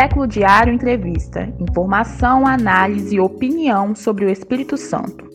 [0.00, 1.52] Século Diário Entrevista.
[1.58, 5.28] Informação, análise e opinião sobre o Espírito Santo.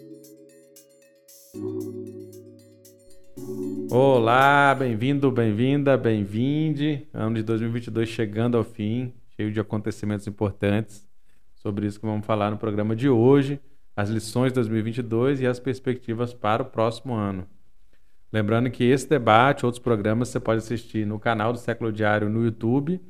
[3.91, 7.05] Olá, bem-vindo, bem-vinda, bem-vinde.
[7.13, 11.05] Ano de 2022 chegando ao fim, cheio de acontecimentos importantes.
[11.55, 13.59] Sobre isso que vamos falar no programa de hoje,
[13.93, 17.45] as lições de 2022 e as perspectivas para o próximo ano.
[18.31, 22.45] Lembrando que esse debate, outros programas, você pode assistir no canal do Século Diário no
[22.45, 23.01] YouTube,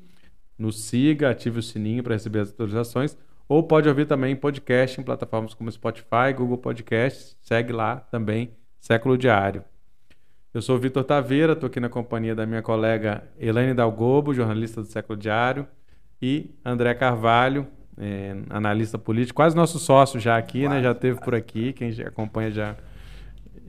[0.58, 3.18] no Siga, ative o sininho para receber as atualizações,
[3.48, 9.18] ou pode ouvir também podcast em plataformas como Spotify, Google Podcasts, segue lá também Século
[9.18, 9.64] Diário.
[10.54, 14.82] Eu sou o Vitor Taveira, estou aqui na companhia da minha colega Elaine Dalgobo, jornalista
[14.82, 15.68] do Século Diário,
[16.22, 20.84] e André Carvalho, é, analista político, quase nosso sócio já aqui, quase, né?
[20.84, 22.76] Já teve por aqui, quem já acompanha já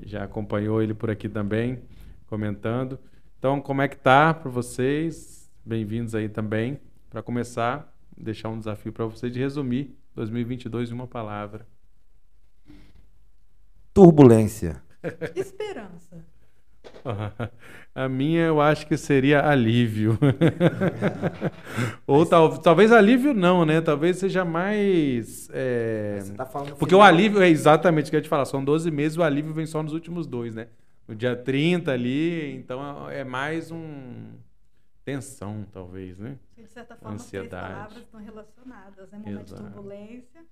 [0.04, 1.80] já acompanhou ele por aqui também,
[2.26, 2.98] comentando.
[3.38, 5.43] Então, como é que tá para vocês?
[5.66, 6.78] Bem-vindos aí também.
[7.08, 11.66] Para começar, deixar um desafio para vocês de resumir 2022 em uma palavra.
[13.94, 14.82] Turbulência.
[15.34, 16.22] Esperança.
[17.94, 20.18] A minha eu acho que seria alívio.
[22.06, 23.80] Ou tal, talvez alívio não, né?
[23.80, 25.48] Talvez seja mais.
[25.50, 26.18] É...
[26.36, 27.00] Tá Porque final.
[27.00, 28.44] o alívio é exatamente o que eu ia te falar.
[28.44, 30.66] São 12 meses, o alívio vem só nos últimos dois, né?
[31.08, 34.43] No dia 30 ali, então é mais um.
[35.04, 36.38] Tensão, talvez, né?
[36.56, 37.64] De certa forma, Ansiedade.
[37.66, 39.18] as palavras estão relacionadas, né?
[39.18, 39.62] Momento Exato.
[39.62, 40.46] de turbulência,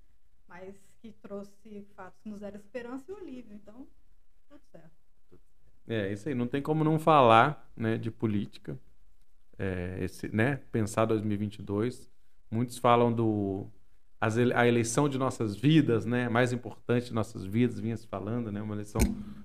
[0.46, 3.54] mas que trouxe fatos que nos deram esperança e o alívio.
[3.54, 3.86] Então,
[4.48, 4.90] tudo certo.
[5.88, 6.34] É, isso aí.
[6.34, 8.78] Não tem como não falar né, de política.
[9.58, 12.10] É, esse, né, pensar 2022.
[12.50, 13.66] Muitos falam do
[14.20, 18.52] as, a eleição de nossas vidas, né, mais importante de nossas vidas, vinha se falando,
[18.52, 19.00] né, uma eleição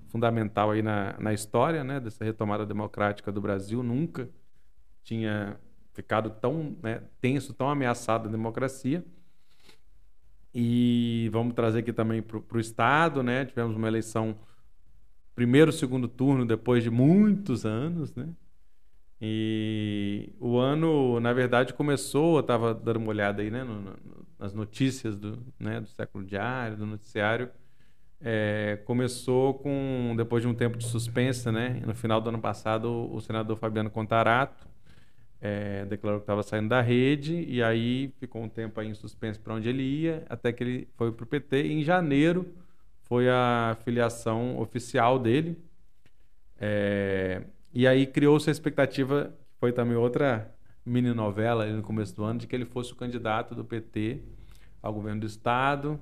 [0.06, 3.82] fundamental aí na, na história, né, dessa retomada democrática do Brasil.
[3.82, 4.28] Nunca
[5.08, 5.58] tinha
[5.94, 9.02] ficado tão né, tenso, tão ameaçada a democracia.
[10.54, 13.46] E vamos trazer aqui também para o Estado, né?
[13.46, 14.36] Tivemos uma eleição
[15.34, 18.28] primeiro, segundo turno depois de muitos anos, né?
[19.20, 23.96] E o ano, na verdade, começou, eu estava dando uma olhada aí, né, no, no,
[24.38, 27.50] nas notícias do, né, do século diário, do noticiário,
[28.20, 32.88] é, começou com, depois de um tempo de suspensa, né, no final do ano passado,
[32.88, 34.67] o, o senador Fabiano Contarato
[35.40, 39.40] é, declarou que estava saindo da rede, e aí ficou um tempo aí em suspenso
[39.40, 42.46] para onde ele ia, até que ele foi para o PT, e em janeiro
[43.02, 45.56] foi a filiação oficial dele.
[46.60, 50.52] É, e aí criou-se a expectativa, foi também outra
[50.84, 54.22] mini novela no começo do ano, de que ele fosse o candidato do PT
[54.82, 56.00] ao governo do Estado,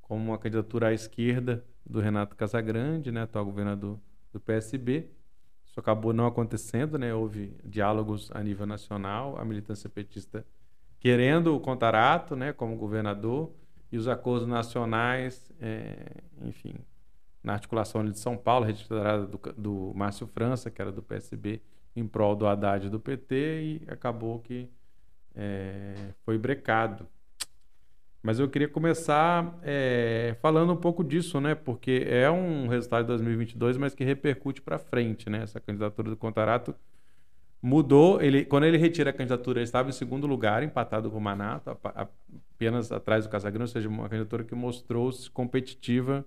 [0.00, 3.98] como uma candidatura à esquerda do Renato Casagrande, né, atual governador
[4.32, 5.08] do PSB.
[5.72, 7.12] Isso acabou não acontecendo, né?
[7.14, 10.46] houve diálogos a nível nacional, a militância petista
[11.00, 13.50] querendo o Contarato né, como governador,
[13.90, 16.74] e os acordos nacionais, é, enfim,
[17.42, 21.60] na articulação de São Paulo, registrada do, do Márcio França, que era do PSB,
[21.96, 24.70] em prol do Haddad do PT, e acabou que
[25.34, 25.94] é,
[26.24, 27.08] foi brecado.
[28.22, 31.56] Mas eu queria começar é, falando um pouco disso, né?
[31.56, 35.42] Porque é um resultado de 2022, mas que repercute para frente, né?
[35.42, 36.72] Essa candidatura do Contarato
[37.60, 38.22] mudou.
[38.22, 41.76] Ele, quando ele retira a candidatura, ele estava em segundo lugar, empatado com o Manato,
[41.82, 46.24] apenas atrás do Casagrande, ou seja, uma candidatura que mostrou-se competitiva,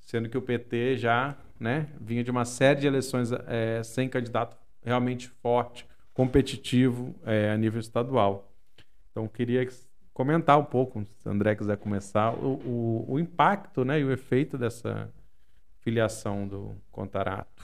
[0.00, 4.56] sendo que o PT já né, vinha de uma série de eleições é, sem candidato
[4.84, 5.84] realmente forte,
[6.14, 8.52] competitivo é, a nível estadual.
[9.10, 9.66] Então, queria
[10.18, 14.10] comentar um pouco, se o André quiser começar, o, o, o impacto né, e o
[14.10, 15.08] efeito dessa
[15.78, 17.62] filiação do Contarato.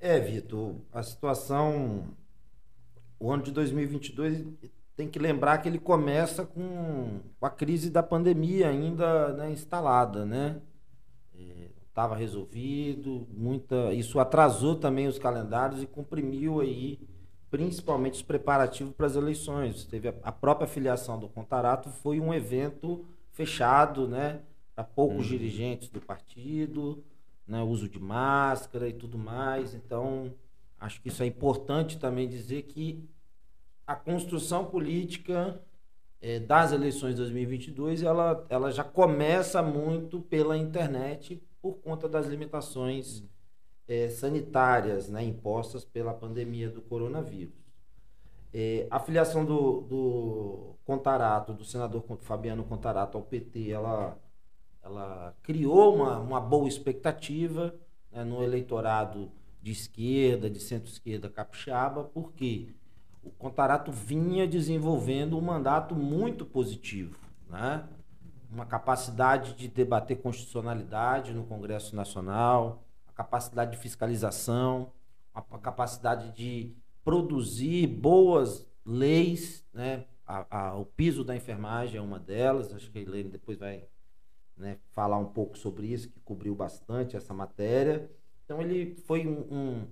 [0.00, 2.06] É, Vitor, a situação.
[3.20, 4.46] O ano de 2022
[4.96, 10.58] tem que lembrar que ele começa com, a crise da pandemia ainda né, instalada, né?
[11.86, 13.92] Estava é, resolvido, muita.
[13.92, 16.98] Isso atrasou também os calendários e comprimiu aí,
[17.50, 19.84] principalmente os preparativos para as eleições.
[19.84, 24.40] Teve a, a própria filiação do Contarato, foi um evento fechado, né?
[24.74, 25.30] Para poucos uhum.
[25.32, 27.02] dirigentes do partido
[27.48, 29.74] né, uso de máscara e tudo mais.
[29.74, 30.32] Então,
[30.78, 33.02] acho que isso é importante também dizer que
[33.86, 35.60] a construção política
[36.20, 42.26] é, das eleições de 2022 ela, ela já começa muito pela internet por conta das
[42.26, 43.24] limitações
[43.88, 47.54] é, sanitárias né, impostas pela pandemia do coronavírus.
[48.52, 54.16] É, a filiação do, do Contarato, do senador Fabiano Contarato ao PT, ela
[54.88, 57.74] ela criou uma, uma boa expectativa
[58.10, 59.30] né, no eleitorado
[59.62, 62.74] de esquerda, de centro-esquerda capixaba, porque
[63.22, 67.18] o Contarato vinha desenvolvendo um mandato muito positivo,
[67.48, 67.86] né?
[68.50, 72.82] uma capacidade de debater constitucionalidade no Congresso Nacional,
[73.18, 74.92] capacidade de fiscalização,
[75.34, 76.72] a capacidade de
[77.04, 80.04] produzir boas leis, né?
[80.24, 83.88] A, a, o piso da enfermagem é uma delas, acho que a Helene depois vai
[84.56, 88.08] né, falar um pouco sobre isso, que cobriu bastante essa matéria.
[88.44, 89.86] Então ele foi um, um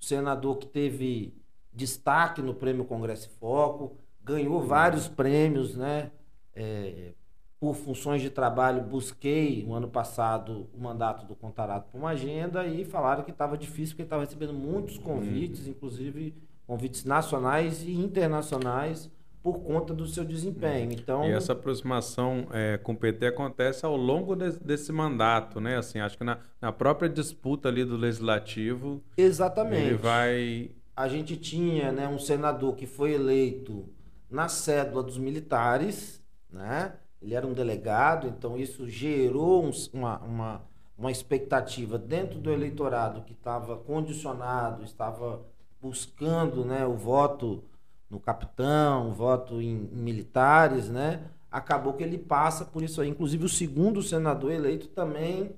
[0.00, 1.40] senador que teve
[1.72, 6.10] destaque no Prêmio Congresso Foco, ganhou vários prêmios, né?
[6.52, 7.14] É,
[7.62, 12.66] por funções de trabalho, busquei no ano passado o mandato do Contarato para uma agenda
[12.66, 15.70] e falaram que estava difícil, porque estava recebendo muitos convites, uhum.
[15.70, 16.34] inclusive
[16.66, 19.08] convites nacionais e internacionais,
[19.40, 20.88] por conta do seu desempenho.
[20.88, 20.92] Uhum.
[20.92, 25.76] Então, e essa aproximação é, com o PT acontece ao longo de, desse mandato, né?
[25.76, 29.00] Assim, acho que na, na própria disputa ali do legislativo.
[29.16, 29.86] Exatamente.
[29.86, 30.70] Ele vai.
[30.96, 33.88] A gente tinha né, um senador que foi eleito
[34.28, 36.20] na cédula dos militares,
[36.50, 36.94] né?
[37.22, 40.62] Ele era um delegado, então isso gerou um, uma, uma,
[40.98, 45.40] uma expectativa dentro do eleitorado que estava condicionado, estava
[45.80, 47.62] buscando né, o voto
[48.10, 51.22] no capitão, o voto em, em, militares, né?
[51.50, 53.08] Acabou que ele passa por isso aí.
[53.08, 55.54] Inclusive o segundo senador eleito também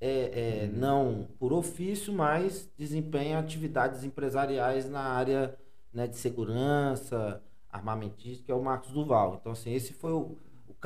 [0.00, 5.56] é, é, não por ofício, mas desempenha atividades empresariais na área
[5.92, 9.38] né, de segurança, armamentística, é o Marcos Duval.
[9.40, 10.36] Então, assim, esse foi o,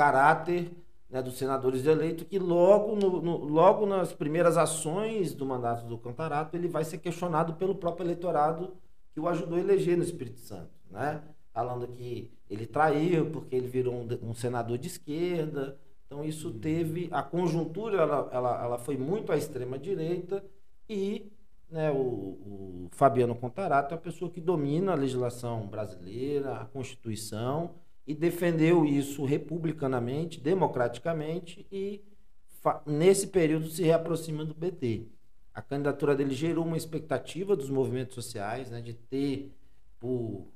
[0.01, 0.73] caráter
[1.11, 5.99] né, dos senadores eleitos, que logo, no, no, logo nas primeiras ações do mandato do
[5.99, 8.73] Cantarato, ele vai ser questionado pelo próprio eleitorado
[9.13, 10.71] que o ajudou a eleger no Espírito Santo.
[10.91, 11.21] Né?
[11.53, 15.79] Falando que ele traiu porque ele virou um, um senador de esquerda.
[16.07, 17.11] Então, isso teve.
[17.13, 20.43] A conjuntura ela, ela, ela foi muito à extrema-direita
[20.89, 21.31] e
[21.71, 27.75] né, o, o Fabiano Contarato é a pessoa que domina a legislação brasileira, a Constituição
[28.11, 32.03] e defendeu isso republicanamente, democraticamente e
[32.85, 35.07] nesse período se reaproxima do PT.
[35.55, 39.55] A candidatura dele gerou uma expectativa dos movimentos sociais, né, de ter
[40.01, 40.49] por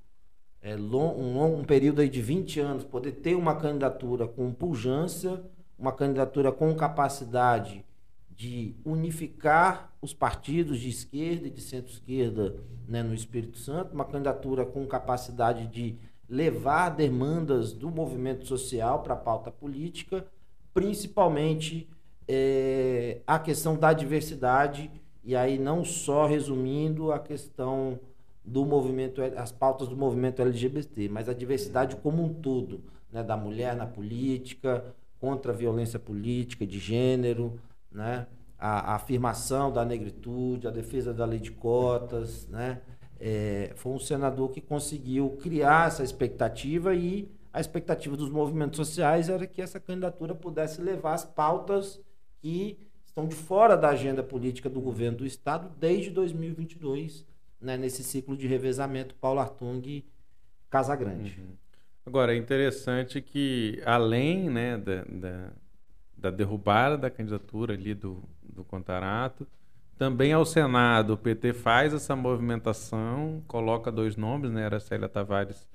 [0.60, 4.52] é, long, um, long, um período aí de 20 anos, poder ter uma candidatura com
[4.52, 5.48] pujança,
[5.78, 7.84] uma candidatura com capacidade
[8.30, 12.56] de unificar os partidos de esquerda e de centro-esquerda
[12.88, 15.96] né, no Espírito Santo, uma candidatura com capacidade de
[16.34, 20.26] levar demandas do movimento social para a pauta política,
[20.72, 21.88] principalmente
[22.26, 24.90] é, a questão da diversidade,
[25.22, 28.00] e aí não só resumindo a questão
[28.44, 32.82] do movimento, as pautas do movimento LGBT, mas a diversidade como um todo,
[33.12, 34.84] né, da mulher na política,
[35.20, 37.60] contra a violência política de gênero,
[37.92, 38.26] né,
[38.58, 42.80] a, a afirmação da negritude, a defesa da lei de cotas, né,
[43.26, 49.30] é, foi um senador que conseguiu criar essa expectativa e a expectativa dos movimentos sociais
[49.30, 51.98] era que essa candidatura pudesse levar as pautas
[52.42, 52.76] que
[53.06, 57.24] estão de fora da agenda política do governo do Estado desde 2022,
[57.58, 60.04] né, nesse ciclo de revezamento Paulo Artung
[60.68, 61.40] Casagrande.
[61.40, 61.56] Uhum.
[62.04, 65.50] Agora, é interessante que, além né, da, da,
[66.14, 69.46] da derrubada da candidatura ali do, do Contarato,
[69.96, 74.62] também ao Senado, o PT faz essa movimentação, coloca dois nomes, né?
[74.62, 75.68] Era Célia Tavares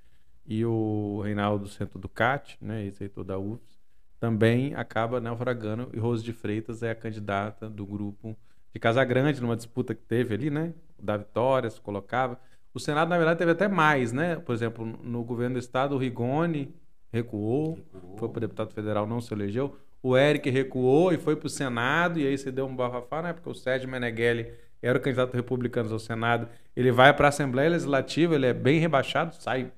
[0.46, 2.84] e o Reinaldo Centro Ducati, né?
[2.84, 3.80] Ex-reitor da UFS.
[4.20, 8.36] Também acaba naufragando e Rose de Freitas é a candidata do grupo
[8.74, 10.74] de Casagrande, numa disputa que teve ali, né?
[11.00, 12.38] Da Vitória se colocava.
[12.74, 14.36] O Senado, na verdade, teve até mais, né?
[14.36, 16.74] Por exemplo, no governo do Estado, o Rigoni
[17.12, 18.18] recuou, recuou.
[18.18, 22.20] foi para deputado federal, não se elegeu o Eric recuou e foi para o Senado,
[22.20, 23.34] e aí você deu um bafafá, né?
[23.34, 24.52] Porque o Sérgio Meneghelli
[24.82, 26.48] era o candidato republicano ao Senado.
[26.76, 29.72] Ele vai para a Assembleia Legislativa, ele é bem rebaixado, sai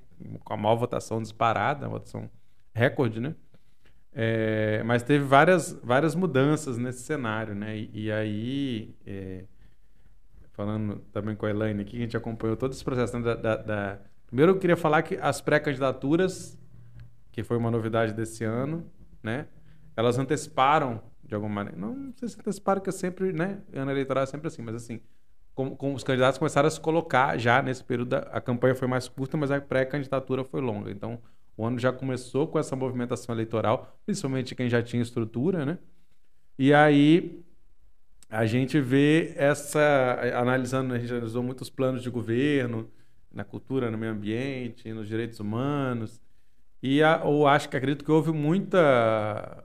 [0.44, 2.30] com a maior votação disparada, uma votação
[2.74, 3.36] recorde, né?
[4.14, 7.78] É, mas teve várias, várias mudanças nesse cenário, né?
[7.78, 9.46] E, e aí, é,
[10.52, 13.18] falando também com a Elaine aqui, a gente acompanhou todo esse processo.
[13.18, 13.24] Né?
[13.24, 14.00] Da, da, da...
[14.28, 16.58] Primeiro, eu queria falar que as pré-candidaturas,
[17.32, 18.86] que foi uma novidade desse ano,
[19.24, 19.48] né?
[19.96, 21.80] Elas anteciparam de alguma maneira.
[21.80, 23.62] Não, não sei se anteciparam, que é sempre, né?
[23.74, 25.02] Ano eleitoral é sempre assim, mas assim,
[25.54, 28.88] como, como os candidatos começaram a se colocar já nesse período, da, a campanha foi
[28.88, 30.92] mais curta, mas a pré-candidatura foi longa.
[30.92, 31.22] Então,
[31.56, 35.78] o ano já começou com essa movimentação eleitoral, principalmente quem já tinha estrutura, né?
[36.58, 37.44] E aí
[38.30, 42.90] a gente vê essa, analisando, a gente analisou muitos planos de governo,
[43.32, 46.22] na cultura, no meio ambiente, nos direitos humanos,
[46.82, 49.64] e a, ou acho que acredito que houve muita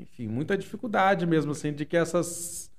[0.00, 2.70] enfim, muita dificuldade mesmo assim de que essas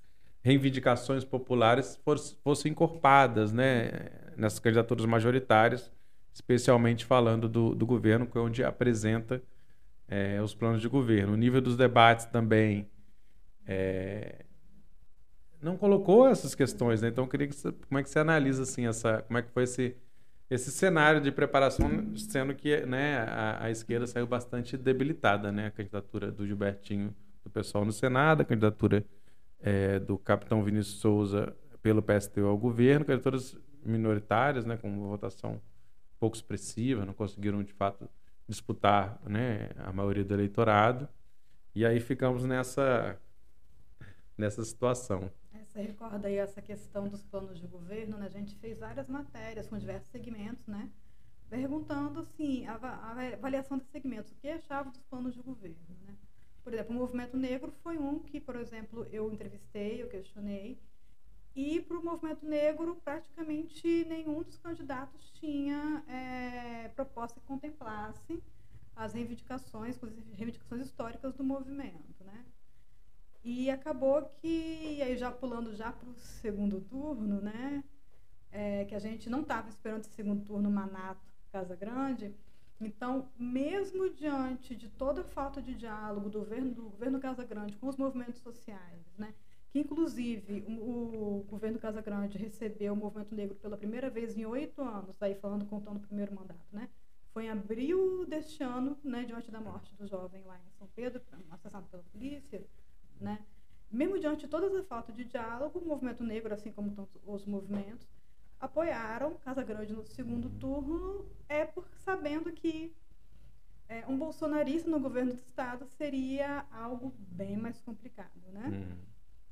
[0.41, 1.99] reivindicações populares
[2.43, 3.91] fossem encorpadas, né,
[4.35, 5.91] nessas candidaturas majoritárias
[6.33, 9.41] especialmente falando do, do governo, que é onde apresenta
[10.07, 11.33] é, os planos de governo.
[11.33, 12.89] O nível dos debates também
[13.65, 14.45] é,
[15.61, 17.09] não colocou essas questões, né?
[17.09, 19.51] Então, eu queria que você, como é que você analisa assim essa, como é que
[19.51, 19.95] foi esse
[20.51, 25.67] esse cenário de preparação, sendo que né, a, a esquerda saiu bastante debilitada, né?
[25.67, 29.05] A candidatura do Gilbertinho do pessoal no Senado, a candidatura
[29.61, 35.59] é, do capitão Vinícius Souza pelo PSTU ao governo, candidaturas minoritárias, né, com uma votação
[36.19, 38.09] pouco expressiva, não conseguiram de fato
[38.45, 41.07] disputar né, a maioria do eleitorado.
[41.73, 43.17] E aí ficamos nessa,
[44.37, 45.31] nessa situação.
[45.53, 48.25] Você recorda aí essa questão dos planos de governo, né?
[48.25, 50.89] A gente fez várias matérias com diversos segmentos, né?
[51.49, 52.75] Perguntando, assim, a,
[53.33, 56.15] avaliação dos segmentos, o que achava dos planos de governo, né?
[56.63, 60.79] Por exemplo, o movimento negro foi um que, por exemplo, eu entrevistei, eu questionei,
[61.53, 68.41] e para o movimento negro, praticamente nenhum dos candidatos tinha é, proposta que contemplasse
[68.95, 72.45] as reivindicações, inclusive reivindicações históricas do movimento, né?
[73.43, 77.83] E acabou que, aí já pulando já para o segundo turno, né?
[78.51, 81.21] É, que a gente não estava esperando esse segundo turno Manato,
[81.51, 82.35] Casa Grande.
[82.79, 87.77] Então, mesmo diante de toda a falta de diálogo do governo, do governo Casa Grande
[87.77, 89.33] com os movimentos sociais, né?
[89.71, 94.45] que inclusive o, o governo Casa Grande recebeu o movimento negro pela primeira vez em
[94.45, 96.89] oito anos, aí falando contando o primeiro mandato, né?
[97.33, 101.21] Foi em abril deste ano, né, diante da morte do jovem lá em São Pedro,
[101.49, 102.61] assassinado pela polícia,
[103.21, 103.39] né?
[103.89, 107.45] Mesmo diante de toda essa falta de diálogo, o movimento negro, assim como todos os
[107.45, 108.07] movimentos,
[108.59, 112.93] apoiaram Casa Grande no segundo turno, é por sabendo que
[113.89, 118.69] é, um bolsonarista no governo do estado seria algo bem mais complicado, né?
[118.69, 118.97] Uhum.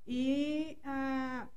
[0.08, 1.48] E ah,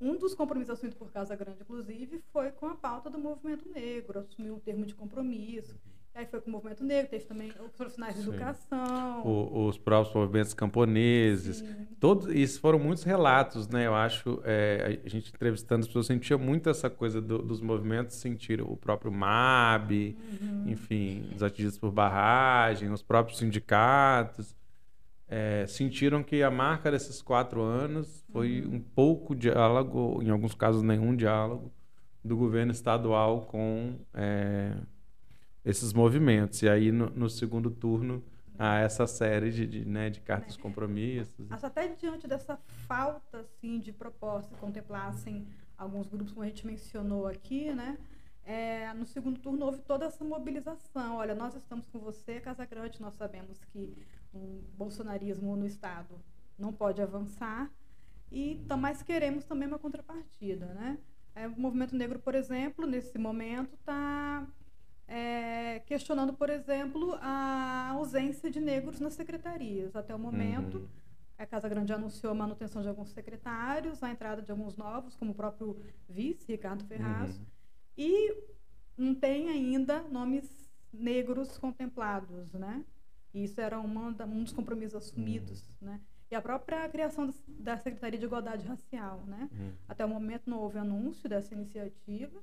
[0.00, 4.18] um dos compromissos assumidos por Casa Grande, inclusive, foi com a pauta do movimento negro,
[4.18, 5.78] assumiu um termo de compromisso.
[6.18, 8.30] Aí foi com o movimento negro, teve também os profissionais de Sim.
[8.30, 9.22] educação.
[9.24, 11.64] O, os próprios movimentos camponeses.
[12.00, 13.86] Todos, isso foram muitos relatos, né?
[13.86, 18.16] Eu acho, é, a gente entrevistando as pessoas sentia muito essa coisa do, dos movimentos,
[18.16, 19.92] sentir o próprio MAB,
[20.42, 20.64] uhum.
[20.66, 24.56] enfim, os atingidos por barragem, os próprios sindicatos
[25.28, 28.74] é, sentiram que a marca desses quatro anos foi uhum.
[28.74, 31.70] um pouco diálogo, em alguns casos nenhum diálogo,
[32.24, 34.72] do governo estadual com é,
[35.68, 36.62] esses movimentos.
[36.62, 38.24] E aí, no, no, segundo turno,
[38.58, 40.60] há essa série de, de, né, de cartas é.
[40.60, 41.50] compromissos.
[41.50, 42.56] Acho até diante dessa
[42.86, 45.46] falta assim, de propostas que contemplassem
[45.76, 47.98] alguns grupos, como a gente mencionou aqui, né?
[48.44, 51.16] É, no segundo turno houve toda essa mobilização.
[51.16, 53.94] Olha, nós estamos com você, Casa Grande, nós sabemos que
[54.32, 56.18] um bolsonarismo no Estado
[56.58, 57.70] não pode avançar,
[58.32, 60.66] e mas queremos também uma contrapartida.
[60.66, 60.98] Né?
[61.34, 64.46] É, o movimento negro, por exemplo, nesse momento está
[65.08, 69.96] é, questionando, por exemplo, a ausência de negros nas secretarias.
[69.96, 70.88] Até o momento, uhum.
[71.38, 75.32] a Casa Grande anunciou a manutenção de alguns secretários, a entrada de alguns novos, como
[75.32, 77.46] o próprio vice, Ricardo Ferraz, uhum.
[77.96, 78.36] e
[78.96, 82.84] não tem ainda nomes negros contemplados, né?
[83.32, 85.88] Isso era uma, um dos compromissos assumidos, uhum.
[85.88, 86.00] né?
[86.30, 89.48] E a própria criação da Secretaria de Igualdade Racial, né?
[89.50, 89.72] Uhum.
[89.88, 92.38] Até o momento não houve anúncio dessa iniciativa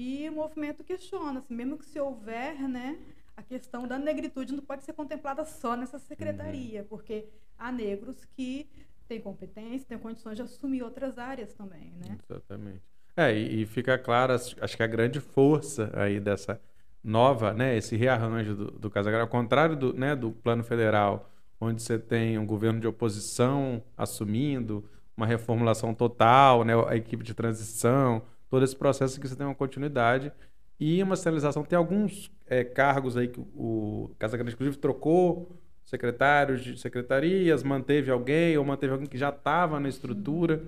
[0.00, 2.98] e o movimento questiona, assim, mesmo que se houver, né,
[3.36, 6.86] a questão da negritude não pode ser contemplada só nessa secretaria, uhum.
[6.88, 7.26] porque
[7.58, 8.66] há negros que
[9.06, 12.16] têm competência, têm condições de assumir outras áreas também, né?
[12.30, 12.80] Exatamente.
[13.14, 16.58] É, e, e fica claro, acho que a grande força aí dessa
[17.04, 21.30] nova, né, esse rearranjo do, do Casagrande, ao contrário do, né, do plano federal,
[21.60, 24.82] onde você tem um governo de oposição assumindo
[25.14, 29.54] uma reformulação total, né, a equipe de transição, todo esse processo que você tem uma
[29.54, 30.30] continuidade
[30.78, 31.64] e uma sinalização.
[31.64, 38.58] Tem alguns é, cargos aí que o Casagrande, inclusive, trocou secretários de secretarias, manteve alguém
[38.58, 40.62] ou manteve alguém que já estava na estrutura,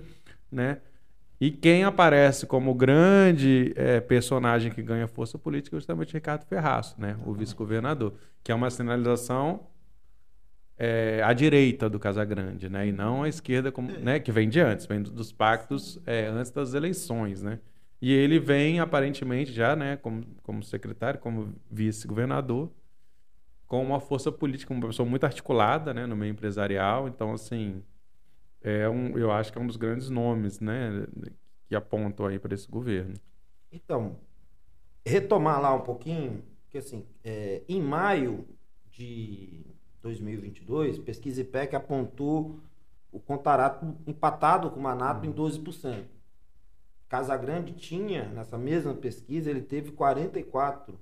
[0.51, 0.79] né?
[1.43, 6.95] E quem aparece como grande é, personagem que ganha força política é justamente Ricardo Ferraço,
[6.97, 7.17] né?
[7.25, 9.67] o vice-governador, que é uma sinalização
[10.77, 12.87] é, à direita do Casagrande, né?
[12.87, 14.21] e não à esquerda, como, né?
[14.21, 17.43] que vem de antes, vem dos pactos é, antes das eleições.
[17.43, 17.59] Né?
[18.03, 19.95] E ele vem, aparentemente, já né?
[19.95, 22.69] como, como secretário, como vice-governador,
[23.65, 26.05] com uma força política, uma pessoa muito articulada né?
[26.05, 27.07] no meio empresarial.
[27.07, 27.81] Então, assim,
[28.59, 31.07] é um, eu acho que é um dos grandes nomes, né,
[31.65, 33.13] que apontam aí para esse governo.
[33.71, 34.17] Então,
[35.05, 38.45] retomar lá um pouquinho, que assim, é, em maio
[38.91, 39.65] de
[40.01, 42.59] 2022, pesquisa IPEC apontou
[43.13, 45.31] o Contarato empatado com o Manato uhum.
[45.31, 46.03] em 12%.
[47.13, 50.97] Casagrande tinha, nessa mesma pesquisa, ele teve 44%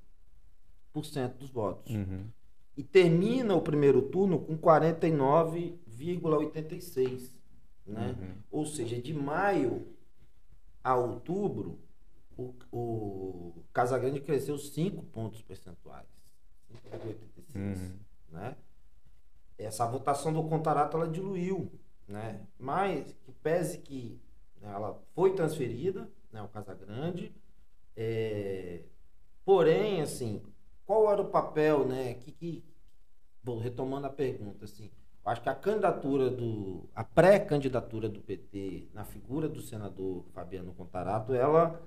[1.40, 1.96] dos votos.
[1.96, 2.28] Uhum.
[2.76, 7.30] E termina o primeiro turno com 49,86%.
[7.88, 8.14] Né?
[8.20, 8.34] Uhum.
[8.52, 9.88] Ou seja, de maio
[10.84, 11.80] a outubro,
[12.38, 16.10] o, o Casagrande cresceu 5 pontos percentuais.
[16.74, 17.56] 5,86.
[17.56, 17.94] Uhum.
[18.34, 18.58] Né?
[19.58, 21.72] Essa votação do Contarato ela diluiu.
[22.06, 22.46] Né?
[22.60, 24.20] Mas, que pese que
[24.64, 27.34] ela foi transferida, né, o Casagrande,
[27.96, 28.82] é,
[29.44, 30.42] porém, assim,
[30.86, 32.16] qual era o papel, né?
[32.16, 32.64] Que, que,
[33.44, 34.90] bom, retomando a pergunta, assim,
[35.26, 36.90] acho que a candidatura do.
[36.96, 41.82] a pré-candidatura do PT na figura do senador Fabiano Contarato, ela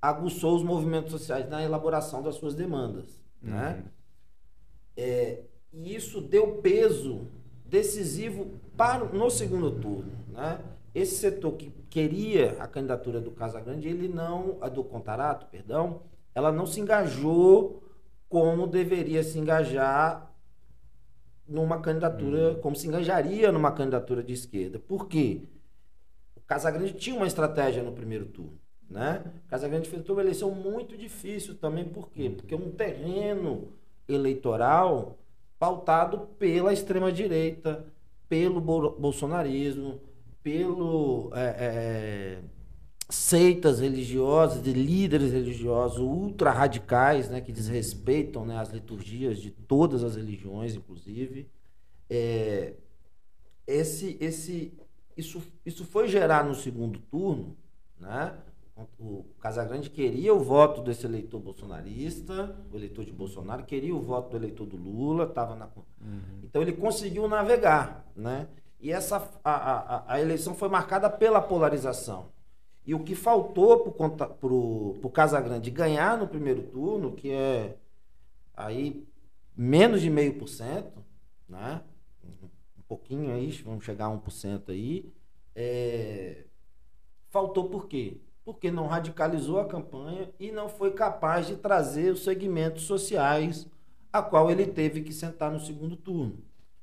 [0.00, 3.22] aguçou os movimentos sociais na elaboração das suas demandas.
[3.40, 3.82] Né?
[3.84, 3.90] Uhum.
[4.96, 5.42] É,
[5.72, 7.26] e isso deu peso
[7.64, 10.12] decisivo para no segundo turno.
[10.28, 10.58] Né?
[10.94, 16.02] Esse setor que queria a candidatura do Casagrande, ele não, a do Contarato, perdão,
[16.34, 17.82] ela não se engajou
[18.28, 20.30] como deveria se engajar
[21.48, 24.78] numa candidatura, como se engajaria numa candidatura de esquerda.
[24.78, 25.42] Por quê?
[26.36, 28.58] O Casagrande tinha uma estratégia no primeiro turno.
[28.88, 29.22] Né?
[29.46, 32.28] O Casagrande fez uma eleição muito difícil também, por quê?
[32.28, 33.68] Porque é um terreno
[34.06, 35.18] eleitoral
[35.58, 37.86] pautado pela extrema-direita,
[38.28, 39.98] pelo bol- bolsonarismo,
[40.42, 42.42] pelo é, é,
[43.08, 50.02] seitas religiosas, de líderes religiosos ultra radicais, né, que desrespeitam né, as liturgias de todas
[50.02, 51.48] as religiões, inclusive.
[52.08, 52.74] É,
[53.66, 54.72] esse, esse,
[55.16, 57.56] isso, isso foi gerar no segundo turno,
[57.98, 58.34] né?
[58.98, 64.30] O Casagrande queria o voto desse eleitor bolsonarista, o eleitor de Bolsonaro, queria o voto
[64.30, 65.68] do eleitor do Lula, estava na.
[66.42, 68.48] Então ele conseguiu navegar, né?
[68.82, 72.32] E essa a, a, a eleição foi marcada pela polarização.
[72.84, 77.76] E o que faltou para o Casagrande ganhar no primeiro turno, que é
[78.56, 79.06] aí
[79.56, 81.00] menos de meio por cento,
[81.48, 81.80] né?
[82.76, 85.12] Um pouquinho aí, vamos chegar a 1% aí.
[85.54, 86.44] É...
[87.30, 88.20] Faltou por quê?
[88.44, 93.68] Porque não radicalizou a campanha e não foi capaz de trazer os segmentos sociais
[94.12, 96.42] a qual ele teve que sentar no segundo turno.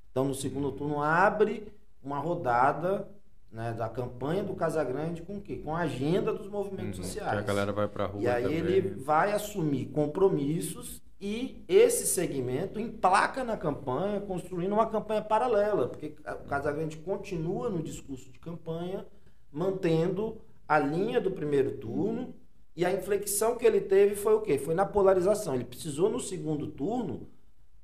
[0.10, 3.08] Então, no segundo turno, abre uma rodada
[3.52, 5.58] né, da campanha do Casagrande com o quê?
[5.58, 7.04] Com a agenda dos movimentos Uhum.
[7.06, 7.32] sociais.
[7.32, 8.58] Que a galera vai pra rua E aí também.
[8.58, 16.16] ele vai assumir compromissos e esse segmento emplaca na campanha, construindo uma campanha paralela, porque
[16.26, 19.06] o Casagrande continua no discurso de campanha,
[19.52, 22.34] mantendo a linha do primeiro turno,
[22.76, 24.58] e a inflexão que ele teve foi o quê?
[24.58, 25.56] Foi na polarização.
[25.56, 27.28] Ele precisou no segundo turno,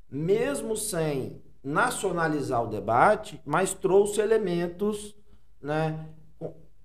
[0.09, 5.15] mesmo sem nacionalizar o debate, mas trouxe elementos,
[5.61, 6.05] né?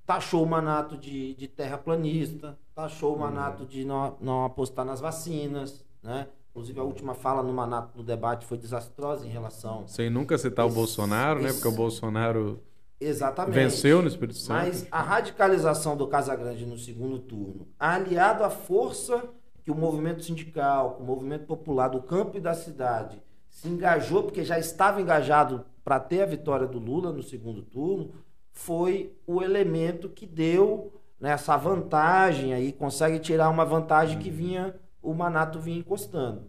[0.07, 5.85] Taxou o manato de, de terraplanista, taxou o manato de não, não apostar nas vacinas,
[6.03, 6.27] né?
[6.51, 9.87] Inclusive a última fala no manato no debate foi desastrosa em relação.
[9.87, 11.51] Sem nunca citar Esse- o Bolsonaro, né?
[11.51, 12.61] esse- Porque o Bolsonaro
[12.99, 13.55] Exatamente.
[13.55, 14.57] venceu no Espírito Santo.
[14.67, 19.23] Mas a radicalização do Casagrande no segundo turno, aliado à força
[19.63, 24.45] que o movimento sindical, o movimento popular do campo e da cidade se engajou, porque
[24.45, 28.13] já estava engajado para ter a vitória do Lula no segundo turno,
[28.53, 34.75] foi o elemento que deu né, essa vantagem aí, consegue tirar uma vantagem que vinha,
[35.03, 36.43] o Manato vinha encostando.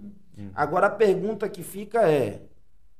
[0.56, 2.42] Agora a pergunta que fica é: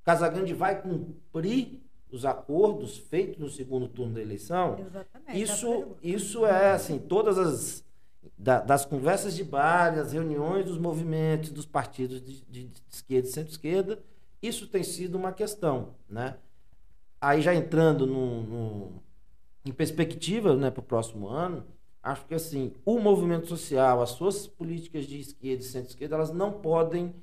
[0.04, 4.78] Casagrande vai cumprir os acordos feitos no segundo turno da eleição?
[4.80, 5.42] Exatamente.
[5.42, 5.98] Isso, essa pergunta.
[6.04, 7.84] isso é assim, todas as
[8.42, 13.28] da- das conversas de bar, as reuniões dos movimentos, dos partidos de, de- de esquerda
[13.28, 14.00] e centro-esquerda,
[14.42, 16.36] isso tem sido uma questão, né?
[17.20, 19.04] Aí já entrando no, no-
[19.64, 21.64] em perspectiva né, para o próximo ano,
[22.02, 26.52] acho que assim, o movimento social, as suas políticas de esquerda e centro-esquerda, elas não
[26.52, 27.14] podem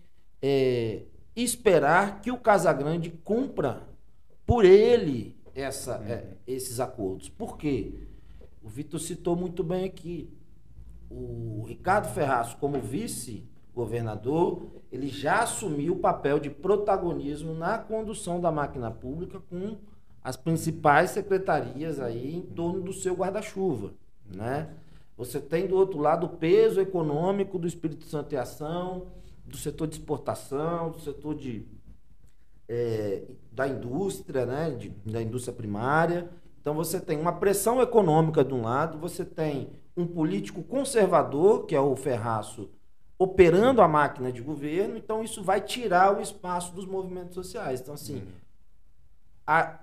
[0.41, 1.03] é,
[1.35, 3.83] esperar que o Casagrande cumpra
[4.47, 7.29] por ele essa, é, esses acordos.
[7.29, 7.93] Por quê?
[8.63, 10.31] O Vitor citou muito bem aqui.
[11.11, 18.51] O Ricardo Ferraz, como vice-governador, ele já assumiu o papel de protagonismo na condução da
[18.53, 19.79] máquina pública com
[20.23, 23.95] as principais secretarias aí em torno do seu guarda-chuva,
[24.35, 24.69] né?
[25.17, 29.07] Você tem do outro lado o peso econômico do Espírito Santo em ação,
[29.45, 31.67] do setor de exportação, do setor de
[32.69, 36.29] é, da indústria, né, de- da indústria primária.
[36.61, 41.75] Então você tem uma pressão econômica de um lado, você tem um político conservador, que
[41.75, 42.71] é o Ferraço,
[43.19, 47.81] operando a máquina de governo, então isso vai tirar o espaço dos movimentos sociais.
[47.81, 48.23] Então, assim,
[49.47, 49.81] a-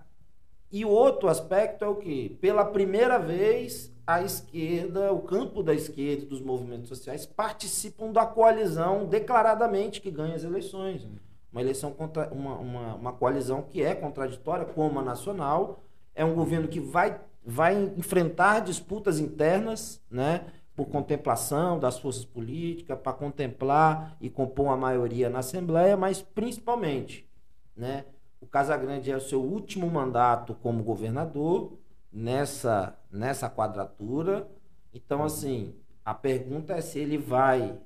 [0.72, 2.30] e outro aspecto é o que?
[2.42, 8.26] Pela primeira vez, a esquerda, o campo da esquerda e dos movimentos sociais participam da
[8.26, 11.08] coalizão declaradamente que ganha as eleições.
[11.52, 16.34] Uma eleição contra uma, uma, uma coalizão que é contraditória, como a nacional, é um
[16.36, 20.48] governo que vai, vai enfrentar disputas internas, né?
[20.76, 27.30] Por contemplação das forças políticas, para contemplar e compor uma maioria na Assembleia, mas principalmente,
[27.78, 28.06] né?
[28.42, 31.78] O Casagrande é o seu último mandato como governador
[32.12, 34.48] nessa, nessa quadratura.
[34.94, 37.78] Então, assim, a pergunta é se ele vai,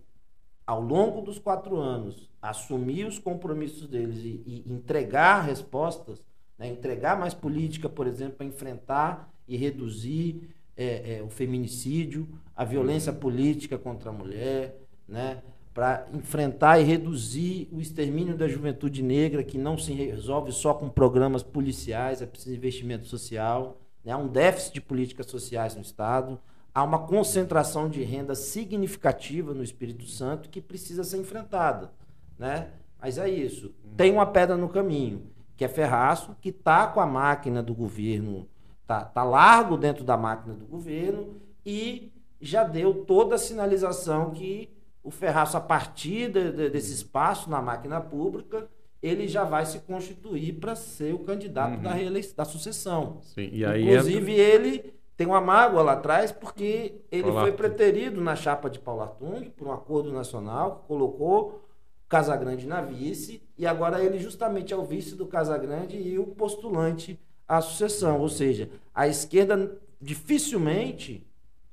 [0.65, 6.21] ao longo dos quatro anos, assumir os compromissos deles e, e entregar respostas,
[6.57, 6.67] né?
[6.67, 13.11] entregar mais política, por exemplo, para enfrentar e reduzir é, é, o feminicídio, a violência
[13.11, 15.41] política contra a mulher, né?
[15.73, 20.89] para enfrentar e reduzir o extermínio da juventude negra, que não se resolve só com
[20.89, 23.77] programas policiais, é preciso investimento social.
[24.03, 24.11] Né?
[24.11, 26.39] Há um déficit de políticas sociais no Estado,
[26.73, 31.91] há uma concentração de renda significativa no Espírito Santo que precisa ser enfrentada.
[32.37, 32.67] Né?
[33.01, 33.73] Mas é isso.
[33.95, 35.23] Tem uma pedra no caminho,
[35.55, 38.47] que é Ferraço, que está com a máquina do governo,
[38.89, 44.69] está tá largo dentro da máquina do governo e já deu toda a sinalização que
[45.03, 48.67] o Ferraço, a partir de, de, desse espaço na máquina pública,
[49.01, 51.83] ele já vai se constituir para ser o candidato uhum.
[51.83, 53.19] da, reeleição, da sucessão.
[53.21, 54.43] Sim, e aí Inclusive, entra...
[54.43, 59.01] ele tem uma mágoa lá atrás, porque ele Paulo foi preterido na chapa de Paulo
[59.01, 61.63] Artung, por um acordo nacional, que colocou
[62.07, 67.19] Casagrande na vice, e agora ele justamente é o vice do Casagrande e o postulante
[67.49, 68.21] à sucessão.
[68.21, 71.27] Ou seja, a esquerda dificilmente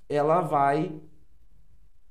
[0.09, 0.93] ela vai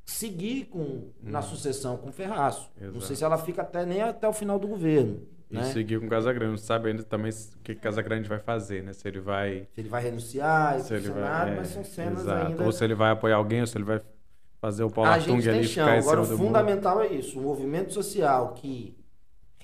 [0.06, 1.12] seguir com, hum.
[1.24, 2.70] na sucessão com Ferraço.
[2.80, 2.94] Exato.
[2.94, 5.20] Não sei se ela fica até nem até o final do governo.
[5.50, 5.64] E né?
[5.66, 8.94] seguir com Casagrande, não sabe ainda também o que Casagrande vai fazer, né?
[8.94, 9.68] Se ele vai.
[9.74, 12.48] Se ele vai renunciar, se ele vai, é, mas são cenas exato.
[12.48, 12.64] ainda.
[12.64, 14.02] Ou se ele vai apoiar alguém, ou se ele vai
[14.60, 15.86] fazer o Paulo Artung ali chão.
[15.86, 18.98] ficar Agora, o fundamental é isso: o movimento social que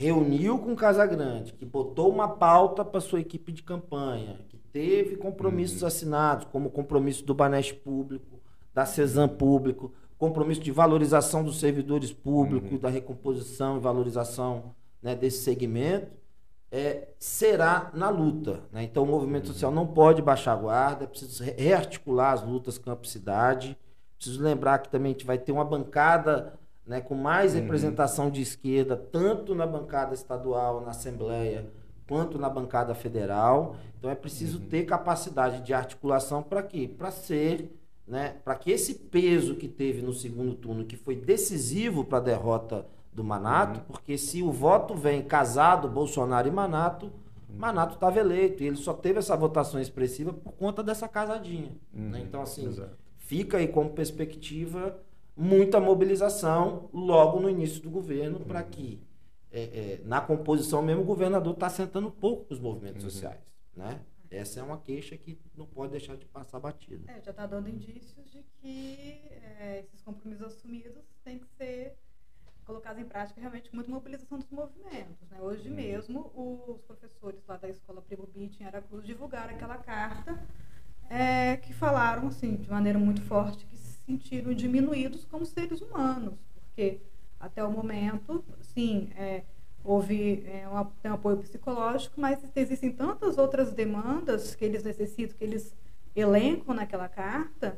[0.01, 5.83] reuniu com Casagrande, que botou uma pauta para sua equipe de campanha, que teve compromissos
[5.83, 5.87] uhum.
[5.87, 8.39] assinados, como o compromisso do Banesp Público,
[8.73, 12.79] da Cesam Público, compromisso de valorização dos servidores públicos, uhum.
[12.79, 16.11] da recomposição e valorização né, desse segmento,
[16.71, 18.61] é, será na luta.
[18.71, 18.83] Né?
[18.83, 19.53] Então, o movimento uhum.
[19.53, 23.77] social não pode baixar a guarda, é preciso rearticular as lutas campo-cidade.
[24.17, 27.61] Preciso lembrar que também a gente vai ter uma bancada né, com mais uhum.
[27.61, 31.71] representação de esquerda, tanto na bancada estadual, na Assembleia,
[32.07, 33.75] quanto na bancada federal.
[33.97, 34.67] Então, é preciso uhum.
[34.67, 36.87] ter capacidade de articulação para quê?
[36.87, 37.77] Para ser
[38.11, 42.21] né, para que esse peso que teve no segundo turno, que foi decisivo para a
[42.21, 43.85] derrota do Manato, uhum.
[43.85, 47.57] porque se o voto vem casado Bolsonaro e Manato, uhum.
[47.57, 51.71] Manato estava eleito e ele só teve essa votação expressiva por conta dessa casadinha.
[51.93, 52.03] Né?
[52.03, 52.09] Uhum.
[52.09, 52.19] Né?
[52.21, 52.97] Então, assim, Exato.
[53.17, 54.99] fica aí como perspectiva
[55.35, 58.69] muita mobilização logo no início do governo para uhum.
[58.69, 59.01] que,
[59.51, 63.09] é, é, na composição mesmo, o governador está sentando pouco com os movimentos uhum.
[63.09, 63.41] sociais.
[63.75, 64.01] Né?
[64.29, 67.11] Essa é uma queixa que não pode deixar de passar batida.
[67.11, 69.21] É, já está dando indícios de que
[69.59, 71.97] é, esses compromissos assumidos têm que ser
[72.65, 75.29] colocados em prática realmente com muita mobilização dos movimentos.
[75.29, 75.37] Né?
[75.41, 75.75] Hoje uhum.
[75.75, 80.41] mesmo, os professores lá da escola Primo Beach em Aracruz divulgaram aquela carta
[81.09, 83.75] é, que falaram assim, de maneira muito forte que
[84.11, 86.33] sentiram diminuídos como seres humanos,
[86.65, 86.99] porque
[87.39, 89.43] até o momento, sim, é,
[89.83, 95.37] houve é, um, tem um apoio psicológico, mas existem tantas outras demandas que eles necessitam,
[95.37, 95.75] que eles
[96.15, 97.77] elencam naquela carta,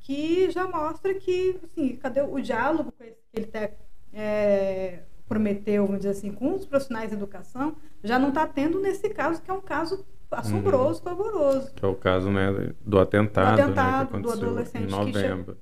[0.00, 3.76] que já mostra que, assim, cadê o diálogo que ele até
[4.12, 9.08] é, prometeu, vamos dizer assim, com os profissionais de educação, já não está tendo nesse
[9.10, 11.04] caso, que é um caso assombroso, uhum.
[11.04, 11.72] pavoroso.
[11.74, 15.58] Que é o caso né, do atentado, do, atentado, né, do adolescente em novembro.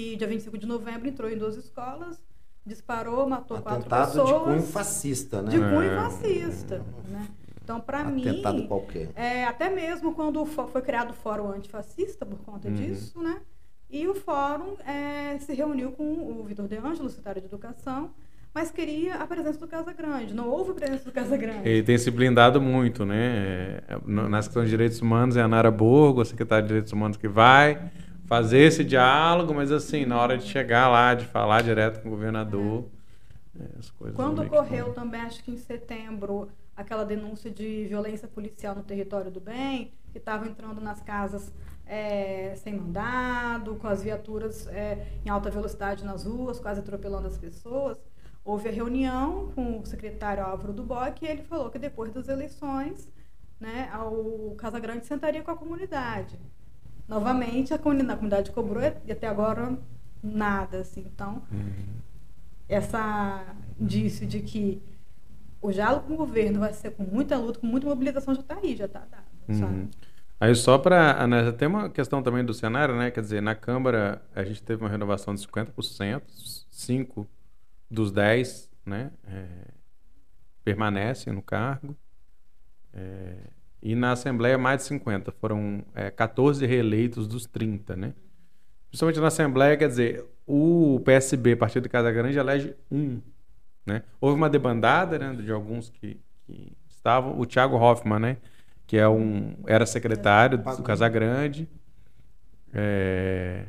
[0.00, 2.24] Que, dia 25 de novembro entrou em duas escolas,
[2.64, 4.28] disparou, matou Atentado quatro pessoas.
[4.28, 5.50] de cunho fascista, né?
[5.50, 5.96] De cunho é.
[5.96, 7.28] fascista, né?
[7.62, 9.10] Então, para mim, qualquer.
[9.14, 12.74] É, até mesmo quando foi criado o Fórum Antifascista por conta uhum.
[12.74, 13.42] disso, né?
[13.90, 18.10] E o Fórum é, se reuniu com o Vitor De Angelo, secretário de Educação,
[18.54, 20.32] mas queria a presença do Casa Grande.
[20.32, 21.68] Não houve presença do Casa Grande.
[21.68, 23.82] Ele tem se blindado muito, né?
[23.86, 27.18] É, nas questões de direitos humanos é a Nara Borgo, a secretária de Direitos Humanos,
[27.18, 27.90] que vai
[28.30, 32.12] fazer esse diálogo, mas assim, na hora de chegar lá, de falar direto com o
[32.12, 32.84] governador,
[33.58, 33.64] é.
[33.76, 34.14] as coisas.
[34.14, 39.40] Quando ocorreu também, acho que em setembro, aquela denúncia de violência policial no território do
[39.40, 41.52] bem, que estava entrando nas casas
[41.84, 47.36] é, sem mandado, com as viaturas é, em alta velocidade nas ruas, quase atropelando as
[47.36, 47.98] pessoas.
[48.44, 53.10] Houve a reunião com o secretário Álvaro Duboc e ele falou que depois das eleições,
[53.58, 56.38] né, o Casa Grande sentaria com a comunidade.
[57.10, 59.76] Novamente a comunidade, a comunidade cobrou e até agora
[60.22, 61.04] nada, assim.
[61.12, 61.72] Então, uhum.
[62.68, 63.44] essa
[63.78, 64.80] indício de que
[65.60, 68.56] o diálogo com o governo vai ser com muita luta, com muita mobilização, já está
[68.56, 69.88] aí, já está dado, uhum.
[70.38, 73.10] Aí só para né, tem uma questão também do cenário, né?
[73.10, 76.22] Quer dizer, na Câmara a gente teve uma renovação de 50%,
[76.70, 77.28] 5
[77.90, 79.10] dos 10, né?
[79.26, 79.46] É,
[80.64, 81.94] permanecem no cargo.
[82.94, 83.36] É,
[83.82, 88.14] e na Assembleia mais de 50, foram é, 14 reeleitos dos 30, né?
[88.88, 93.20] Principalmente na Assembleia, quer dizer, o PSB, Partido de Casa Grande, elege um,
[93.86, 94.02] né?
[94.20, 98.36] Houve uma debandada, né, de alguns que, que estavam, o Thiago Hoffmann, né,
[98.86, 101.68] que é um, era secretário do Casa Grande,
[102.72, 103.66] é,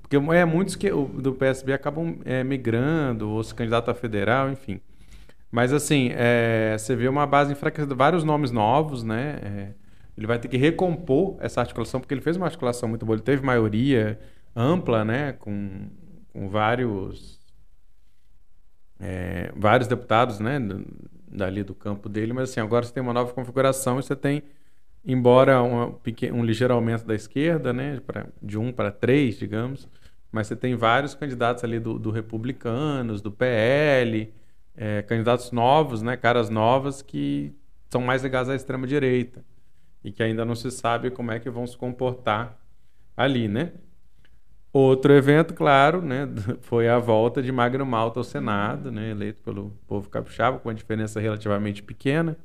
[0.00, 4.80] porque é muitos que do PSB acabam é, migrando ou se candidato a federal, enfim.
[5.50, 9.38] Mas assim, é, você vê uma base enfraquecida, vários nomes novos, né?
[9.42, 9.74] É,
[10.16, 13.16] ele vai ter que recompor essa articulação, porque ele fez uma articulação muito boa.
[13.16, 14.18] Ele teve maioria
[14.54, 15.32] ampla, né?
[15.32, 15.88] Com,
[16.32, 17.38] com vários,
[18.98, 20.58] é, vários deputados, né?
[21.28, 22.32] Dali do campo dele.
[22.32, 24.42] Mas assim, agora você tem uma nova configuração e você tem,
[25.04, 25.94] embora uma,
[26.32, 28.00] um ligeiro aumento da esquerda, né?
[28.06, 29.88] Pra, de um para três, digamos.
[30.32, 34.32] Mas você tem vários candidatos ali do, do Republicanos, do PL
[34.76, 37.52] é, candidatos novos, né, caras novas que
[37.90, 39.44] são mais ligados à extrema direita
[40.04, 42.58] e que ainda não se sabe como é que vão se comportar
[43.16, 43.72] ali, né?
[44.72, 46.28] Outro evento, claro, né,
[46.60, 50.74] foi a volta de Magno Malta ao Senado, né, eleito pelo povo capixaba com uma
[50.74, 52.36] diferença relativamente pequena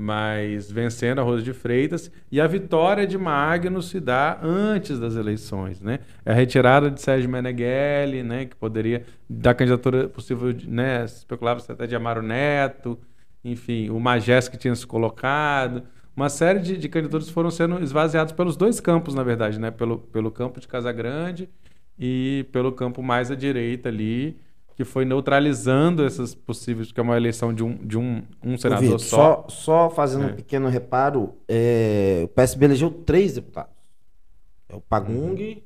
[0.00, 2.08] mas vencendo a Rosa de Freitas.
[2.30, 5.80] E a vitória de Magno se dá antes das eleições.
[5.80, 5.98] Né?
[6.24, 11.84] É a retirada de Sérgio Meneghelli, né, que poderia, da candidatura possível, né, especulava-se até
[11.84, 12.96] de Amaro Neto,
[13.44, 15.82] enfim, o Magés que tinha se colocado.
[16.14, 19.72] Uma série de, de candidaturas foram sendo esvaziados pelos dois campos, na verdade, né?
[19.72, 21.48] pelo, pelo campo de Casagrande
[21.98, 24.38] e pelo campo mais à direita ali,
[24.78, 28.84] que foi neutralizando essas possíveis, que é uma eleição de um, de um, um senador
[28.84, 29.44] Vitor, só.
[29.48, 29.48] só.
[29.48, 30.30] Só fazendo é.
[30.30, 33.72] um pequeno reparo, é, o PSB elegeu três deputados.
[34.68, 35.60] É o Pagung, uhum.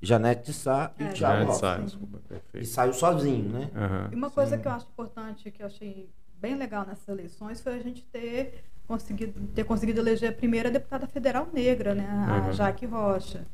[0.00, 2.20] Janete de Sá e é, Thiago Sá, desculpa,
[2.54, 3.70] E saiu sozinho, né?
[3.74, 4.34] Uhum, e uma sim.
[4.34, 6.08] coisa que eu acho importante, que eu achei
[6.40, 11.06] bem legal nessas eleições, foi a gente ter conseguido, ter conseguido eleger a primeira deputada
[11.06, 12.08] federal negra, né?
[12.08, 12.52] A uhum.
[12.54, 13.46] Jaque Rocha.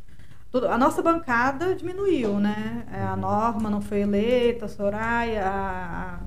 [0.51, 2.87] Tudo, a nossa bancada diminuiu, né?
[2.91, 6.21] É, a Norma não foi eleita, a Soraya, a,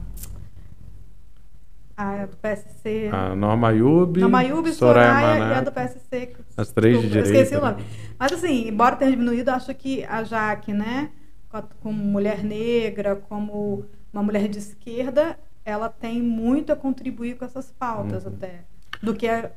[1.98, 3.10] a do PSC.
[3.12, 6.36] A Norma Ayub, Norma Ayub Soraya, Soraya e a do PSC.
[6.56, 7.30] As três de direita.
[7.30, 7.84] Esqueci o nome.
[8.20, 11.10] Mas assim, embora tenha diminuído, acho que a Jaque, né?
[11.82, 17.72] Como mulher negra, como uma mulher de esquerda, ela tem muito a contribuir com essas
[17.72, 18.34] pautas uhum.
[18.34, 18.66] até.
[19.02, 19.52] Do que a,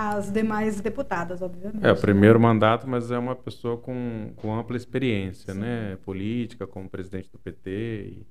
[0.00, 1.84] as demais deputadas, obviamente.
[1.84, 5.58] É, o primeiro mandato, mas é uma pessoa com, com ampla experiência, Sim.
[5.58, 5.98] né?
[6.04, 8.26] Política, como presidente do PT e,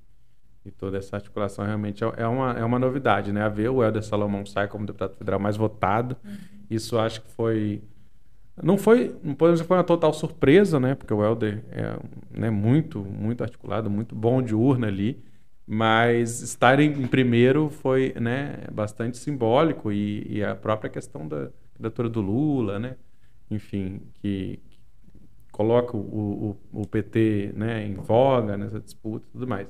[0.65, 3.41] e, toda essa articulação realmente é, é, uma, é uma novidade, né?
[3.41, 6.37] A ver o Helder Salomão sai como deputado federal mais votado, uhum.
[6.69, 7.83] isso acho que foi...
[8.63, 10.95] Não foi, não foi uma total surpresa, né?
[10.95, 11.99] Porque o Helder é
[12.31, 15.21] né, muito, muito articulado, muito bom de urna ali,
[15.67, 22.07] mas estar em, primeiro foi né, bastante simbólico e, e, a própria questão da candidatura
[22.07, 22.95] do Lula, né,
[23.51, 24.79] enfim, que, que
[25.51, 29.67] coloca o, o, o, PT né, em voga nessa disputa e tudo mais.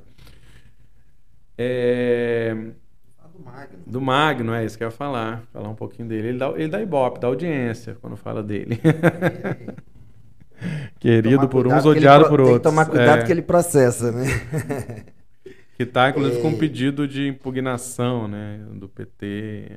[1.57, 2.55] É...
[3.33, 3.79] Do Magno.
[3.87, 5.43] Do Magno, é isso que eu ia falar.
[5.51, 6.29] Falar um pouquinho dele.
[6.29, 8.79] Ele dá, ele dá ibope, dá audiência quando fala dele.
[10.99, 12.49] Querido por uns, odiado por outros.
[12.49, 13.25] Tem que tomar cuidado é.
[13.25, 14.25] que ele processa, né?
[15.77, 16.41] Que está, inclusive, é...
[16.41, 19.69] com um pedido de impugnação né, do PT.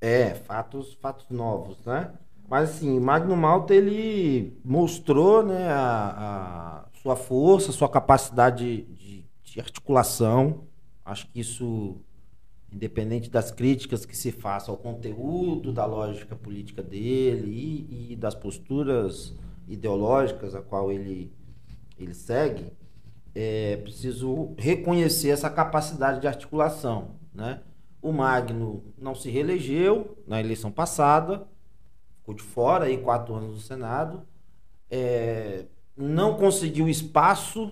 [0.00, 2.10] É, fatos, fatos novos, né?
[2.48, 9.60] Mas assim, Magno Malta ele mostrou né, a, a sua força, sua capacidade de, de,
[9.60, 10.64] articulação.
[11.04, 11.96] Acho que isso,
[12.72, 18.34] independente das críticas que se façam ao conteúdo da lógica política dele e, e das
[18.34, 19.34] posturas
[19.68, 21.30] ideológicas a qual ele,
[21.98, 22.72] ele segue,
[23.38, 27.16] é preciso reconhecer essa capacidade de articulação.
[27.34, 27.60] Né?
[28.00, 31.46] O Magno não se reelegeu na eleição passada,
[32.16, 34.22] ficou de fora aí quatro anos do Senado,
[34.90, 37.70] é, não conseguiu espaço,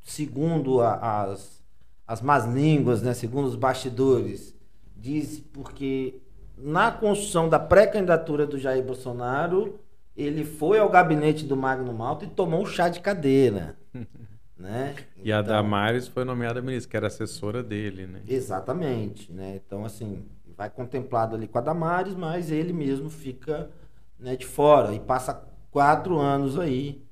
[0.00, 1.60] segundo a, as,
[2.06, 3.14] as más línguas, né?
[3.14, 4.56] segundo os bastidores,
[4.96, 6.20] diz porque
[6.56, 9.80] na construção da pré-candidatura do Jair Bolsonaro,
[10.16, 13.76] ele foi ao gabinete do Magno Malta e tomou um chá de cadeira.
[14.58, 14.94] Né?
[15.18, 18.22] E então, a Damares foi nomeada ministra, que era assessora dele, né?
[18.26, 19.60] Exatamente, né?
[19.64, 20.24] Então, assim,
[20.56, 23.70] vai contemplado ali com a Damares, mas ele mesmo fica
[24.18, 27.04] né, de fora e passa quatro anos aí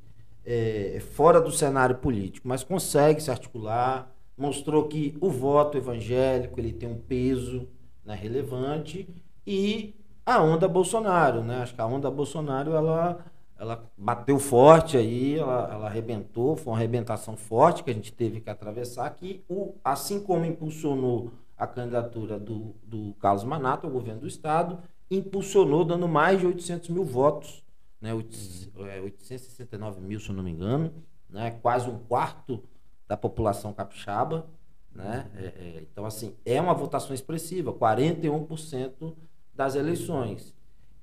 [0.44, 6.72] é, fora do cenário político, mas consegue se articular, mostrou que o voto evangélico ele
[6.72, 7.68] tem um peso
[8.04, 9.08] né, relevante
[9.46, 9.94] e
[10.26, 11.62] a onda Bolsonaro, né?
[11.62, 13.24] Acho que a onda Bolsonaro ela,
[13.58, 18.40] ela bateu forte aí, ela, ela arrebentou, foi uma arrebentação forte que a gente teve
[18.40, 24.22] que atravessar, que o, assim como impulsionou a candidatura do, do Carlos Manato ao governo
[24.22, 24.78] do estado,
[25.10, 27.64] impulsionou dando mais de 800 mil votos,
[28.00, 28.12] né?
[28.12, 30.92] 869 mil, se eu não me engano,
[31.30, 31.52] né?
[31.62, 32.62] Quase um quarto
[33.06, 34.46] da população capixaba,
[34.92, 35.30] né?
[35.36, 39.14] É, é, então, assim, é uma votação expressiva, 41%
[39.54, 40.54] das eleições.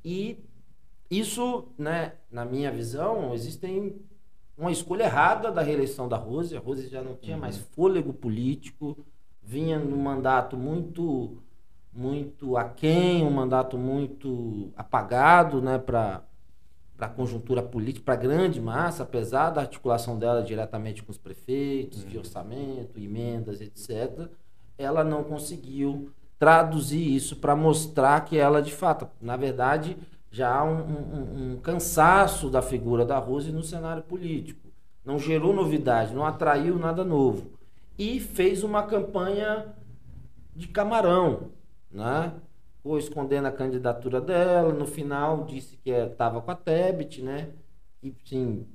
[0.03, 0.37] E
[1.11, 4.01] isso, né, na minha visão, existem
[4.57, 6.55] uma escolha errada da reeleição da Rose.
[6.55, 7.41] A Rose já não tinha uhum.
[7.41, 8.97] mais fôlego político,
[9.43, 11.37] vinha num mandato muito
[11.93, 16.23] muito aquém, um mandato muito apagado né, para
[16.97, 22.03] a conjuntura política, para a grande massa, apesar da articulação dela diretamente com os prefeitos,
[22.03, 22.07] uhum.
[22.07, 24.29] de orçamento, emendas, etc.,
[24.77, 29.97] ela não conseguiu traduzir isso para mostrar que ela, de fato, na verdade,
[30.31, 34.69] já há um, um, um, cansaço da figura da Rose no cenário político.
[35.03, 37.51] Não gerou novidade, não atraiu nada novo.
[37.99, 39.75] E fez uma campanha
[40.55, 41.49] de camarão,
[41.91, 42.33] né?
[42.81, 47.49] Foi escondendo a candidatura dela, no final disse que estava é, com a Tebet, né?
[48.01, 48.65] E, sim,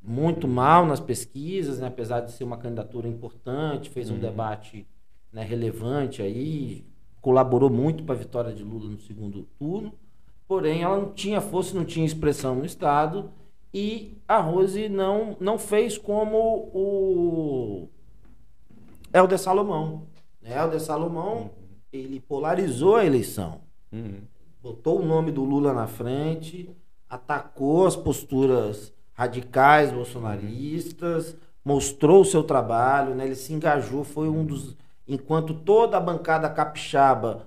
[0.00, 1.88] muito mal nas pesquisas, né?
[1.88, 4.20] apesar de ser uma candidatura importante, fez um uhum.
[4.20, 4.86] debate
[5.32, 6.84] né, relevante aí,
[7.20, 9.94] colaborou muito para a vitória de Lula no segundo turno,
[10.46, 13.30] porém ela não tinha força, não tinha expressão no Estado
[13.72, 17.88] e a Rose não, não fez como o
[19.12, 20.06] Helder Salomão.
[20.40, 20.56] Né?
[20.56, 21.50] Helder Salomão,
[21.92, 23.60] ele polarizou a eleição.
[23.92, 24.22] Uhum.
[24.62, 26.70] Botou o nome do Lula na frente,
[27.08, 33.26] atacou as posturas radicais bolsonaristas, mostrou o seu trabalho, né?
[33.26, 34.76] ele se engajou, foi um dos
[35.06, 37.46] enquanto toda a bancada capixaba,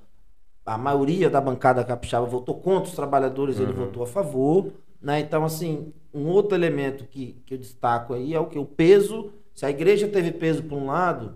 [0.67, 3.63] a maioria da bancada capixaba votou contra os trabalhadores, uhum.
[3.63, 4.73] ele votou a favor.
[5.01, 5.21] Né?
[5.21, 8.60] Então, assim, um outro elemento que, que eu destaco aí é o que?
[8.60, 9.32] O peso.
[9.56, 11.36] Se a igreja teve peso por um lado,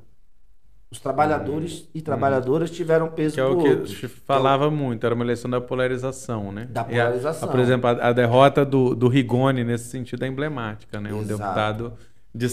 [0.92, 1.88] os trabalhadores uhum.
[1.96, 2.76] e trabalhadoras uhum.
[2.76, 3.96] tiveram peso que é o que outro.
[3.96, 6.68] Que falava então, muito, era uma eleição da polarização, né?
[6.70, 7.48] Da polarização.
[7.48, 11.14] A, a, por exemplo, a, a, derrota do, do Rigoni nesse sentido é emblemática, né?
[11.14, 11.40] Um Exato.
[11.40, 11.94] deputado
[12.36, 12.48] de,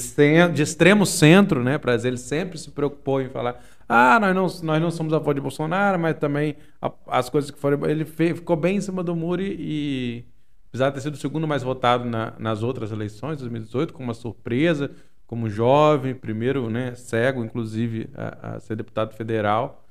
[0.55, 1.77] de extremo centro, né?
[1.77, 5.35] Para ele sempre se preocupou em falar: ah, nós não, nós não somos a favor
[5.35, 7.89] de Bolsonaro, mas também a, as coisas que foram.
[7.89, 10.25] Ele fez, ficou bem em cima do muro e, e
[10.69, 14.13] apesar de ter sido o segundo mais votado na, nas outras eleições, 2018, com uma
[14.13, 14.91] surpresa,
[15.27, 19.85] como jovem, primeiro né, cego, inclusive, a, a ser deputado federal,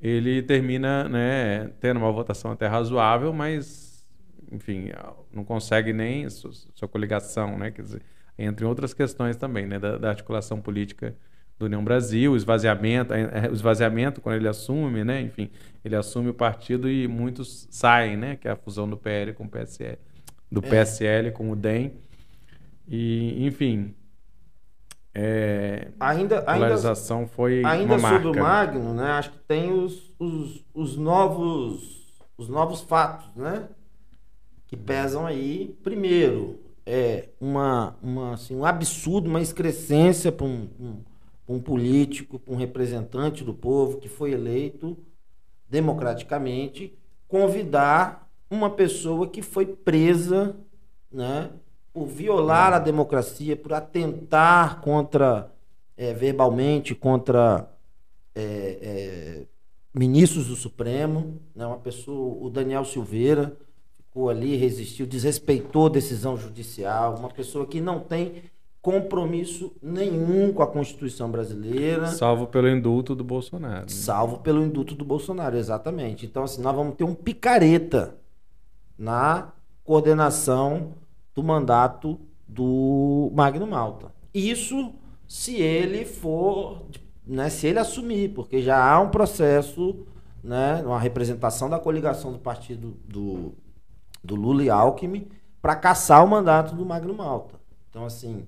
[0.00, 4.06] ele termina né, tendo uma votação até razoável, mas,
[4.50, 4.90] enfim,
[5.32, 7.70] não consegue nem sua, sua coligação, né?
[7.70, 8.02] Quer dizer,
[8.36, 11.16] entre outras questões também, né, da, da articulação política
[11.62, 15.50] do União Brasil, o esvaziamento, é, o esvaziamento quando ele assume, né, enfim,
[15.84, 19.44] ele assume o partido e muitos saem, né, que é a fusão do PL com
[19.44, 19.98] o PSL,
[20.50, 21.92] do PSL com o DEM,
[22.86, 23.94] e, enfim,
[25.14, 28.22] é, ainda, a polarização ainda, foi ainda uma marca.
[28.22, 32.02] sobre o Magno, né, acho que tem os, os, os novos
[32.36, 33.68] os novos fatos, né,
[34.66, 35.76] que pesam aí.
[35.82, 40.96] Primeiro, é, uma, uma, assim, um absurdo, uma excrescência para um, um,
[41.52, 44.96] um, político, um representante do povo que foi eleito
[45.68, 46.96] democraticamente,
[47.28, 50.54] convidar uma pessoa que foi presa
[51.10, 51.50] né,
[51.92, 55.50] por violar a democracia, por atentar contra,
[55.96, 57.68] é, verbalmente, contra
[58.34, 59.46] é, é,
[59.94, 63.56] ministros do Supremo, né, uma pessoa, o Daniel Silveira,
[63.96, 68.42] ficou ali, resistiu, desrespeitou decisão judicial, uma pessoa que não tem
[68.82, 72.08] compromisso nenhum com a Constituição brasileira.
[72.08, 73.82] Salvo pelo indulto do Bolsonaro.
[73.82, 73.88] Né?
[73.88, 76.26] Salvo pelo indulto do Bolsonaro, exatamente.
[76.26, 78.16] Então, assim, nós vamos ter um picareta
[78.98, 79.52] na
[79.84, 80.94] coordenação
[81.32, 84.12] do mandato do Magno Malta.
[84.34, 84.92] Isso
[85.28, 86.82] se ele for,
[87.26, 90.04] né, se ele assumir, porque já há um processo,
[90.42, 93.54] né, uma representação da coligação do partido do
[94.22, 95.26] do Lula e Alckmin
[95.60, 97.60] para caçar o mandato do Magno Malta.
[97.90, 98.44] Então, assim,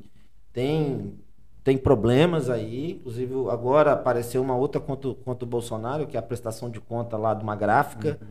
[0.54, 1.18] tem,
[1.64, 2.92] tem problemas aí.
[2.92, 7.18] Inclusive, agora apareceu uma outra contra, contra o Bolsonaro, que é a prestação de conta
[7.18, 8.28] lá de uma gráfica uhum.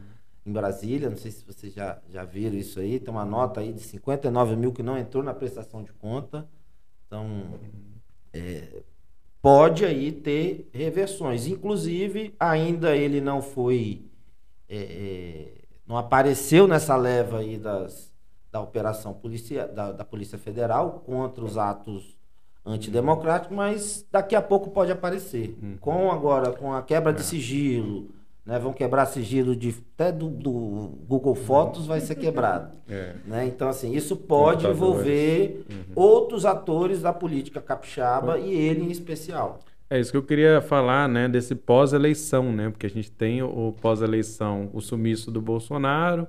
[0.47, 1.09] em Brasília.
[1.09, 2.99] Não sei se vocês já, já viram isso aí.
[2.99, 6.47] Tem uma nota aí de 59 mil que não entrou na prestação de conta.
[7.05, 7.59] Então,
[8.31, 8.81] é,
[9.41, 11.45] pode aí ter reversões.
[11.45, 14.05] Inclusive, ainda ele não foi.
[14.69, 18.12] É, é não apareceu nessa leva aí das,
[18.53, 22.15] da operação polícia, da, da Polícia Federal contra os atos
[22.63, 25.57] antidemocráticos, mas daqui a pouco pode aparecer.
[25.61, 25.75] Uhum.
[25.81, 28.09] Com agora, com a quebra de sigilo,
[28.45, 30.51] né, vão quebrar sigilo de, até do, do
[31.07, 32.75] Google Fotos vai ser quebrado.
[32.87, 33.15] É.
[33.25, 33.47] Né?
[33.47, 35.83] Então, assim, isso pode envolver Uhum.
[35.95, 39.59] outros atores da política capixaba e ele em especial.
[39.89, 43.73] É isso que eu queria falar, né, desse pós-eleição, né, porque a gente tem o
[43.81, 46.27] pós-eleição, o sumiço do Bolsonaro,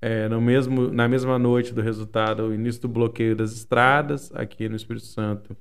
[0.00, 4.68] é, no mesmo, na mesma noite do resultado, o início do bloqueio das estradas aqui
[4.68, 5.56] no Espírito Santo.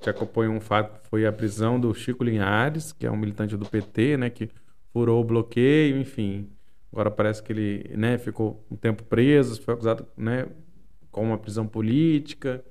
[0.00, 3.66] Que acompanhou um fato foi a prisão do Chico Linhares, que é um militante do
[3.66, 4.48] PT, né, que
[4.92, 6.48] furou o bloqueio, enfim.
[6.92, 10.46] Agora parece que ele, né, ficou um tempo preso, foi acusado, né,
[11.10, 12.64] com uma prisão política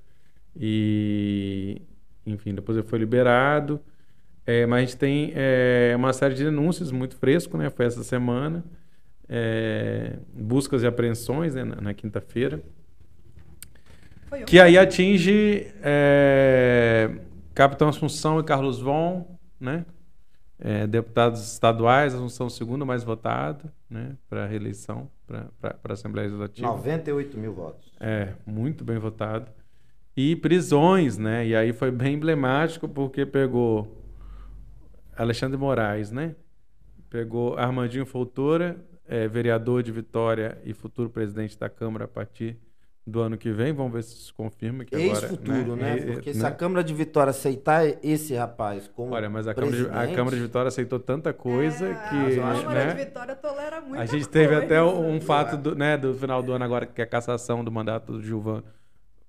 [0.56, 1.82] e
[2.26, 3.80] enfim, depois ele foi liberado.
[4.46, 7.70] É, mas a gente tem é, uma série de denúncias muito fresco, né?
[7.70, 8.64] Foi essa semana.
[9.30, 12.62] É, buscas e apreensões né, na, na quinta-feira.
[14.46, 17.10] Que aí atinge é,
[17.54, 19.86] Capitão Assunção e Carlos Von, né?
[20.62, 24.18] É, deputados estaduais, Assunção o segundo mais votado, né?
[24.30, 25.50] Para reeleição, para
[25.84, 26.68] a Assembleia Legislativa.
[26.68, 27.92] 98 mil votos.
[28.00, 29.52] É, muito bem votado.
[30.16, 31.48] E prisões, né?
[31.48, 34.04] E aí foi bem emblemático porque pegou
[35.16, 36.36] Alexandre Moraes, né?
[37.10, 38.78] Pegou Armandinho Foltora,
[39.10, 42.58] é, vereador de Vitória e futuro presidente da Câmara a partir
[43.06, 43.74] do ano que vem.
[43.74, 45.10] Vamos ver se isso confirma que agora...
[45.10, 45.98] Ex-futuro, né?
[45.98, 49.56] É, Porque é, se a Câmara de Vitória aceitar esse rapaz como Olha, mas a
[49.56, 52.40] Câmara, de, a Câmara de Vitória aceitou tanta coisa É, que...
[52.40, 52.94] a Câmara né?
[52.94, 55.22] de Vitória tolera muito A gente teve até um né?
[55.22, 58.22] fato do, né, do final do ano agora, que é a cassação do mandato do
[58.22, 58.64] Gilvan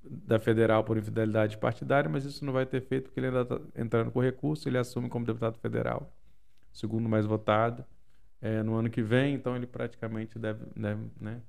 [0.02, 3.60] da Federal por infidelidade partidária, mas isso não vai ter feito porque ele ainda está
[3.76, 6.12] entrando com recurso, ele assume como deputado federal,
[6.72, 7.84] segundo mais votado,
[8.40, 11.40] é, no ano que vem, então ele praticamente deve, deve né,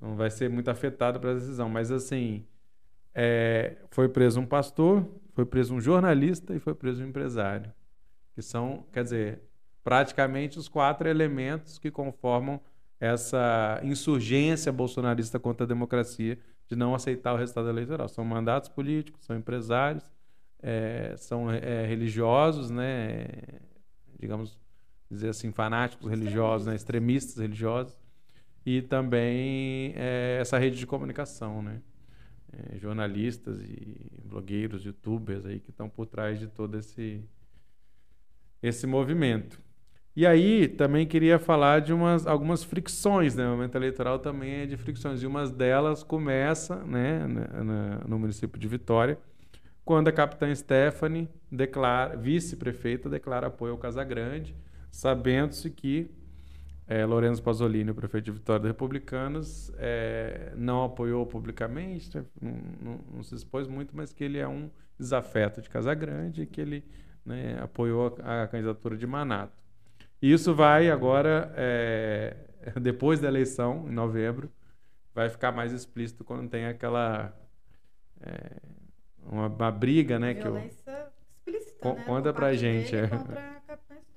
[0.00, 1.68] não vai ser muito afetado pela decisão.
[1.68, 2.46] Mas assim,
[3.14, 7.72] é, foi preso um pastor, foi preso um jornalista e foi preso um empresário,
[8.34, 9.42] que são, quer dizer,
[9.82, 12.60] praticamente os quatro elementos que conformam
[12.98, 18.08] essa insurgência bolsonarista contra a democracia de não aceitar o resultado eleitoral.
[18.08, 20.10] São mandatos políticos, são empresários,
[20.62, 23.26] é, são é, religiosos, né,
[24.18, 24.58] digamos
[25.14, 27.98] dizer assim, fanáticos religiosos, né, extremistas religiosos,
[28.66, 31.80] e também é, essa rede de comunicação, né,
[32.52, 37.22] é, jornalistas e blogueiros, youtubers aí que estão por trás de todo esse
[38.62, 39.60] esse movimento.
[40.16, 43.46] E aí também queria falar de umas, algumas fricções, né?
[43.46, 45.22] O momento eleitoral também é de fricções.
[45.22, 49.18] E uma delas começa né, na, no município de Vitória,
[49.84, 54.54] quando a capitã Stephanie, declara, vice-prefeita, declara apoio ao Casagrande,
[54.94, 56.08] sabendo-se que
[56.86, 63.22] é, Lourenço Pasolini, o prefeito de Vitória Republicanos, é, não apoiou publicamente, não, não, não,
[63.22, 66.84] se expôs muito, mas que ele é um desafeto de Casagrande e que ele
[67.26, 69.58] né, apoiou a, a candidatura de Manato.
[70.22, 72.36] E isso vai agora, é,
[72.80, 74.48] depois da eleição, em novembro,
[75.12, 77.34] vai ficar mais explícito quando tem aquela.
[79.26, 80.34] Uma, uma, briga, né?
[80.34, 80.82] Violência
[81.44, 81.56] que eu...
[81.56, 82.04] explícita, né?
[82.04, 82.94] Conta pra gente.
[82.94, 83.08] É.
[83.08, 83.63] Contra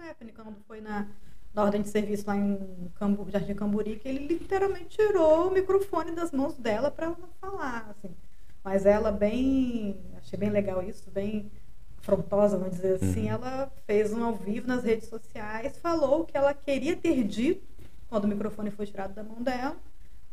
[0.07, 1.05] Stephanie, quando foi na,
[1.53, 6.11] na ordem de serviço lá em Cambu, Jardim Camburi, que ele literalmente tirou o microfone
[6.11, 8.15] das mãos dela para ela não falar, assim.
[8.63, 11.51] Mas ela bem, achei bem legal isso, bem
[11.99, 13.33] afrontosa, vamos dizer assim, uhum.
[13.33, 17.67] ela fez um ao vivo nas redes sociais, falou o que ela queria ter dito
[18.07, 19.75] quando o microfone foi tirado da mão dela.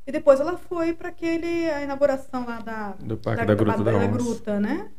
[0.06, 3.82] E depois ela foi para aquele a inauguração lá da do Parque da, da Gruta
[3.82, 4.90] da, da, da Gruta, né?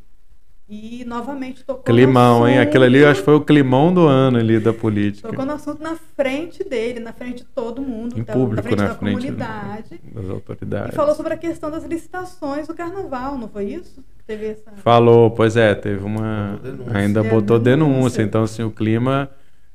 [0.68, 2.58] E novamente tocou Climão, assunto, hein?
[2.58, 5.28] Aquilo ali eu acho que foi o climão do ano ali da política.
[5.28, 8.62] Tocou no assunto na frente dele, na frente de todo mundo, em tá, público, na
[8.62, 10.00] frente na da frente comunidade.
[10.12, 10.92] das autoridades.
[10.92, 14.04] E falou sobre a questão das licitações do carnaval, não foi isso?
[14.26, 14.72] Teve essa...
[14.78, 16.58] Falou, pois é, teve uma.
[16.60, 16.98] Denúncia.
[16.98, 17.94] Ainda botou denúncia.
[17.94, 18.22] denúncia.
[18.22, 19.30] Então, assim, o clima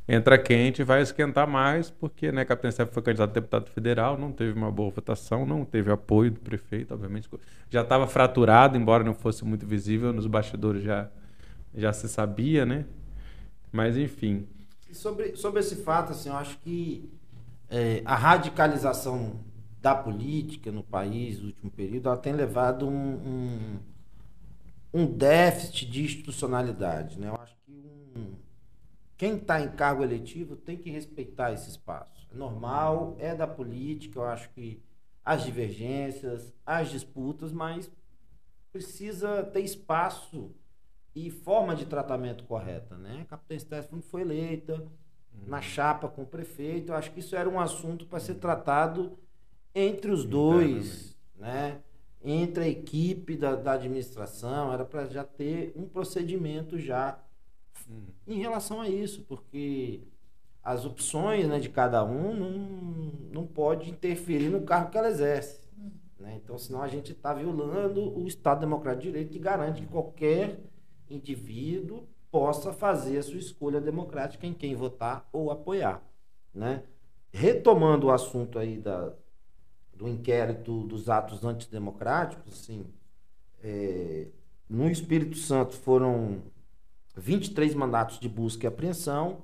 [0.08, 4.18] entra quente e vai esquentar mais, porque, né, Capitão Steph foi candidato a deputado federal,
[4.18, 7.30] não teve uma boa votação, não teve apoio do prefeito, obviamente.
[7.70, 11.10] Já estava fraturado, embora não fosse muito visível, nos bastidores já,
[11.74, 12.86] já se sabia, né?
[13.72, 14.48] Mas, enfim.
[14.92, 17.10] Sobre, sobre esse fato, assim, eu acho que
[17.70, 19.40] é, a radicalização
[19.82, 23.80] da política no país no último período, ela tem levado um, um,
[24.94, 27.30] um déficit de institucionalidade, né?
[27.30, 27.72] Eu acho que
[28.16, 28.34] um,
[29.22, 32.28] quem está em cargo eletivo tem que respeitar esse espaço.
[32.32, 34.82] É normal, é da política, eu acho que
[35.24, 37.92] as divergências, as disputas, mas
[38.72, 40.50] precisa ter espaço
[41.14, 43.22] e forma de tratamento correta, né?
[43.22, 44.88] A capitã Stephanie foi eleita,
[45.46, 46.92] na chapa com o prefeito.
[46.92, 49.20] Eu acho que isso era um assunto para ser tratado
[49.76, 51.80] entre os dois, né?
[52.24, 57.20] entre a equipe da, da administração, era para já ter um procedimento já
[57.92, 58.36] uhum.
[58.36, 60.02] em relação a isso, porque
[60.64, 65.60] as opções né, de cada um não, não pode interferir no cargo que ela exerce.
[65.78, 65.92] Uhum.
[66.20, 66.40] Né?
[66.44, 70.60] Então, senão a gente está violando o Estado Democrático de Direito que garante que qualquer
[71.10, 76.02] indivíduo possa fazer a sua escolha democrática em quem votar ou apoiar.
[76.54, 76.84] Né?
[77.32, 79.14] Retomando o assunto aí da,
[79.94, 82.86] do inquérito dos atos antidemocráticos, assim,
[83.64, 84.28] é,
[84.70, 86.42] no Espírito Santo foram
[87.22, 89.44] 23 mandatos de busca e apreensão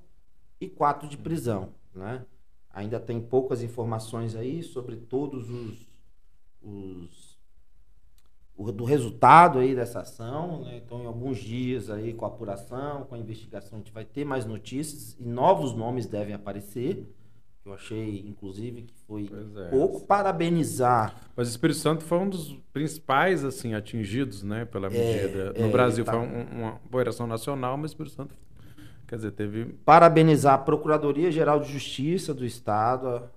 [0.59, 1.69] e quatro de prisão.
[1.93, 2.25] Né?
[2.71, 5.87] Ainda tem poucas informações aí sobre todos os,
[6.61, 7.37] os
[8.57, 10.81] o, do resultado aí dessa ação, né?
[10.83, 14.25] Então, em alguns dias aí com a apuração, com a investigação, a gente vai ter
[14.25, 17.07] mais notícias e novos nomes devem aparecer.
[17.67, 19.69] Eu achei, inclusive, que foi é.
[19.69, 21.13] pouco parabenizar.
[21.35, 25.51] Mas o Espírito Santo foi um dos principais assim atingidos, né, pela é, medida.
[25.53, 26.13] É, no é, Brasil tá...
[26.13, 28.33] foi um, uma operação nacional, mas o Espírito Santo,
[29.05, 33.29] quer dizer, teve parabenizar a Procuradoria Geral de Justiça do Estado,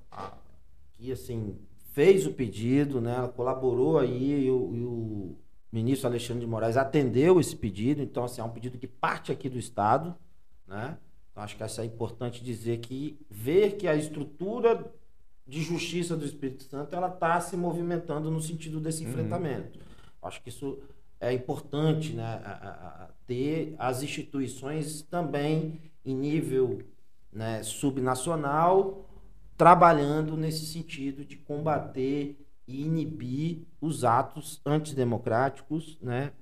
[0.93, 1.57] que assim
[1.93, 5.37] fez o pedido, né, ela colaborou aí e o, e o
[5.72, 8.01] ministro Alexandre de Moraes atendeu esse pedido.
[8.01, 10.14] Então, assim, é um pedido que parte aqui do Estado,
[10.68, 10.97] né?
[11.41, 14.93] Acho que isso é importante dizer que ver que a estrutura
[15.47, 19.11] de justiça do Espírito Santo ela está se movimentando no sentido desse uhum.
[19.11, 19.78] enfrentamento.
[20.22, 20.78] Acho que isso
[21.18, 22.22] é importante, né?
[22.45, 26.82] A, a, a ter as instituições também em nível
[27.32, 29.07] né, subnacional
[29.57, 32.36] trabalhando nesse sentido de combater
[32.66, 36.32] e inibir os atos antidemocráticos né,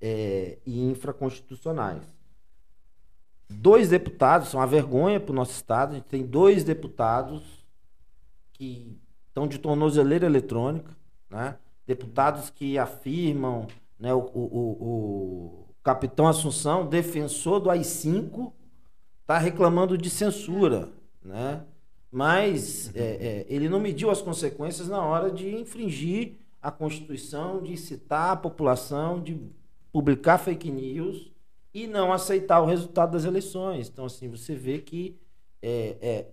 [0.00, 2.17] é, e infraconstitucionais
[3.48, 5.92] dois deputados, são uma vergonha para o nosso estado.
[5.92, 7.42] A gente tem dois deputados
[8.52, 10.96] que estão de tornozeleira eletrônica,
[11.30, 11.56] né?
[11.86, 13.66] deputados que afirmam,
[13.98, 14.48] né, o, o,
[14.80, 18.52] o, capitão Assunção, defensor do AI-5,
[19.22, 20.90] está reclamando de censura,
[21.22, 21.62] né?
[22.10, 27.76] mas é, é, ele não mediu as consequências na hora de infringir a Constituição, de
[27.76, 29.40] citar a população, de
[29.90, 31.30] publicar fake news
[31.72, 33.88] e não aceitar o resultado das eleições.
[33.88, 35.18] Então, assim, você vê que
[35.62, 36.26] é, é,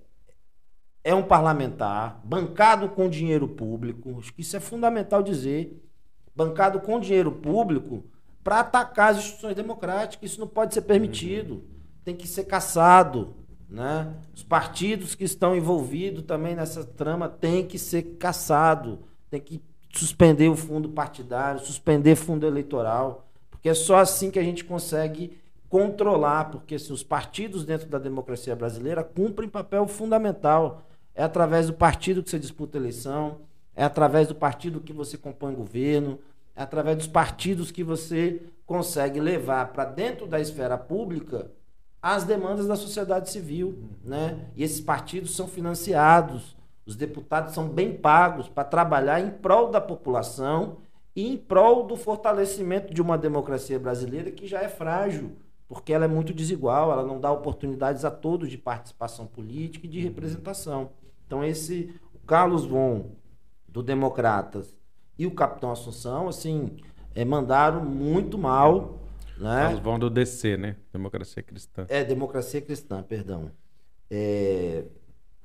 [1.04, 5.82] é um parlamentar bancado com dinheiro público, acho que isso é fundamental dizer,
[6.36, 8.04] bancado com dinheiro público
[8.44, 10.32] para atacar as instituições democráticas.
[10.32, 11.64] Isso não pode ser permitido.
[12.04, 13.34] Tem que ser caçado.
[13.68, 14.14] Né?
[14.36, 19.00] Os partidos que estão envolvidos também nessa trama têm que ser caçado.
[19.32, 19.60] Tem que
[19.92, 23.25] suspender o fundo partidário, suspender fundo eleitoral.
[23.66, 27.98] Porque é só assim que a gente consegue controlar, porque se os partidos dentro da
[27.98, 30.84] democracia brasileira cumprem papel fundamental.
[31.16, 33.40] É através do partido que você disputa a eleição,
[33.76, 36.20] é através do partido que você compõe governo,
[36.56, 41.50] é através dos partidos que você consegue levar para dentro da esfera pública
[42.00, 44.46] as demandas da sociedade civil, né?
[44.56, 46.56] E esses partidos são financiados,
[46.86, 50.85] os deputados são bem pagos para trabalhar em prol da população
[51.16, 55.32] em prol do fortalecimento de uma democracia brasileira que já é frágil,
[55.68, 59.90] porque ela é muito desigual, ela não dá oportunidades a todos de participação política e
[59.90, 60.92] de representação.
[61.26, 63.12] Então esse o Carlos Von
[63.68, 64.76] do Democratas
[65.18, 66.78] e o Capitão Assunção, assim,
[67.14, 69.00] é, mandaram muito mal,
[69.38, 69.64] né?
[69.64, 70.76] Carlos Von do DC, né?
[70.92, 71.86] Democracia Cristã.
[71.88, 73.52] É, Democracia Cristã, perdão.
[74.10, 74.84] É,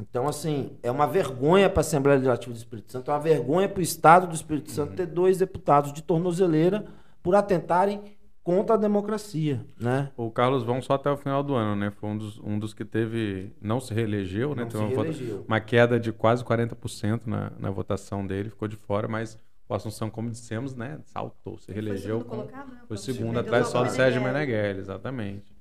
[0.01, 3.69] então, assim, é uma vergonha para a Assembleia Legislativa do Espírito Santo, é uma vergonha
[3.69, 6.85] para o Estado do Espírito Santo ter dois deputados de tornozeleira
[7.23, 10.11] por atentarem contra a democracia, né?
[10.17, 11.91] O Carlos vão só até o final do ano, né?
[11.91, 13.55] Foi um dos, um dos que teve...
[13.61, 14.63] Não se reelegeu, né?
[14.63, 15.45] Não Teve uma, reelegeu.
[15.47, 19.39] uma queda de quase 40% na, na votação dele, ficou de fora, mas
[19.69, 20.99] o Assunção, como dissemos, né?
[21.05, 22.21] Saltou, se reelegeu.
[22.21, 22.81] Foi segundo, colocado, né?
[22.89, 25.55] foi segundo atrás só do Sérgio Meneghelli, exatamente.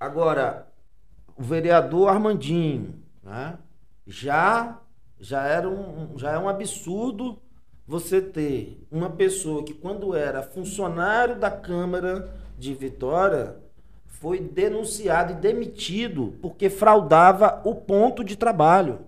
[0.00, 0.66] Agora,
[1.36, 3.56] o vereador Armandinho, né?
[4.06, 4.80] Já
[5.22, 7.38] já era um, já é um absurdo
[7.86, 13.56] você ter uma pessoa que quando era funcionário da Câmara de Vitória
[14.04, 19.00] foi denunciado e demitido porque fraudava o ponto de trabalho,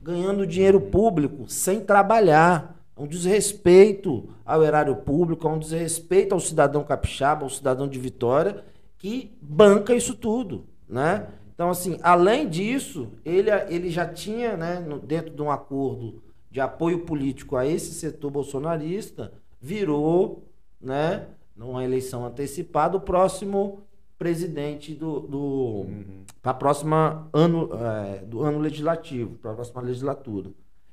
[0.00, 2.76] ganhando dinheiro público sem trabalhar.
[2.94, 7.98] É um desrespeito ao erário público, é um desrespeito ao cidadão capixaba, ao cidadão de
[7.98, 8.62] Vitória,
[8.98, 11.26] que banca isso tudo, né?
[11.62, 16.60] Então, assim, além disso, ele, ele já tinha, né, no, dentro de um acordo de
[16.60, 20.42] apoio político a esse setor bolsonarista, virou,
[20.80, 23.84] né, numa eleição antecipada, o próximo
[24.18, 25.38] presidente do, do
[25.86, 26.24] Uhum.
[26.42, 30.50] para próxima ano é, do ano legislativo, para a próxima legislatura.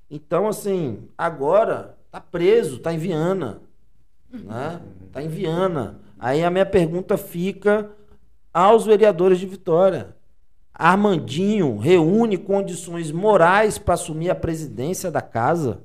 [0.08, 3.60] Então, assim, agora tá preso, tá em Viana,
[4.32, 4.80] né?
[5.12, 6.00] Tá em Viana.
[6.20, 7.90] Aí a minha pergunta fica
[8.54, 10.19] aos vereadores de Vitória.
[10.80, 15.82] Armandinho reúne condições morais para assumir a presidência da casa?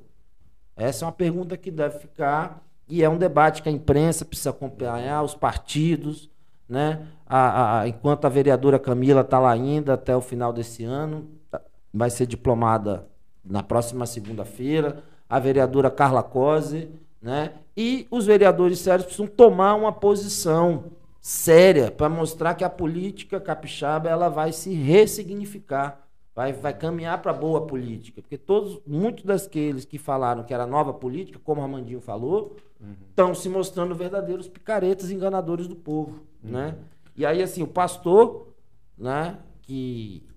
[0.77, 4.51] Essa é uma pergunta que deve ficar e é um debate que a imprensa precisa
[4.51, 6.29] acompanhar, os partidos,
[6.67, 7.01] né?
[7.27, 11.27] A, a- enquanto a vereadora Camila está lá ainda até o final desse ano,
[11.93, 13.05] vai ser diplomada
[13.43, 16.89] na próxima segunda-feira, a vereadora Carla Cose,
[17.21, 17.51] né?
[17.75, 20.85] E os vereadores sérios precisam tomar uma posição
[21.27, 27.33] séria para mostrar que a política capixaba ela vai se ressignificar, vai, vai caminhar para
[27.33, 31.99] boa política, porque todos, muitos daqueles que falaram que era nova política, como o Armandinho
[31.99, 32.55] falou,
[33.09, 36.75] estão se mostrando verdadeiros picaretas enganadores do povo, né?
[37.15, 38.53] E aí assim, o pastor,
[38.95, 40.27] né, que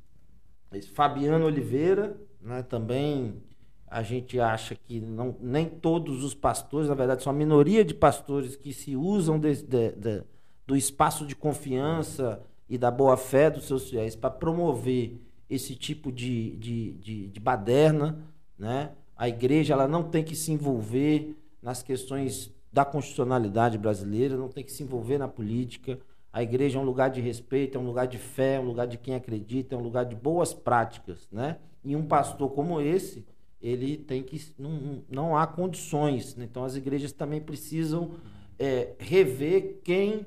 [0.95, 3.43] Fabiano Oliveira, né, também
[3.87, 7.93] a gente acha que não, nem todos os pastores, na verdade, são a minoria de
[7.93, 10.23] pastores que se usam de- de- de-
[10.69, 16.55] do espaço de confiança e da boa-fé dos seus fiéis para promover esse tipo de,
[16.57, 18.23] de, de, de baderna.
[18.59, 18.91] Né?
[19.17, 24.63] A igreja ela não tem que se envolver nas questões da constitucionalidade brasileira, não tem
[24.63, 25.99] que se envolver na política.
[26.31, 28.87] A igreja é um lugar de respeito, é um lugar de fé, é um lugar
[28.87, 31.57] de quem acredita, é um lugar de boas práticas, né?
[31.83, 33.25] E um pastor como esse,
[33.59, 36.37] ele tem que não, não há condições.
[36.37, 36.45] né?
[36.45, 38.11] Então as igrejas também precisam
[38.59, 40.27] é, rever quem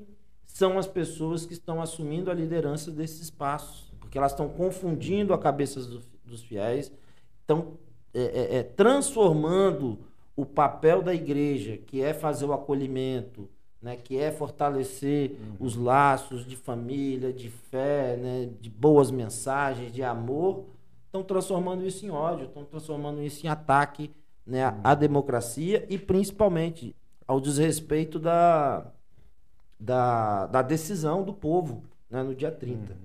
[0.52, 5.38] são as pessoas que estão assumindo a liderança desses espaços, porque elas estão confundindo a
[5.38, 6.92] cabeça do- dos fiéis,
[7.40, 7.78] estão
[8.14, 9.98] é, é, é, transformando
[10.36, 13.48] o papel da igreja, que é fazer o acolhimento,
[13.80, 20.02] né, que é fortalecer os laços de família, de fé, né, de boas mensagens, de
[20.02, 20.66] amor,
[21.06, 24.10] estão transformando isso em ódio, estão transformando isso em ataque
[24.46, 26.94] né, à- à democracia e principalmente
[27.26, 28.92] ao desrespeito da,
[29.82, 32.96] da, da decisão do povo né, no dia 30.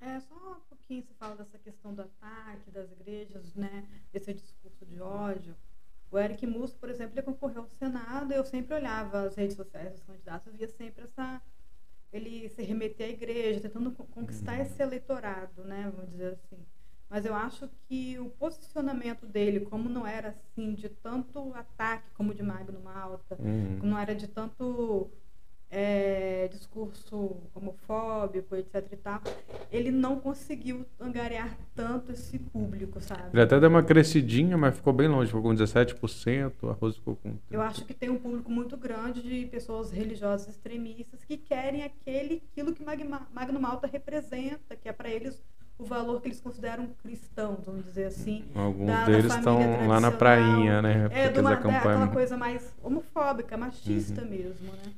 [0.00, 3.84] É, só um pouquinho se fala dessa questão do ataque das igrejas, né?
[4.12, 5.54] Desse discurso de ódio.
[6.10, 9.92] O Eric Musso, por exemplo, ele concorreu ao Senado eu sempre olhava as redes sociais
[9.92, 11.40] dos candidatos, eu via sempre essa
[12.12, 16.58] ele se remeter à igreja, tentando co- conquistar esse eleitorado, né, vamos dizer assim.
[17.08, 22.34] Mas eu acho que o posicionamento dele, como não era assim de tanto ataque como
[22.34, 23.78] de Magno Malta, Uhum.
[23.82, 25.10] não era de tanto
[25.74, 29.22] é, discurso homofóbico, etc e tal,
[29.70, 33.22] ele não conseguiu angariar tanto esse público, sabe?
[33.32, 37.16] Ele até deu uma crescidinha, mas ficou bem longe, ficou com 17%, o arroz ficou
[37.16, 37.34] com.
[37.50, 42.42] Eu acho que tem um público muito grande de pessoas religiosas extremistas que querem aquele,
[42.52, 45.42] aquilo que Magma- Magno Malta representa, que é para eles
[45.78, 48.44] o valor que eles consideram cristão, vamos dizer assim.
[48.54, 51.06] Alguns da- deles família estão lá na prainha, né?
[51.06, 54.92] É, Fez de a uma, daquela coisa mais homofóbica, machista mesmo, né?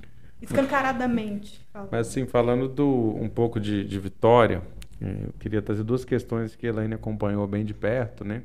[0.45, 1.61] Escancaradamente.
[1.73, 1.89] falando.
[1.91, 4.63] Mas assim, falando do, um pouco de, de Vitória,
[5.01, 8.43] eh, eu queria trazer duas questões que a Elaine acompanhou bem de perto, né?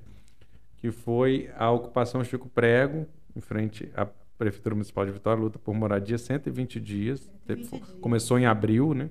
[0.77, 5.73] Que foi a ocupação Chico Prego, em frente à Prefeitura Municipal de Vitória, luta por
[5.73, 7.19] moradia 120 dias.
[7.47, 7.97] 120 Teve- dias.
[8.01, 9.09] Começou em abril, né?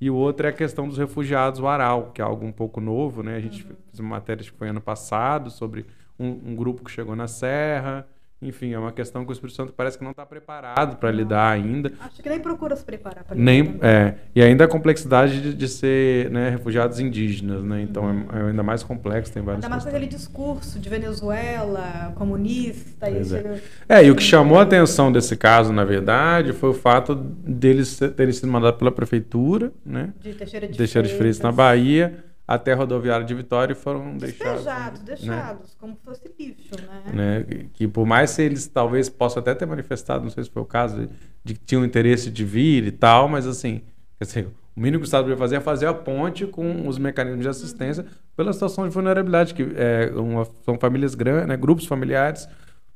[0.00, 2.80] E o outro é a questão dos refugiados, o Aral, que é algo um pouco
[2.80, 3.36] novo, né?
[3.36, 5.86] A gente fez uma matéria, que foi ano passado, sobre
[6.18, 8.06] um, um grupo que chegou na Serra.
[8.44, 11.50] Enfim, é uma questão que o Espírito Santo parece que não está preparado para lidar
[11.50, 11.90] ainda.
[11.98, 15.68] Acho que nem procura se preparar para Nem, é, e ainda a complexidade de, de
[15.68, 17.80] ser né, refugiados indígenas, né?
[17.82, 19.64] Então é, é ainda mais complexo, tem vários.
[19.64, 23.06] Ainda mais aquele discurso de Venezuela, comunista.
[23.06, 23.60] Pois e é.
[23.88, 27.98] É, e o que chamou a atenção desse caso, na verdade, foi o fato deles
[28.14, 30.12] terem sido mandados pela prefeitura, né?
[30.20, 34.16] De Teixeira de, Deixaram de Freitas na Bahia, até a rodoviária de Vitória e foram
[34.18, 34.64] deixados.
[34.64, 35.06] Despejados, né?
[35.06, 36.74] deixados, como se fosse lixo,
[37.12, 37.12] né?
[37.46, 40.62] né, que- por mais que eles talvez possam até ter manifestado, não sei se foi
[40.62, 41.08] o caso,
[41.42, 43.80] de que tinham interesse de vir e tal, mas assim,
[44.18, 46.98] quer dizer, o mínimo que o Estado podia fazer é fazer a ponte com os
[46.98, 48.04] mecanismos de assistência
[48.36, 52.46] pela situação de vulnerabilidade, que é uma- são famílias grandes, né, grupos familiares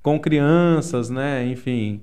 [0.02, 2.02] com crianças, né, enfim,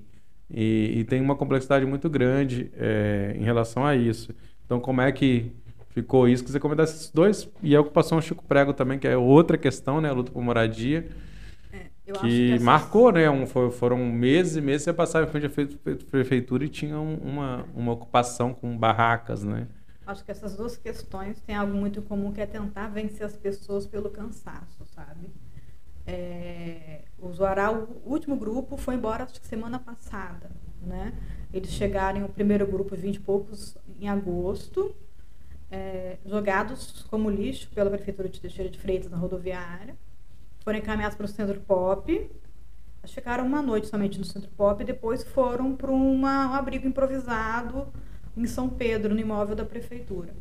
[0.49, 4.33] e, e tem uma complexidade muito grande é, em relação a isso.
[4.65, 5.51] Então, como é que
[5.95, 6.45] ficou isso?
[6.45, 10.09] Quiser comentar esses dois, e a ocupação Chico Prego também, que é outra questão, né,
[10.09, 11.09] a luta por moradia,
[12.19, 13.29] acho que essas- marcou, né?
[13.29, 16.99] Um, foram meses e meses você passava em frente à fe- fe- prefeitura e tinha
[16.99, 19.67] um- uma, uma ocupação com barracas, né?
[20.05, 23.35] Acho que essas duas questões têm algo muito em comum, que é tentar vencer as
[23.35, 25.31] pessoas pelo cansaço, sabe?
[26.05, 27.27] É, o
[28.05, 31.13] o último grupo, foi embora acho que semana passada, né?
[31.53, 34.95] Eles chegaram, o primeiro grupo, 20 e poucos, em agosto,
[35.72, 39.95] é, jogados como lixo pela Prefeitura de Teixeira de Freitas na rodoviária.
[40.63, 42.32] Foram encaminhados para o Centro Pop.
[43.05, 47.88] Ficaram uma noite somente no Centro Pop e depois foram para um abrigo improvisado
[48.36, 50.34] em São Pedro, no imóvel da Prefeitura.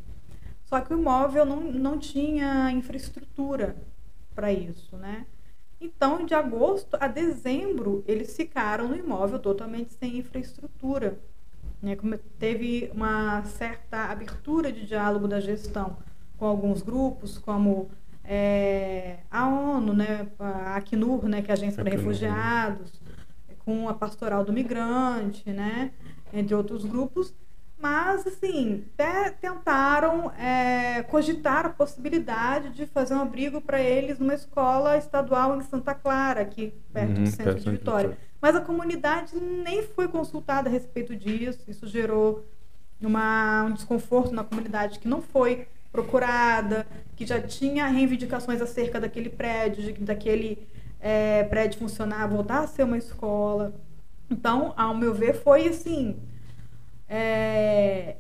[0.65, 3.77] Só que o imóvel não, não tinha infraestrutura
[4.35, 5.27] para isso, né?
[5.81, 11.19] Então, de agosto a dezembro, eles ficaram no imóvel totalmente sem infraestrutura.
[11.85, 11.97] Né?
[12.39, 15.99] Teve uma certa abertura de diálogo da gestão
[16.39, 17.91] com alguns grupos, como
[18.25, 23.01] é, a ONU, né, a Acnur, né, que é a Agência para Refugiados,
[23.65, 25.93] com a Pastoral do Migrante, né,
[26.33, 27.35] entre outros grupos,
[27.79, 34.33] mas, assim, até tentaram é, cogitar a possibilidade de fazer um abrigo para eles numa
[34.33, 38.17] escola estadual em Santa Clara, aqui perto uhum, do centro de Vitória.
[38.45, 41.61] Mas a comunidade nem foi consultada a respeito disso.
[41.67, 42.45] Isso gerou
[43.01, 46.87] uma, um desconforto na comunidade que não foi procurada,
[47.17, 50.59] que já tinha reivindicações acerca daquele prédio, de, daquele
[51.01, 53.73] é, prédio funcionar, voltar a ser uma escola.
[54.31, 56.15] Então, ao meu ver, foi assim
[57.09, 58.17] é,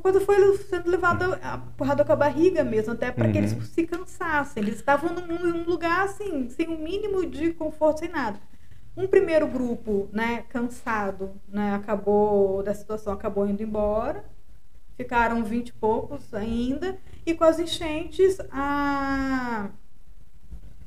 [0.00, 3.32] quando foi sendo levado a porrada com a barriga mesmo, até para uhum.
[3.32, 3.62] que eles uhum.
[3.62, 4.62] se cansassem.
[4.62, 8.38] Eles estavam num, num, lugar assim, sem o um mínimo de conforto, sem nada.
[8.96, 14.24] Um primeiro grupo, né, cansado, né, acabou da situação, acabou indo embora.
[14.96, 16.98] Ficaram vinte e poucos ainda.
[17.24, 19.70] E com as enchentes, a,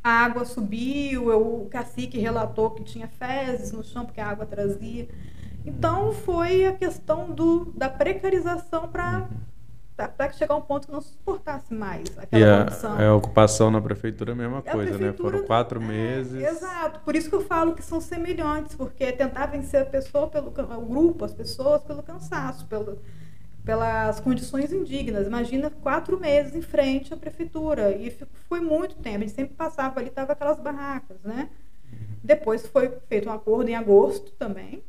[0.04, 1.30] a água subiu.
[1.36, 5.10] O cacique relatou que tinha fezes no chão, porque a água trazia.
[5.66, 9.28] Então foi a questão do, da precarização para uhum.
[9.96, 13.00] Para chegar um ponto que não suportasse mais aquela e a, condição.
[13.00, 15.14] É a ocupação na prefeitura a mesma coisa, a né?
[15.14, 16.44] Foram quatro é, meses.
[16.44, 17.00] Exato.
[17.00, 20.86] Por isso que eu falo que são semelhantes, porque tentar vencer a pessoa pelo o
[20.86, 23.00] grupo, as pessoas pelo cansaço, pelo,
[23.64, 25.28] pelas condições indignas.
[25.28, 28.12] Imagina quatro meses em frente à prefeitura e
[28.50, 29.18] foi muito tempo.
[29.18, 31.50] A gente sempre passava ali, tava aquelas barracas, né?
[31.92, 32.00] Uhum.
[32.22, 34.84] Depois foi feito um acordo em agosto também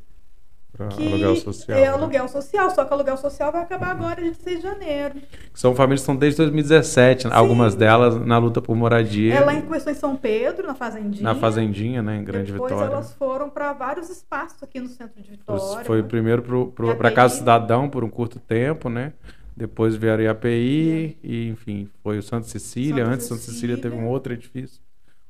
[0.76, 1.78] para aluguel social.
[1.78, 1.88] É né?
[1.88, 5.14] aluguel social, só que aluguel social vai acabar agora de 6 de janeiro.
[5.54, 7.28] São famílias que estão desde 2017, Sim.
[7.32, 9.34] algumas delas na luta por moradia.
[9.34, 11.22] Ela em questão em São Pedro, na Fazendinha.
[11.22, 12.92] Na Fazendinha, né, em Grande Depois Vitória.
[12.92, 15.84] elas foram para vários espaços aqui no centro de Vitória.
[15.84, 16.08] Foi né?
[16.08, 19.12] primeiro para Casa Cidadão por um curto tempo, né?
[19.56, 21.26] Depois vieram IAPI, é.
[21.26, 23.04] e enfim, foi o Santa Cecília.
[23.04, 23.42] Santa Antes, Cecília.
[23.42, 24.85] Santa Cecília teve um outro edifício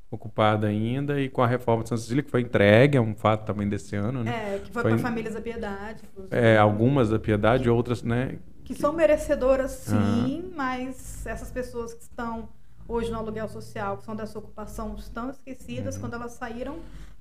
[0.09, 3.45] ocupada ainda e com a reforma de Santa Cecília, que foi entregue, é um fato
[3.45, 4.55] também desse ano, né?
[4.55, 6.03] É, que foi, foi para famílias da Piedade.
[6.31, 8.37] É, algumas da Piedade, que, outras, né?
[8.63, 10.51] Que são merecedoras, sim, uhum.
[10.55, 12.47] mas essas pessoas que estão
[12.87, 16.01] hoje no aluguel social, que são dessa ocupação, estão esquecidas uhum.
[16.01, 16.77] quando elas saíram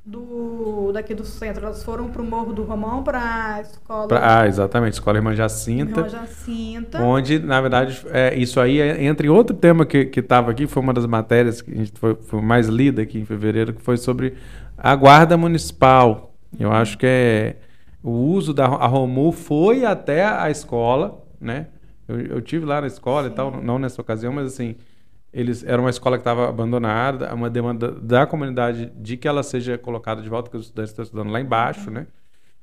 [0.07, 1.67] do daqui do centro.
[1.67, 4.07] Elas foram para o Morro do Romão, para a escola.
[4.07, 6.01] Pra, ah, exatamente, escola Irmã Jacinta.
[6.01, 7.03] Irmã Jacinta.
[7.03, 10.95] Onde, na verdade, é, isso aí, é, entre outro tema que estava aqui, foi uma
[10.95, 14.35] das matérias que a gente foi, foi, mais lida aqui em fevereiro, que foi sobre
[14.79, 16.33] a guarda municipal.
[16.59, 17.57] Eu acho que é
[18.01, 21.67] o uso da a Romu foi até a escola, né?
[22.07, 23.33] Eu, eu tive lá na escola Sim.
[23.33, 24.77] e tal, não nessa ocasião, mas assim
[25.37, 29.77] eles era uma escola que estava abandonada, uma demanda da comunidade de que ela seja
[29.77, 32.07] colocada de volta, porque os estudantes estão estudando lá embaixo, né?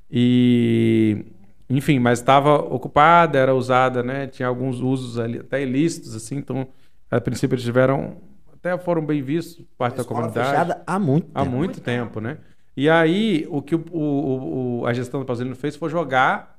[0.09, 1.24] E
[1.69, 4.26] enfim, mas estava ocupada, era usada, né?
[4.26, 6.67] Tinha alguns usos ali até ilícitos assim, então
[7.11, 8.17] a princípio eles tiveram
[8.51, 10.49] até foram bem vistos parte da comunidade.
[10.49, 11.39] Fechada há muito tempo.
[11.39, 12.39] Há muito, muito tempo, né?
[12.76, 16.53] E aí o que o, o, o a gestão do Paulino fez foi jogar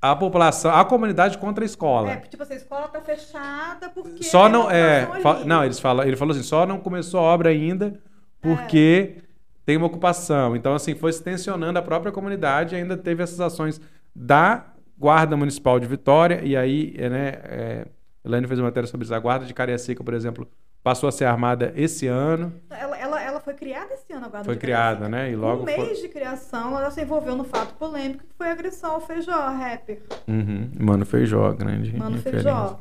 [0.00, 2.12] a população, a comunidade contra a escola.
[2.12, 5.08] É, tipo assim, a escola está fechada porque só não é,
[5.44, 8.00] não, eles falam, ele falou assim, só não começou a obra ainda
[8.40, 9.22] porque é.
[9.66, 10.54] tem uma ocupação.
[10.54, 13.80] Então assim, foi se tensionando a própria comunidade, e ainda teve essas ações
[14.14, 17.86] da Guarda Municipal de Vitória e aí, né, é,
[18.24, 19.14] Elaine fez uma matéria sobre isso.
[19.14, 20.48] A Guarda de Cariacica, por exemplo,
[20.82, 22.52] passou a ser armada esse ano.
[22.70, 23.07] Ela, ela
[23.48, 25.32] foi criada esse ano, a Guarda Foi criada, né?
[25.32, 26.02] E logo um mês foi...
[26.02, 30.00] de criação, ela se envolveu no fato polêmico que foi a agressão ao Feijó, rapper.
[30.26, 30.68] Uhum.
[30.78, 32.50] Mano Feijó, grande Mano referência.
[32.52, 32.80] Feijó.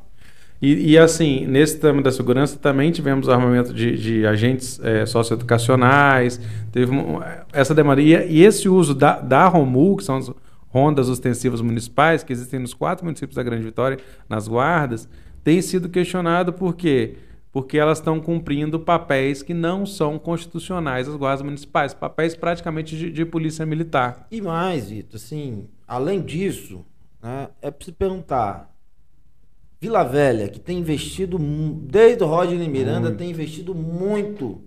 [0.62, 6.42] E, e, assim, nesse tema da segurança também tivemos armamento de, de agentes é, socioeducacionais,
[6.72, 6.92] teve
[7.54, 8.02] essa demanda.
[8.02, 10.32] E, e, esse uso da, da ROMU, que são as
[10.68, 15.08] rondas ostensivas municipais, que existem nos quatro municípios da Grande Vitória, nas guardas,
[15.44, 17.16] tem sido questionado por quê?
[17.52, 23.12] Porque elas estão cumprindo papéis que não são constitucionais, as guardas municipais, papéis praticamente de,
[23.12, 24.28] de polícia militar.
[24.30, 26.86] E mais, Vitor, assim, além disso,
[27.22, 28.74] né, é para se perguntar.
[29.80, 33.18] Vila Velha, que tem investido, desde o Rodney Miranda, muito.
[33.18, 34.62] tem investido muito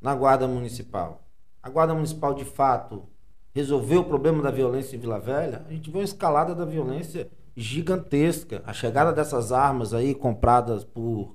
[0.00, 1.24] na Guarda Municipal.
[1.62, 3.04] A Guarda Municipal, de fato,
[3.52, 5.64] resolveu o problema da violência em Vila Velha?
[5.68, 8.62] A gente vê uma escalada da violência gigantesca.
[8.66, 11.34] A chegada dessas armas aí compradas por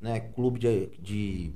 [0.00, 1.52] né, clube de, de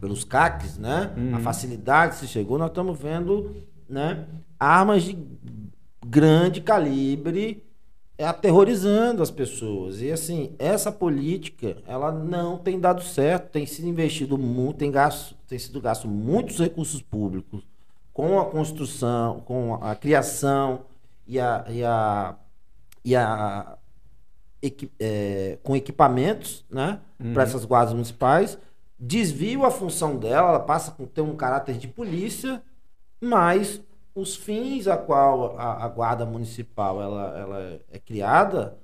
[0.00, 1.12] pelos CACs, né?
[1.16, 1.36] Uhum.
[1.36, 3.54] A facilidade se chegou, nós estamos vendo,
[3.88, 4.26] né,
[4.58, 5.16] armas de
[6.04, 7.62] grande calibre
[8.18, 10.00] é aterrorizando as pessoas.
[10.00, 15.34] E assim, essa política, ela não tem dado certo, tem sido investido muito, tem, gasto,
[15.48, 17.64] tem sido gasto muitos recursos públicos
[18.12, 20.82] com a construção, com a criação
[21.26, 22.36] e a, e a,
[23.04, 23.78] e a
[24.62, 27.32] equi, é, com equipamentos, né, Uhum.
[27.34, 28.56] para essas guardas municipais,
[28.98, 32.62] desvia a função dela, ela passa a ter um caráter de polícia,
[33.20, 33.80] mas
[34.14, 38.76] os fins a qual a, a guarda municipal ela, ela é criada,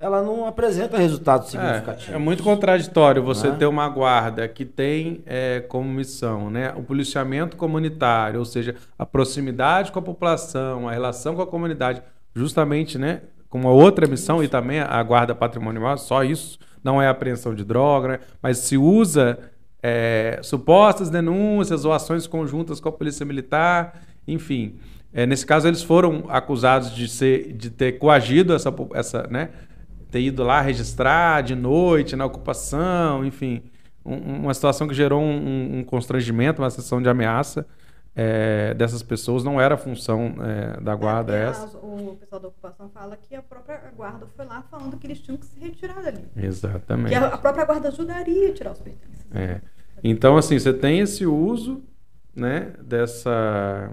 [0.00, 2.10] ela não apresenta resultados significativos.
[2.10, 3.56] É, é muito contraditório você Né?
[3.58, 9.04] ter uma guarda que tem é, como missão né, o policiamento comunitário, ou seja, a
[9.04, 12.00] proximidade com a população, a relação com a comunidade,
[12.34, 17.08] justamente né, com uma outra missão, e também a guarda patrimonial, só isso, não é
[17.08, 19.38] apreensão de droga, né, mas se usa
[19.82, 24.76] é, supostas denúncias ou ações conjuntas com a polícia militar, enfim.
[25.12, 29.50] É, nesse caso, eles foram acusados de, ser, de ter coagido essa, essa, né,
[30.10, 33.62] ter ido lá registrar de noite na ocupação, enfim,
[34.04, 37.66] um- uma situação que gerou um- um constrangimento, uma sessão de ameaça
[38.18, 39.44] é, dessas pessoas.
[39.44, 41.78] Não era função é, da guarda É, essa.
[41.78, 45.38] O pessoal da ocupação fala que a própria guarda foi lá falando que eles tinham
[45.38, 46.24] que se retirar dali.
[46.36, 47.10] Exatamente.
[47.10, 49.24] Que a, a própria guarda ajudaria a tirar os pertences.
[49.32, 49.60] É.
[50.02, 51.80] Então, assim, você tem esse uso,
[52.34, 53.92] né, dessa...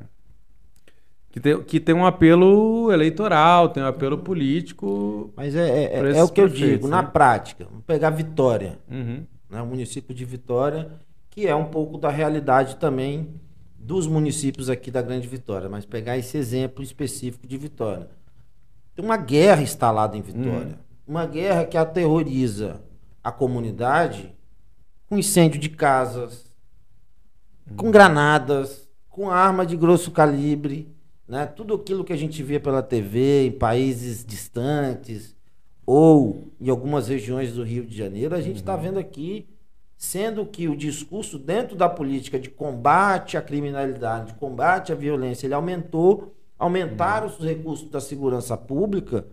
[1.30, 5.34] Que tem, que tem um apelo eleitoral, tem um apelo político.
[5.36, 7.10] Mas é, é, é o que eu digo, na né?
[7.12, 8.80] prática, vamos pegar Vitória.
[8.90, 9.26] Uhum.
[9.50, 10.90] né, o município de Vitória,
[11.30, 13.42] que é um pouco da realidade também
[13.86, 18.10] dos municípios aqui da Grande Vitória, mas pegar esse exemplo específico de Vitória.
[18.96, 22.82] Tem uma guerra instalada em Vitória, uma guerra que aterroriza
[23.24, 24.36] a comunidade
[25.08, 26.52] com incêndio de casas,
[27.76, 30.92] com granadas, com arma de grosso calibre,
[31.28, 31.46] né?
[31.46, 35.36] Tudo aquilo que a gente vê pela TV em países distantes
[35.86, 39.48] ou em algumas regiões do Rio de Janeiro, a gente está vendo aqui,
[39.98, 45.48] sendo que o discurso dentro da política de combate à criminalidade, de combate à violência,
[45.48, 49.26] ele aumentou, aumentaram os recursos da segurança pública,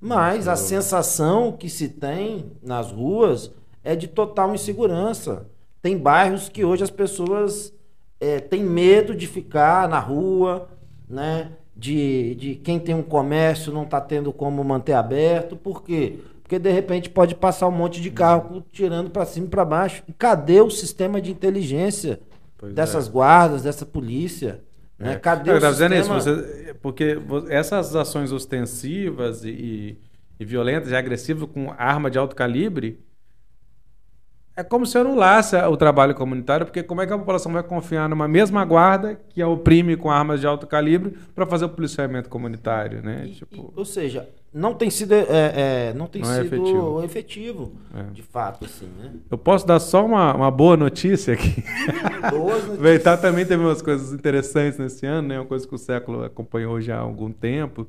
[0.00, 3.52] mas a sensação que se tem nas ruas
[3.82, 5.46] é de total insegurança.
[5.82, 7.72] Tem bairros que hoje as pessoas
[8.20, 10.68] eh, têm medo de ficar na rua,
[11.08, 11.52] né?
[11.76, 15.56] De, de quem tem um comércio não está tendo como manter aberto.
[15.56, 16.18] Por quê?
[16.48, 20.02] Porque de repente pode passar um monte de carro tirando para cima e para baixo.
[20.08, 22.20] E cadê o sistema de inteligência
[22.56, 23.10] Pois dessas é.
[23.10, 24.64] guardas, dessa polícia?
[24.98, 25.12] Né?
[25.12, 25.16] É.
[25.18, 25.94] Cadê Eu o sistema?
[25.96, 27.18] isso, você- porque
[27.50, 29.98] essas ações ostensivas e, e-
[30.40, 32.98] e violentas e agressivas com arma de alto calibre
[34.56, 38.08] é como se anulasse o trabalho comunitário, porque como é que a população vai confiar
[38.08, 42.30] numa mesma guarda que a oprime com armas de alto calibre para fazer o policiamento
[42.30, 43.26] comunitário, né?
[43.26, 46.46] E- tipo, e- ou seja, não tem sido, é, é, não tem Não é sido
[46.46, 47.02] efetivo.
[47.04, 48.02] efetivo, É.
[48.12, 49.12] de fato, assim, né?
[49.30, 51.62] eu posso dar só uma, uma boa notícia aqui.
[52.30, 52.78] Boas notícias.
[52.80, 55.38] Veitar também teve umas coisas interessantes nesse ano, né?
[55.38, 57.86] Uma coisa que o século acompanhou já há algum tempo.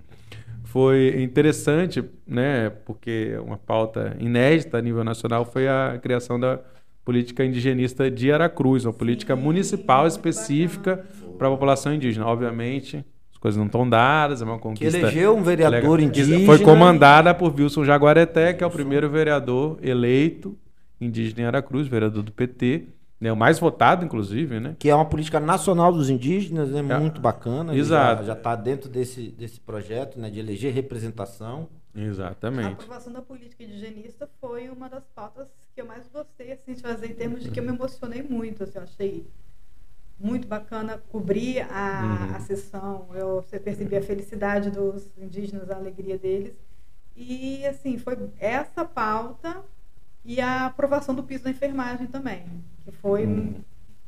[0.66, 2.70] Foi interessante, né?
[2.86, 6.60] Porque uma pauta inédita a nível nacional foi a criação da
[7.04, 11.04] política indigenista de Aracruz, uma política Sim, municipal específica
[11.40, 12.28] para a população indígena.
[12.28, 13.04] Obviamente,
[13.40, 14.98] coisas não estão dadas, é uma Que conquista.
[14.98, 16.00] elegeu um vereador legal.
[16.00, 16.46] indígena.
[16.46, 20.58] Foi comandada por Wilson Jaguareté, que é o primeiro vereador eleito
[21.00, 22.88] indígena em Aracruz, vereador do PT,
[23.22, 23.32] né?
[23.32, 24.76] o mais votado, inclusive, né?
[24.78, 26.80] Que é uma política nacional dos indígenas, né?
[26.80, 27.00] É.
[27.00, 27.72] Muito bacana.
[27.72, 28.26] ele Exato.
[28.26, 30.30] Já está dentro desse, desse projeto, né?
[30.30, 31.68] De eleger representação.
[31.96, 32.74] A Exatamente.
[32.74, 37.08] aprovação da política indigenista foi uma das pautas que eu mais gostei assim, de fazer
[37.08, 38.64] em termos de que eu me emocionei muito.
[38.64, 39.26] Assim, eu achei
[40.20, 42.36] muito bacana cobrir a, Uhum.
[42.36, 43.06] a sessão.
[43.14, 46.54] Eu você percebia a felicidade dos indígenas, a alegria deles.
[47.16, 49.58] E assim, foi essa pauta
[50.26, 52.44] e a aprovação do piso da enfermagem também,
[52.84, 53.54] que foi Hum.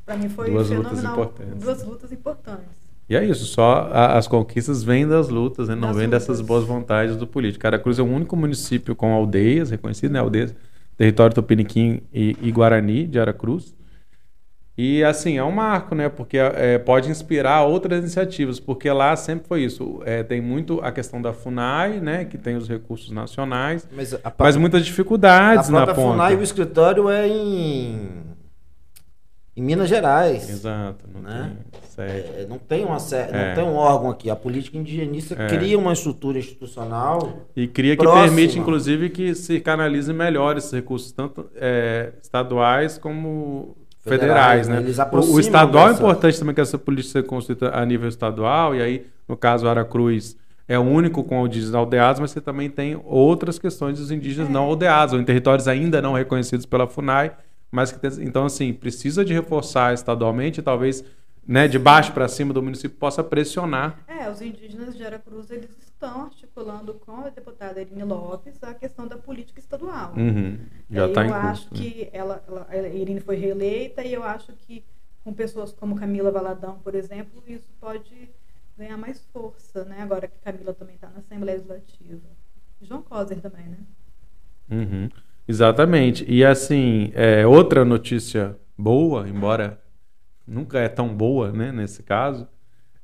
[0.06, 1.14] para mim foi Duas lutas fenomenal.
[1.14, 1.64] importantes.
[1.64, 2.82] Duas lutas importantes.
[3.10, 5.76] E é isso, só a- as conquistas vêm das lutas, né?
[5.76, 6.46] não Das vêm dessas lutas.
[6.48, 7.66] boas vontades do político.
[7.68, 10.20] Aracruz é o único município com aldeias, reconhecido, né?
[10.20, 10.56] Aldeias,
[10.98, 13.74] território Tupiniquim e, e Guarani de Aracruz.
[14.84, 16.10] E assim, é um marco, né?
[16.10, 20.02] Porque é, pode inspirar outras iniciativas, porque lá sempre foi isso.
[20.06, 22.26] É, tem muito a questão da FUNAI, né?
[22.26, 25.94] Que tem os recursos nacionais, Mas, a, mas muitas dificuldades a na ponta.
[25.94, 28.10] FUNAI, o escritório é em.
[29.56, 30.50] em Minas Gerais.
[30.50, 31.52] Exato, não Né?
[31.96, 32.06] tem.
[32.06, 33.48] É, não, tem uma, É.
[33.50, 34.32] não tem um órgão aqui.
[34.32, 35.46] A política indigenista É.
[35.48, 37.46] cria uma estrutura institucional.
[37.56, 38.24] E cria que Próxima.
[38.26, 44.78] permite, inclusive, que se canalize melhor esses recursos, tanto é, estaduais como Federais, federais, né?
[44.80, 48.10] Eles O, aproximam o estadual é importante também que essa política seja construída a nível
[48.10, 50.36] estadual, e aí, no caso, Aracruz
[50.68, 54.64] é o único com indígenas aldeados, mas você também tem outras questões dos indígenas não
[54.64, 57.32] aldeados, ou em territórios ainda não reconhecidos pela FUNAI,
[57.72, 61.04] mas que tem- então assim, precisa de reforçar estadualmente, e talvez,
[61.48, 65.70] né, de baixo para cima do município possa pressionar É, os indígenas de Aracruz, eles
[65.82, 70.14] estão articulando com a deputada Irine Lopes a questão da política estadual.
[70.16, 70.58] Uhum.
[70.92, 71.80] Já está eu acho né?
[71.80, 74.84] que ela, ela, a Irine foi reeleita e eu acho que
[75.24, 78.30] com pessoas como Camila Valadão, por exemplo, isso pode
[78.78, 80.02] ganhar mais força, né?
[80.02, 82.28] Agora que Camila também está na Assembleia Legislativa.
[82.82, 83.78] João Coser também, né?
[84.70, 85.10] Uhum.
[85.48, 86.26] Exatamente.
[86.28, 89.82] E assim, é, outra notícia boa, embora
[90.48, 92.48] nunca é tão boa, né, nesse caso,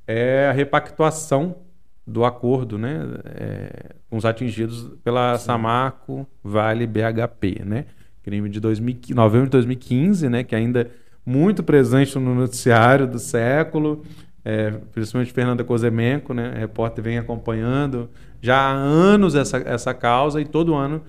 [0.05, 1.66] é a repactuação
[2.08, 7.86] do acordo, né, é, com os atingidos pela Samarco Vale BHP, né,
[8.24, 10.88] crime de 2015, novembro de 2015, né, que ainda é
[11.26, 14.03] muito presente no noticiário do século,
[14.45, 18.10] é, principalmente Fernanda Kozemenko, né, repórter vem acompanhando
[18.41, 21.03] já há anos essa, essa causa e todo ano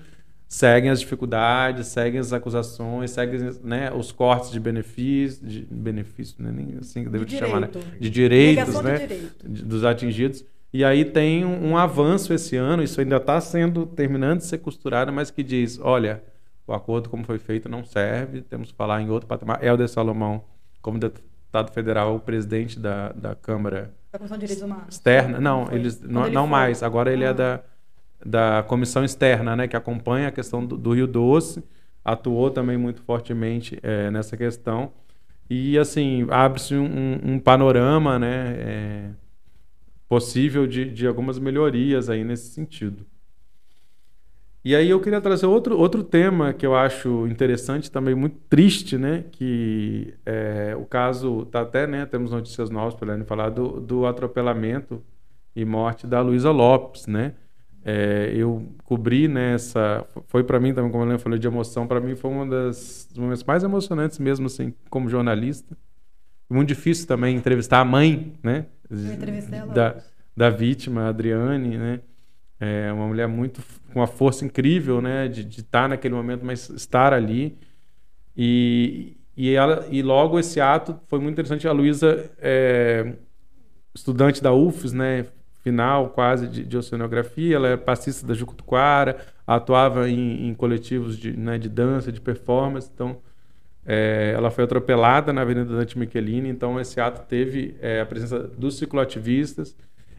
[0.49, 6.51] seguem as dificuldades, seguem as acusações, seguem né, os cortes de benefícios, de benefício, né,
[6.51, 7.69] nem assim que devo De chamar, né,
[7.99, 9.47] de direitos, né, direito.
[9.47, 10.43] dos atingidos.
[10.71, 14.59] E aí tem um, um avanço esse ano, isso ainda está sendo terminando de ser
[14.59, 16.21] costurado, mas que diz, olha,
[16.67, 19.63] o acordo como foi feito não serve, temos que falar em outro patamar.
[19.63, 20.43] Helder Salomão,
[20.81, 24.85] como deputado federal, o presidente da, da Câmara Da Comissão de Direitos Humanos.
[24.95, 25.75] externa, não, Foi.
[25.75, 26.83] eles não, ele não mais.
[26.83, 27.33] Agora ele é Ah.
[27.33, 27.59] da,
[28.23, 31.63] da comissão externa, né, que acompanha a questão do, do Rio Doce,
[32.05, 34.91] atuou também muito fortemente eh, nessa questão
[35.49, 39.09] e assim abre-se um, um- panorama, né, eh,
[40.09, 43.05] possível de, de algumas melhorias aí nesse sentido.
[44.63, 48.97] E aí eu queria trazer outro, outro tema que eu acho interessante, também muito triste,
[48.97, 49.23] né?
[49.31, 52.05] Que é o caso, tá até, né?
[52.05, 55.01] Temos notícias novas para falar do, do atropelamento
[55.55, 57.35] e morte da Luísa Lopes, né?
[57.85, 62.13] É, eu cobri nessa, foi para mim também, como Helena falou de emoção, para mim
[62.15, 65.77] foi um das- momentos mais emocionantes mesmo, assim, como jornalista.
[66.49, 68.65] Muito difícil também entrevistar a mãe, né?
[68.89, 69.95] Eu entrevistei ela Da,
[70.35, 72.01] da vítima, a Adriane, né?
[72.59, 73.61] É uma mulher muito
[73.93, 75.27] com uma força incrível, né?
[75.27, 77.57] De estar naquele momento, mas estar ali.
[78.35, 81.67] E, e, ela, e logo esse ato foi muito interessante.
[81.67, 83.13] A Luísa, é,
[83.93, 85.25] estudante da UFES, né?
[85.61, 91.35] Final quase de, de oceanografia, ela é passista da Jucutuquara, atuava em, em coletivos de,
[91.35, 92.89] né, de dança, de performance.
[92.93, 93.17] Então,
[93.91, 96.47] é, ela foi atropelada na Avenida Dante Michelini.
[96.47, 99.75] Então, esse ato teve é, a presença dos cicloativistas.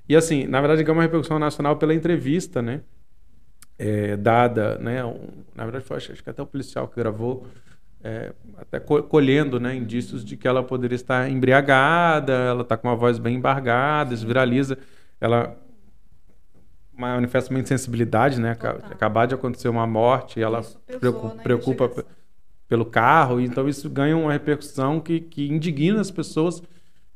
[0.09, 2.81] E assim, na verdade, ganhou uma repercussão nacional pela entrevista, né?
[3.79, 5.05] É, dada, né?
[5.05, 7.47] um- na verdade, foi, acho, acho que até o policial que gravou,
[8.03, 9.77] é, até co- colhendo, né?
[9.77, 14.27] Indícios de que ela poderia estar embriagada, ela está com uma voz bem embargada, isso
[14.27, 14.77] viraliza.
[15.21, 15.57] Ela
[16.93, 18.55] manifesta uma insensibilidade, né?
[18.55, 18.91] Total.
[18.91, 20.61] Acabar de acontecer uma morte, ela
[20.99, 22.20] preocupa, investigação.
[22.71, 26.63] Pelo carro, então isso ganha uma repercussão que, que indigna as pessoas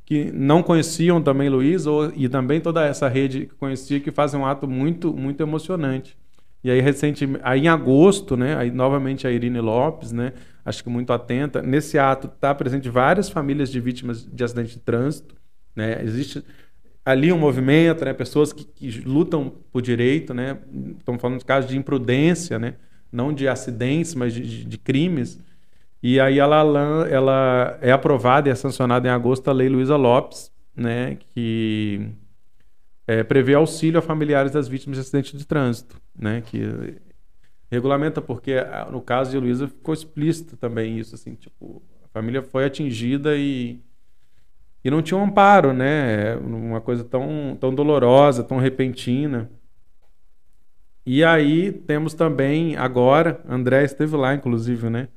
[0.05, 4.39] que não conheciam também Luiz ou, e também toda essa rede que conhecia que fazem
[4.39, 6.17] um ato muito muito emocionante.
[6.63, 10.33] E aí recentemente, aí em agosto, né, aí novamente a Irine Lopes, né,
[10.65, 14.79] acho que muito atenta, nesse ato está presente várias famílias de vítimas de acidente de
[14.79, 15.35] trânsito,
[15.75, 16.01] né?
[16.03, 16.43] Existe
[17.03, 20.57] ali um movimento, né, pessoas que, que lutam por direito, né?
[20.99, 22.75] Estamos falando de casos de imprudência, né?
[23.11, 25.39] Não de acidentes, mas de, de- de crimes.
[26.07, 26.61] E aí ela,
[27.09, 32.11] ela é aprovada e é sancionada em agosto a Lei Luísa Lopes, né, que
[33.07, 36.61] é, prevê auxílio a familiares das vítimas de acidente de trânsito, né, que
[37.71, 42.43] regulamenta porque ah, no caso de Luísa ficou explícito também isso, assim, tipo, a família
[42.43, 43.79] foi atingida e
[44.83, 49.49] e não tinha um amparo, né, uma coisa tão tão dolorosa, tão repentina.
[51.03, 55.07] E aí temos também agora, André esteve lá inclusive, né,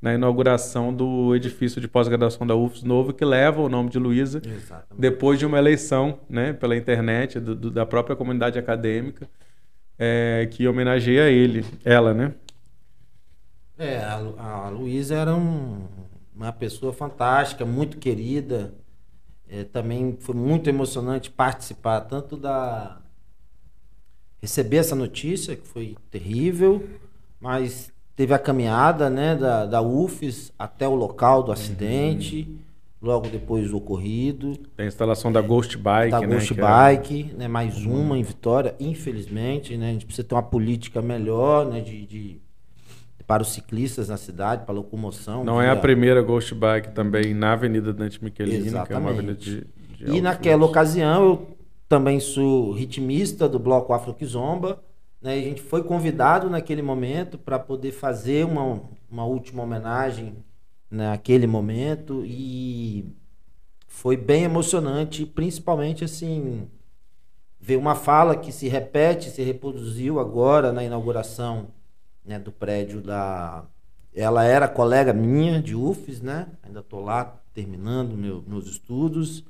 [0.00, 4.40] na inauguração do edifício de pós-graduação da UFS novo que leva o nome de Luísa
[4.98, 9.28] depois de uma eleição, né, pela internet do- do- da própria comunidade acadêmica
[9.98, 12.34] é, que homenageia ele, ela, né?
[13.76, 15.86] É, a, Lu- a Luísa era um-
[16.34, 18.74] uma pessoa fantástica, muito querida.
[19.48, 23.02] É, também foi muito emocionante participar tanto da.
[24.40, 26.88] receber essa notícia, que foi terrível,
[27.40, 32.58] mas teve a caminhada né, da, da UFES até o local do acidente, uhum.
[33.00, 34.56] logo depois do ocorrido.
[34.76, 36.26] Tem a instalação da Ghost Bike, da né?
[36.26, 37.38] Ghost Bike, é...
[37.38, 38.00] né, mais uhum.
[38.00, 42.40] uma em Vitória, infelizmente, né, a gente precisa ter uma política melhor né, de, de
[43.24, 45.44] para os ciclistas na cidade, para a locomoção.
[45.44, 49.34] Não é a primeira Ghost Bike também na Avenida Dante Michelini, que é uma avenida
[49.34, 49.64] de,
[49.96, 51.56] de E naquela ocasião eu
[51.88, 54.82] também sou ritmista do bloco Afro Kizomba,
[55.20, 55.34] né?
[55.34, 60.44] A gente foi convidado naquele momento para poder fazer uma, uma última homenagem
[60.90, 63.14] naquele momento e
[63.86, 66.68] foi bem emocionante, principalmente assim
[67.60, 71.68] ver uma fala que se repete, se reproduziu agora na inauguração
[72.24, 73.64] né, do prédio da.
[74.14, 76.48] Ela era colega minha de UFES, né?
[76.62, 79.44] Ainda estou lá terminando meu, meus estudos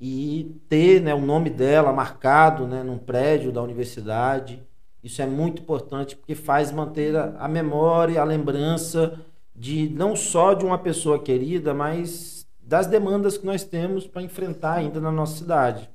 [0.00, 4.62] e ter né, o nome dela marcado né, num prédio da universidade
[5.02, 9.18] isso é muito importante porque faz manter a, memória, a lembrança
[9.54, 14.74] de não só de uma pessoa querida, mas das demandas que nós temos para enfrentar
[14.74, 15.88] ainda na nossa cidade.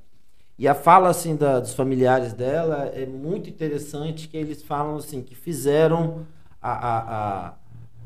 [0.58, 5.22] E a fala assim da, dos familiares dela é muito interessante que eles falam assim
[5.22, 6.26] que fizeram
[6.62, 7.54] a, a, a,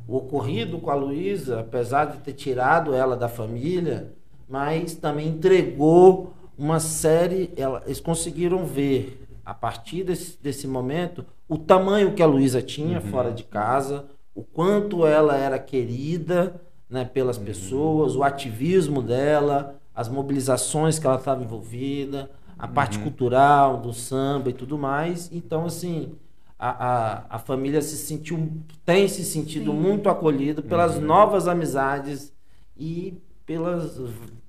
[0.07, 4.13] o ocorrido com a Luísa, apesar de ter tirado ela da família,
[4.49, 11.57] mas também entregou uma série, ela, eles conseguiram ver a partir desse, desse momento, o
[11.57, 13.07] tamanho que a Luísa tinha uhum.
[13.07, 17.45] fora de casa, o quanto ela era querida né, pelas uhum.
[17.45, 22.29] pessoas, o ativismo dela, as mobilizações que ela estava envolvida,
[22.59, 22.73] a uhum.
[22.73, 25.29] parte cultural do samba e tudo mais.
[25.31, 26.11] Então, assim,
[26.59, 28.51] a, a, a família se sentiu,
[28.83, 29.77] tem se sentido Sim.
[29.77, 31.05] muito acolhido pelas uhum.
[31.05, 32.33] novas amizades
[32.75, 33.97] e pelas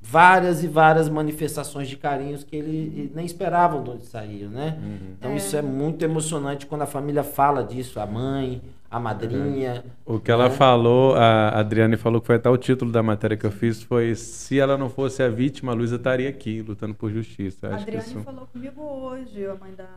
[0.01, 4.79] várias e várias manifestações de carinhos que ele, nem esperava de onde saiu, né?
[4.81, 5.15] Uhum.
[5.19, 5.37] Então é.
[5.37, 9.85] isso é muito emocionante quando a família fala disso, a mãe, a madrinha.
[10.07, 10.55] O que ela né?
[10.55, 14.15] falou, a Adriane falou que foi até o título da matéria que eu fiz, foi
[14.15, 17.69] se ela não fosse a vítima, a Luísa estaria aqui lutando por justiça.
[17.69, 18.21] a Adriane isso...
[18.21, 19.89] falou comigo hoje, a mãe da,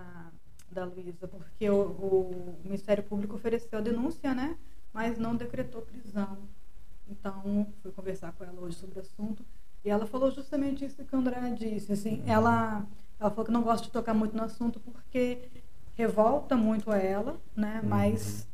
[0.72, 4.58] da Luísa, porque o, o Ministério Público ofereceu a denúncia, né?
[4.94, 6.38] Mas não decretou prisão.
[7.10, 9.46] Então, fui conversar com ela hoje sobre o assunto.
[9.84, 11.92] E ela falou justamente isso que o André disse.
[11.92, 12.86] Assim, ela,
[13.20, 15.40] ela falou que não gosta de tocar muito no assunto porque
[15.96, 17.80] revolta muito a ela, né?
[17.82, 17.90] Uhum.
[17.90, 18.48] Mas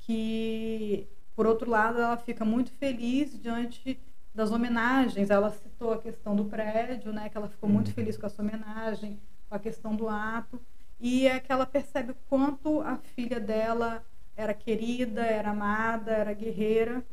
[0.00, 1.06] que,
[1.36, 3.98] por outro lado, ela fica muito feliz diante
[4.34, 5.30] das homenagens.
[5.30, 7.28] Ela citou a questão do prédio, né?
[7.28, 7.94] Que ela ficou muito uhum.
[7.94, 10.60] feliz com essa homenagem, com a questão do ato.
[10.98, 14.04] E é que ela percebe o quanto a filha dela
[14.36, 17.04] era querida, era amada, era guerreira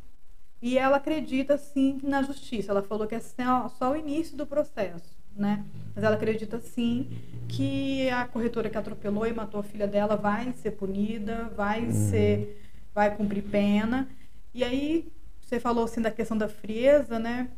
[0.62, 2.70] e ela acredita, sim, na justiça.
[2.70, 5.64] Ela falou que é só o início do processo, né?
[5.94, 7.08] Mas ela acredita, sim,
[7.48, 11.92] que a corretora que atropelou e matou a filha dela vai ser punida, vai uhum.
[11.92, 12.62] ser,
[12.94, 14.08] vai cumprir pena.
[14.52, 17.48] E aí, você falou, assim, da questão da frieza, né?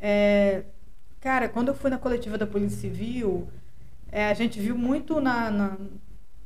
[0.00, 0.64] É,
[1.20, 3.48] cara, quando eu fui na coletiva da Polícia Civil,
[4.10, 5.76] é, a gente viu muito na, na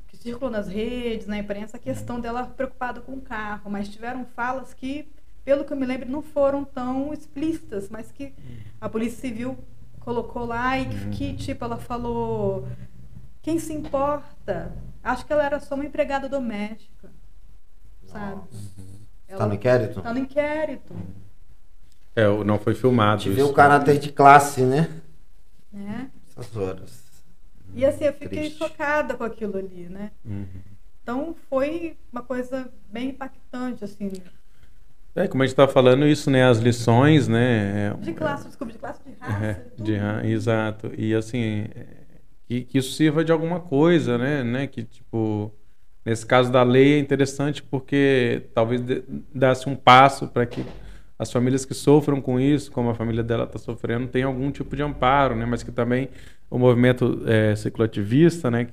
[0.09, 4.25] que circulou nas redes, na imprensa, a questão dela preocupada com o carro, mas tiveram
[4.25, 5.09] falas que
[5.45, 8.33] pelo que eu me lembro, não foram tão explícitas, mas que
[8.81, 9.59] a Polícia Civil
[10.01, 11.37] colocou lá e que, que uhum.
[11.37, 12.67] tipo, ela falou:
[13.43, 14.73] quem se importa?
[15.03, 17.11] Acho que ela era só uma empregada doméstica,
[18.07, 18.41] sabe?
[19.29, 19.99] Está no inquérito?
[19.99, 20.95] Está no inquérito.
[22.17, 23.23] É, não foi filmado.
[23.23, 24.89] Te o caráter de classe, né?
[25.75, 26.07] É.
[26.31, 27.05] Essas horas.
[27.75, 28.59] E assim, eu fiquei Triste.
[28.59, 30.13] chocada com aquilo ali, né?
[30.25, 30.47] Uhum.
[31.03, 34.13] Então foi uma coisa bem impactante, assim.
[35.17, 36.45] É, como a gente está falando isso, né?
[36.45, 37.95] As lições, né?
[38.01, 39.45] De classe, desculpa, de classe, de raça.
[39.45, 40.91] É, de ra exato.
[40.99, 41.67] E assim,
[42.49, 44.43] que, que, isso sirva de alguma coisa, né?
[44.43, 44.67] né?
[44.67, 45.53] Que tipo,
[46.05, 48.81] nesse caso da lei é interessante porque talvez
[49.33, 50.65] desse um passo para que
[51.17, 54.75] as famílias que sofram com isso, como a família dela está sofrendo, tenham algum tipo
[54.75, 55.47] de amparo, né?
[55.47, 56.09] Mas que também
[56.51, 57.55] o movimento é,
[58.51, 58.67] né?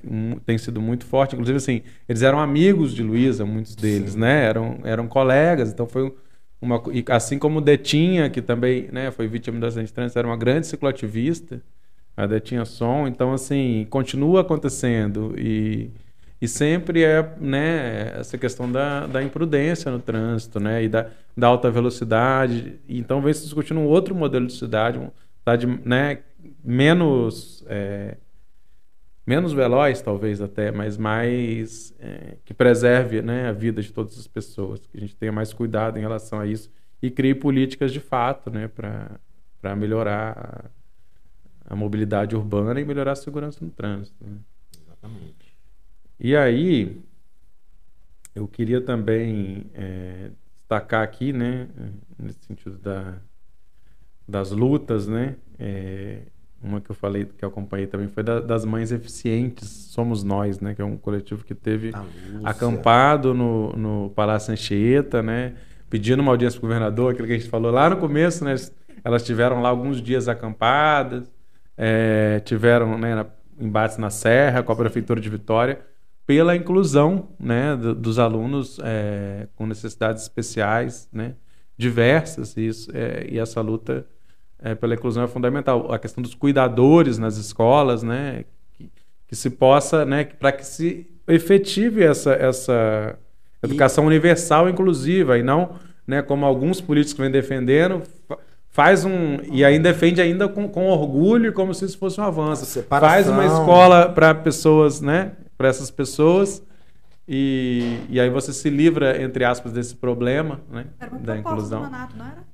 [0.44, 1.34] Tem sido muito forte.
[1.36, 4.18] Inclusive, assim, eles eram amigos de Luísa, muitos deles, Sim.
[4.18, 4.44] né?
[4.44, 5.72] Eram, eram colegas.
[5.72, 6.12] Então foi
[6.62, 10.36] uma, assim como Detinha, que também né, foi vítima do acidente de trânsito, era uma
[10.36, 11.60] grande cicloativista,
[12.16, 15.90] a Detinha Som, então assim, continua acontecendo e,
[16.40, 21.48] e sempre é né, essa questão da, da imprudência no trânsito, né, e da, da
[21.48, 26.20] alta velocidade, então vem se discutindo um outro modelo de cidade, uma cidade né,
[26.64, 27.64] menos...
[27.68, 28.16] É,
[29.26, 34.26] menos veloz talvez até, mas mais é, que preserve né, a vida de todas as
[34.26, 36.70] pessoas, que a gente tenha mais cuidado em relação a isso
[37.00, 40.70] e crie políticas de fato né, para melhorar
[41.66, 44.24] a, a, mobilidade urbana e melhorar a segurança no trânsito.
[44.24, 44.38] Né?
[44.80, 45.56] Exatamente.
[46.18, 47.00] E aí,
[48.34, 50.30] eu queria também é,
[50.60, 51.68] destacar aqui, né,
[52.16, 53.18] nesse sentido da,
[54.26, 56.22] das lutas, né, é,
[56.62, 60.60] uma que eu falei, que eu acompanhei também, foi da, das Mães Eficientes, Somos Nós,
[60.60, 60.74] né?
[60.74, 61.92] Que é um coletivo que teve
[62.44, 65.54] acampado no, no Palácio Anchieta, né?
[65.90, 68.54] Pedindo uma audiência para o governador, aquilo que a gente falou lá no começo, né?
[69.04, 71.30] Elas tiveram lá alguns dias acampadas,
[71.76, 73.26] é, tiveram né,
[73.58, 75.80] embates na Serra com a Prefeitura de Vitória,
[76.24, 81.34] pela inclusão né, do, dos alunos é, com necessidades especiais, né?
[81.76, 84.06] Diversas, e, isso, é, e essa luta
[84.62, 85.92] é, pela inclusão é fundamental.
[85.92, 88.44] A questão dos cuidadores nas escolas, né?
[88.74, 88.90] Que,
[89.28, 90.24] que se possa, né?
[90.24, 93.18] Para que se efetive essa, essa
[93.62, 94.06] educação e...
[94.08, 95.76] universal inclusiva e não,
[96.06, 96.22] né?
[96.22, 98.02] Como alguns políticos vêm defendendo,
[98.68, 102.82] faz um e ainda defende ainda com, com orgulho como se isso fosse um avanço.
[102.82, 105.32] Faz uma escola para pessoas, né?
[105.58, 106.62] Para essas pessoas.
[107.26, 110.86] E, e aí você se livra, entre aspas, desse problema né,
[111.20, 111.82] da inclusão.
[111.82, 112.51] Do Manato, não era?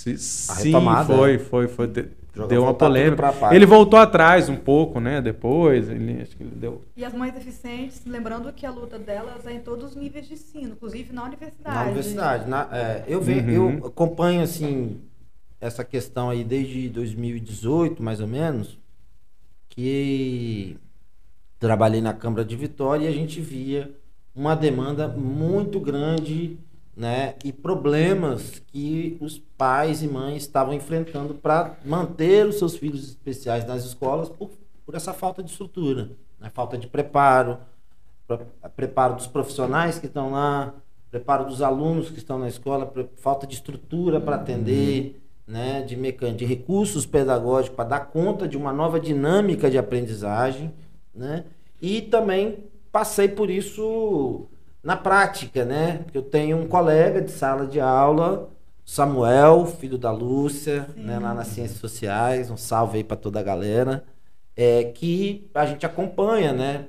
[0.00, 0.72] Se, sim,
[1.06, 1.38] foi, é.
[1.38, 1.86] foi, foi.
[1.86, 2.08] De,
[2.48, 3.34] deu uma polêmica.
[3.52, 5.20] Ele voltou atrás um pouco, né?
[5.20, 6.82] Depois, ele, acho que ele deu.
[6.96, 10.34] E as mães deficientes, lembrando que a luta delas é em todos os níveis de
[10.34, 11.76] ensino, inclusive na universidade.
[11.76, 12.48] Na universidade.
[12.48, 13.78] Na, é, eu, venho, uhum.
[13.78, 14.98] eu acompanho, assim,
[15.60, 18.78] essa questão aí desde 2018, mais ou menos,
[19.68, 20.78] que
[21.58, 23.94] trabalhei na Câmara de Vitória e a gente via
[24.34, 26.58] uma demanda muito grande
[27.00, 33.08] né, e problemas que os pais e mães estavam enfrentando para manter os seus filhos
[33.08, 34.50] especiais nas escolas por,
[34.84, 37.56] por essa falta de estrutura, né, falta de preparo,
[38.76, 40.74] preparo dos profissionais que estão lá,
[41.10, 46.36] preparo dos alunos que estão na escola, falta de estrutura para atender, né, de, mecan
[46.36, 50.70] de recursos pedagógicos para dar conta de uma nova dinâmica de aprendizagem,
[51.14, 51.46] né,
[51.80, 54.50] e também passei por isso
[54.82, 56.04] na prática, né?
[56.12, 58.50] Eu tenho um colega de sala de aula,
[58.84, 63.42] Samuel, filho da Lúcia, né, lá nas Ciências Sociais, um salve aí para toda a
[63.42, 64.04] galera,
[64.56, 66.86] é, que a gente acompanha, né?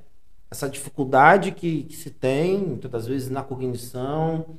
[0.50, 4.58] Essa dificuldade que, que se tem, muitas vezes, na cognição,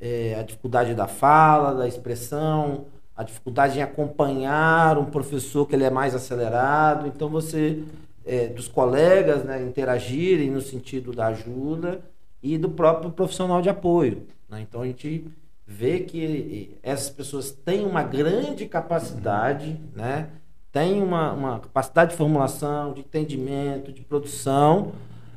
[0.00, 2.86] é, a dificuldade da fala, da expressão,
[3.16, 7.06] a dificuldade em acompanhar um professor que ele é mais acelerado.
[7.06, 7.82] Então, você,
[8.24, 12.00] é, dos colegas, né, interagirem no sentido da ajuda
[12.54, 14.26] e do próprio profissional de apoio.
[14.48, 14.60] Né?
[14.60, 15.26] Então a gente
[15.66, 20.28] vê que essas pessoas têm uma grande capacidade, né?
[20.70, 24.92] têm uma, uma capacidade de formulação, de entendimento, de produção,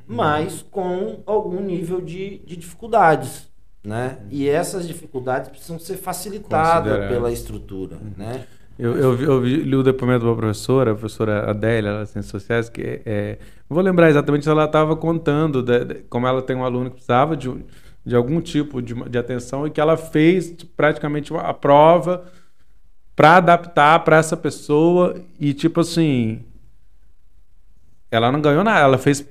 [0.05, 3.49] mas com algum nível de, de dificuldades.
[3.83, 4.19] Né?
[4.29, 7.97] E essas dificuldades precisam ser facilitadas pela estrutura.
[8.17, 8.45] Né?
[8.79, 12.81] Eu, eu, eu li o depoimento da professora, a professora Adélia, das Ciências Sociais, que
[12.81, 13.37] é, é
[13.67, 17.35] vou lembrar exatamente ela estava contando de, de, como ela tem um aluno que precisava
[17.35, 17.53] de,
[18.05, 22.23] de algum tipo de, de atenção e que ela fez praticamente a prova
[23.17, 26.45] para adaptar para essa pessoa e tipo assim
[28.09, 29.27] ela não ganhou nada ela fez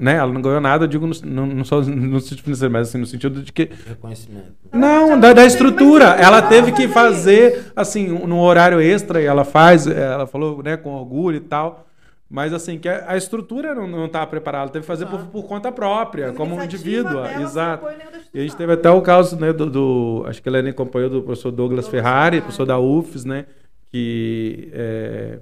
[0.00, 0.16] né?
[0.16, 3.06] Ela não ganhou nada, eu digo, não, não só no sentido financeiro, mas assim, no
[3.06, 3.68] sentido de que.
[3.86, 4.54] Reconhecimento.
[4.72, 6.06] Não, da, da estrutura.
[6.06, 10.94] Ela teve que fazer, assim, no horário extra, e ela faz, ela falou, né, com
[10.94, 11.86] orgulho e tal.
[12.30, 15.72] Mas assim, que a, estrutura não estava preparada, ela teve que fazer por, por, conta
[15.72, 17.26] própria, como um indivíduo.
[17.42, 17.84] Exato.
[18.32, 21.10] E a gente teve até o caso né, do, do Acho que ela nem acompanhou
[21.10, 23.46] do professor Douglas, Douglas Ferrari, Ferrari, professor da UFES, né?
[23.90, 25.40] Que é,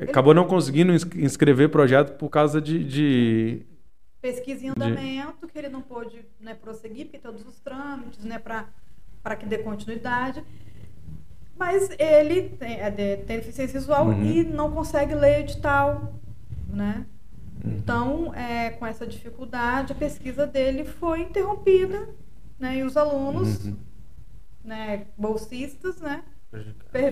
[0.00, 3.66] acabou não conseguindo inscrever projeto por causa de, de
[4.20, 5.52] pesquisa em andamento, de...
[5.52, 10.42] que ele não pôde né, prosseguir, porque todos os trâmites, né, para que dê continuidade.
[11.56, 14.24] Mas ele tem, é, tem deficiência visual uhum.
[14.24, 16.14] e não consegue ler edital,
[16.68, 17.06] né?
[17.64, 17.76] Uhum.
[17.76, 22.08] Então, é, com essa dificuldade, a pesquisa dele foi interrompida,
[22.58, 22.78] né?
[22.78, 23.76] E os alunos, uhum.
[24.64, 26.24] né, bolsistas, né,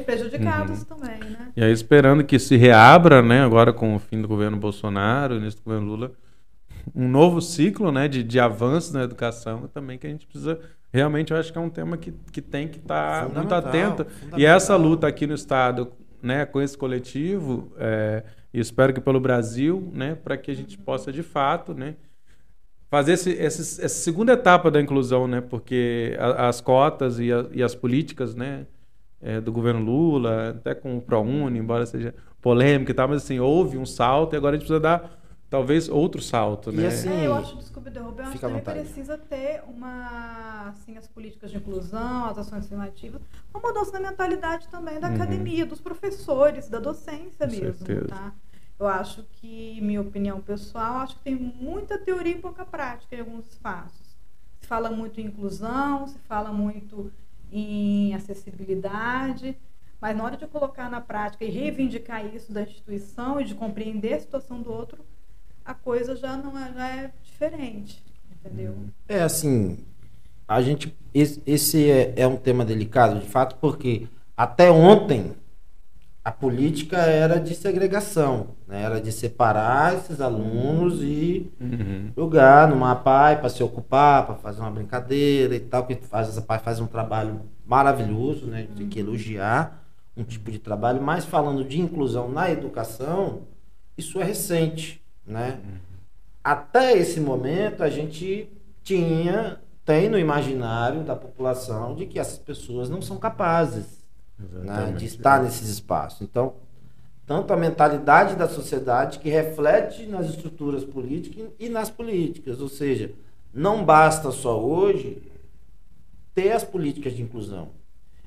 [0.04, 0.84] prejudicados uhum.
[0.84, 1.52] também, né?
[1.56, 5.62] E aí esperando que se reabra, né, agora com o fim do governo Bolsonaro, nesse
[5.62, 6.12] governo Lula,
[6.94, 10.58] um novo ciclo, né, de, de avanço na educação também que a gente precisa
[10.92, 14.06] realmente eu acho que é um tema que, que tem que estar tá muito atento
[14.36, 15.92] e essa luta aqui no estado,
[16.22, 20.76] né, com esse coletivo, é, e espero que pelo Brasil, né, para que a gente
[20.76, 21.96] possa de fato, né,
[22.90, 27.46] fazer esse, esse, essa segunda etapa da inclusão, né, porque a, as cotas e, a,
[27.52, 28.66] e as políticas, né,
[29.22, 33.38] é, do governo Lula, até com o ProUni, embora seja polêmica e tal, mas assim,
[33.38, 36.86] houve um salto e agora a gente precisa dar talvez outro salto, e né?
[36.86, 41.06] Assim, é, eu acho, desculpe derrubar, eu acho que também precisa ter uma, assim, as
[41.06, 43.20] políticas de inclusão, as ações afirmativas,
[43.52, 45.14] uma mudança na mentalidade também da uhum.
[45.14, 48.08] academia, dos professores, da docência Com mesmo, certeza.
[48.08, 48.32] tá?
[48.80, 53.20] Eu acho que, minha opinião pessoal, acho que tem muita teoria e pouca prática em
[53.20, 54.16] alguns espaços.
[54.58, 57.12] Se fala muito em inclusão, se fala muito
[57.52, 59.56] em acessibilidade,
[60.00, 64.14] mas na hora de colocar na prática e reivindicar isso da instituição e de compreender
[64.14, 65.04] a situação do outro,
[65.64, 68.74] a coisa já não é, já é diferente, entendeu?
[69.08, 69.78] É assim,
[70.48, 75.34] a gente esse, é, é um tema delicado de fato porque até ontem
[76.24, 78.82] a política era de segregação, né?
[78.82, 82.12] era de separar esses alunos e Uhum.
[82.16, 86.40] jogar numa PAI para se ocupar, para fazer uma brincadeira e tal, que faz essa
[86.42, 88.68] PAI faz um trabalho maravilhoso, né?
[88.76, 89.82] Tem que elogiar
[90.16, 93.42] um tipo de trabalho, mas falando de inclusão na educação,
[93.98, 95.58] isso é recente, né?
[96.44, 98.48] Até esse momento a gente
[98.82, 104.01] tinha tem no imaginário da população de que essas pessoas não são capazes
[104.52, 106.22] né, de estar nesses espaços.
[106.22, 106.54] Então,
[107.26, 113.12] tanto a mentalidade da sociedade que reflete nas estruturas políticas e nas políticas, ou seja,
[113.54, 115.22] não basta só hoje
[116.34, 117.68] ter as políticas de inclusão.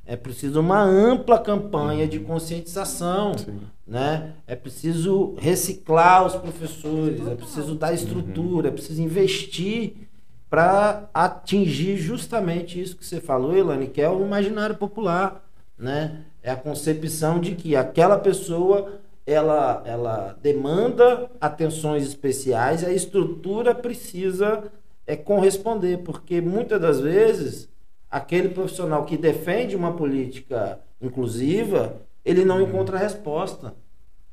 [0.05, 3.61] É preciso uma ampla campanha de conscientização, Sim.
[3.87, 4.33] né?
[4.45, 10.07] É preciso reciclar os professores, é preciso dar estrutura, é preciso investir
[10.47, 15.44] para atingir justamente isso que você falou, Elane, que é o imaginário popular,
[15.77, 16.23] né?
[16.41, 23.73] É a concepção de que aquela pessoa ela, ela demanda atenções especiais e a estrutura
[23.73, 24.71] precisa
[25.07, 27.67] é, corresponder, porque muitas das vezes
[28.09, 33.73] aquele profissional que defende uma política inclusiva, ele não encontra resposta,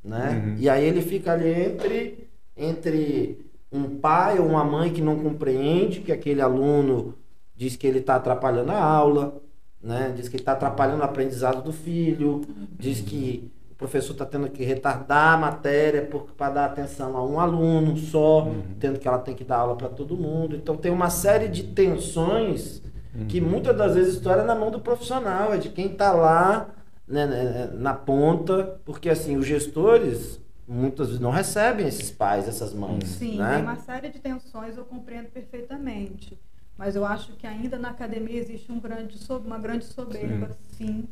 [0.04, 0.44] né?
[0.44, 0.56] Uhum.
[0.58, 6.00] E aí ele fica ali entre entre um pai ou uma mãe que não compreende
[6.00, 7.14] que aquele aluno
[7.56, 9.40] diz que ele está atrapalhando a aula,
[9.82, 10.12] né?
[10.14, 12.42] Diz que está atrapalhando o aprendizado do filho,
[12.78, 17.40] diz que o professor está tendo que retardar a matéria para dar atenção a um
[17.40, 18.48] aluno só,
[18.78, 20.54] tendo que ela tem que dar aula para todo mundo.
[20.54, 22.80] Então tem uma série de tensões
[23.28, 26.12] que muitas das vezes a história é na mão do profissional, é de quem está
[26.12, 26.70] lá
[27.06, 32.72] né, né, na ponta, porque assim, os gestores muitas vezes não recebem esses pais, essas
[32.72, 33.06] mães.
[33.08, 33.56] Sim, né?
[33.56, 36.38] tem uma série de tensões, eu compreendo perfeitamente.
[36.82, 41.04] Mas eu acho que ainda na academia existe um grande, uma grande soberba, sim.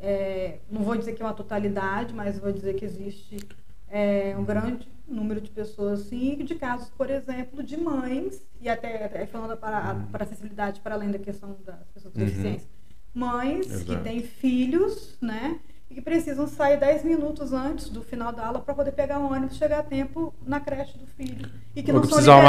[0.00, 3.36] É, não vou dizer que é uma totalidade, mas vou dizer que existe
[3.88, 9.04] é, um grande número de pessoas, sim, de casos, por exemplo, de mães, e até,
[9.04, 12.26] até falando para, para acessibilidade, para além da questão das pessoas com Uhum.
[12.26, 12.68] deficiência,
[13.14, 14.02] mães que Exato.
[14.02, 15.60] têm filhos, né?
[15.90, 19.32] E que precisam sair 10 minutos antes do final da aula para poder pegar o
[19.32, 21.48] ônibus e chegar a tempo na creche do filho.
[21.74, 22.40] E que Ou não são precisam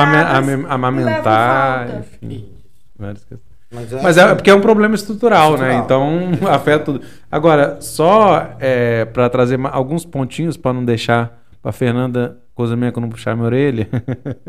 [0.69, 2.49] amamentar, enfim.
[2.97, 3.51] várias questões.
[3.71, 5.75] Mas é, Mas é porque é um problema estrutural, né?
[5.75, 6.11] Estrutural.
[6.13, 7.01] Então afeta tudo.
[7.31, 12.97] Agora, só é, para trazer alguns pontinhos para não deixar para Fernanda coisa minha que
[12.97, 13.87] eu não puxar minha orelha,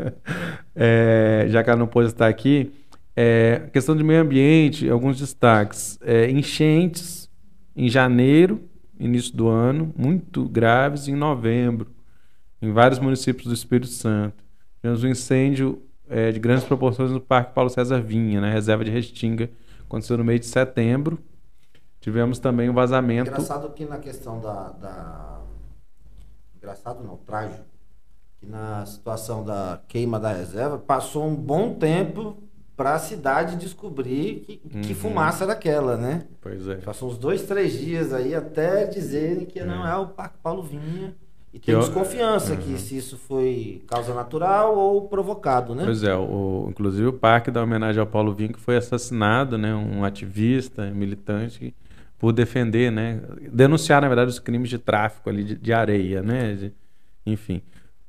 [0.75, 2.71] é, já que ela não pôde estar aqui,
[3.15, 5.97] é, questão de meio ambiente, alguns destaques.
[6.03, 7.29] É, enchentes
[7.75, 8.61] em janeiro,
[9.05, 11.87] início do ano, muito graves em novembro,
[12.61, 14.43] em vários municípios do Espírito Santo.
[14.81, 18.91] Tivemos um incêndio é, de grandes proporções no Parque Paulo César Vinha, na reserva de
[18.91, 19.49] Restinga,
[19.85, 21.19] aconteceu no mês de setembro.
[21.99, 23.29] Tivemos também um vazamento.
[23.29, 25.41] Engraçado que na questão da, da-
[26.57, 27.63] Engraçado não, trágico.
[28.39, 32.37] Que na situação da queima da reserva, passou um bom tempo
[32.75, 34.95] para a cidade descobrir que, que Uhum.
[34.95, 36.23] fumaça era aquela, né?
[36.41, 36.75] Pois é.
[36.77, 41.13] Passou uns dois, três dias aí até dizerem que não é o Parque Paulo Vinha.
[41.53, 42.77] E Que tem eu- desconfiança que Uhum.
[42.79, 45.83] se isso foi causa natural ou provocado, né?
[45.85, 49.71] Pois é, o, inclusive o parque da homenagem ao Paulo Vinho que foi assassinado, né,
[49.75, 51.71] um ativista, militante,
[52.17, 53.21] por defender, né,
[53.51, 56.73] denunciar na verdade os crimes de tráfico ali de, de areia, né, de-
[57.23, 57.61] enfim.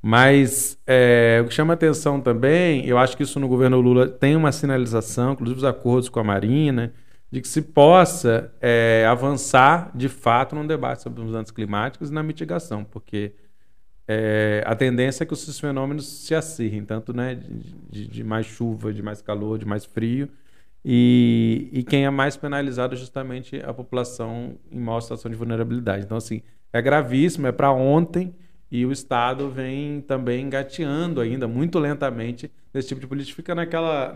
[0.07, 4.35] Mas é, o que chama atenção também, eu acho que isso no governo Lula tem
[4.35, 6.93] uma sinalização, inclusive os acordos com a Marina,
[7.31, 12.13] de que se possa é, avançar de fato num debate sobre os mudanças climáticas e
[12.13, 13.33] na mitigação, porque
[14.07, 17.35] é, a tendência é que esses fenômenos se acirrem, tanto né,
[17.89, 20.29] de- de mais chuva, de mais calor, de mais frio,
[20.83, 26.05] e, e quem é mais penalizado é justamente a população em maior situação de vulnerabilidade.
[26.05, 28.35] Então, assim, é gravíssimo, é para ontem,
[28.79, 34.13] e o Estado vem também engateando ainda muito lentamente nesse tipo de política, fica naquela,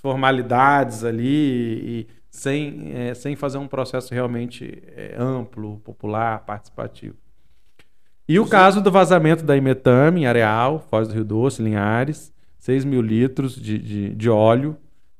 [0.00, 7.14] formalidades ali e sem, é, sem fazer um processo realmente é, amplo, popular, participativo.
[8.28, 12.84] E o caso do vazamento da Imetame em Areal, Foz do Rio Doce, Linhares, 6
[12.84, 14.76] mil litros de, de, de óleo,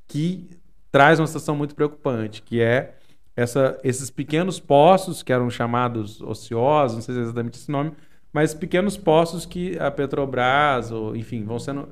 [0.09, 0.48] que
[0.90, 2.94] traz uma situação muito preocupante, que é
[3.36, 7.93] essa, esses pequenos poços que eram chamados ociosos, não sei se é exatamente esse nome,
[8.32, 11.88] mas pequenos postos que a Petrobras, ou, enfim, vão sendo,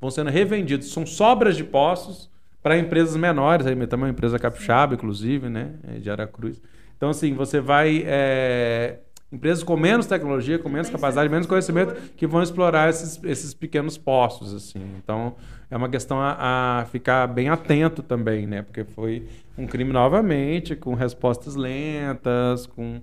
[0.00, 0.90] vão sendo revendidos.
[0.90, 2.30] São sobras de postos
[2.62, 6.60] para empresas menores, aí também uma empresa capixaba, inclusive, né, é, de Aracruz.
[6.96, 8.02] Então, assim, você vai...
[8.06, 8.98] É,
[9.30, 13.98] empresas com menos tecnologia, com menos capacidade, menos conhecimento, que vão explorar esses, esses pequenos
[13.98, 14.82] postos, assim.
[14.98, 15.34] Então,
[15.70, 18.62] é uma questão a, a, ficar bem atento também, né?
[18.62, 19.26] Porque foi
[19.58, 23.00] um crime novamente, com respostas lentas, com...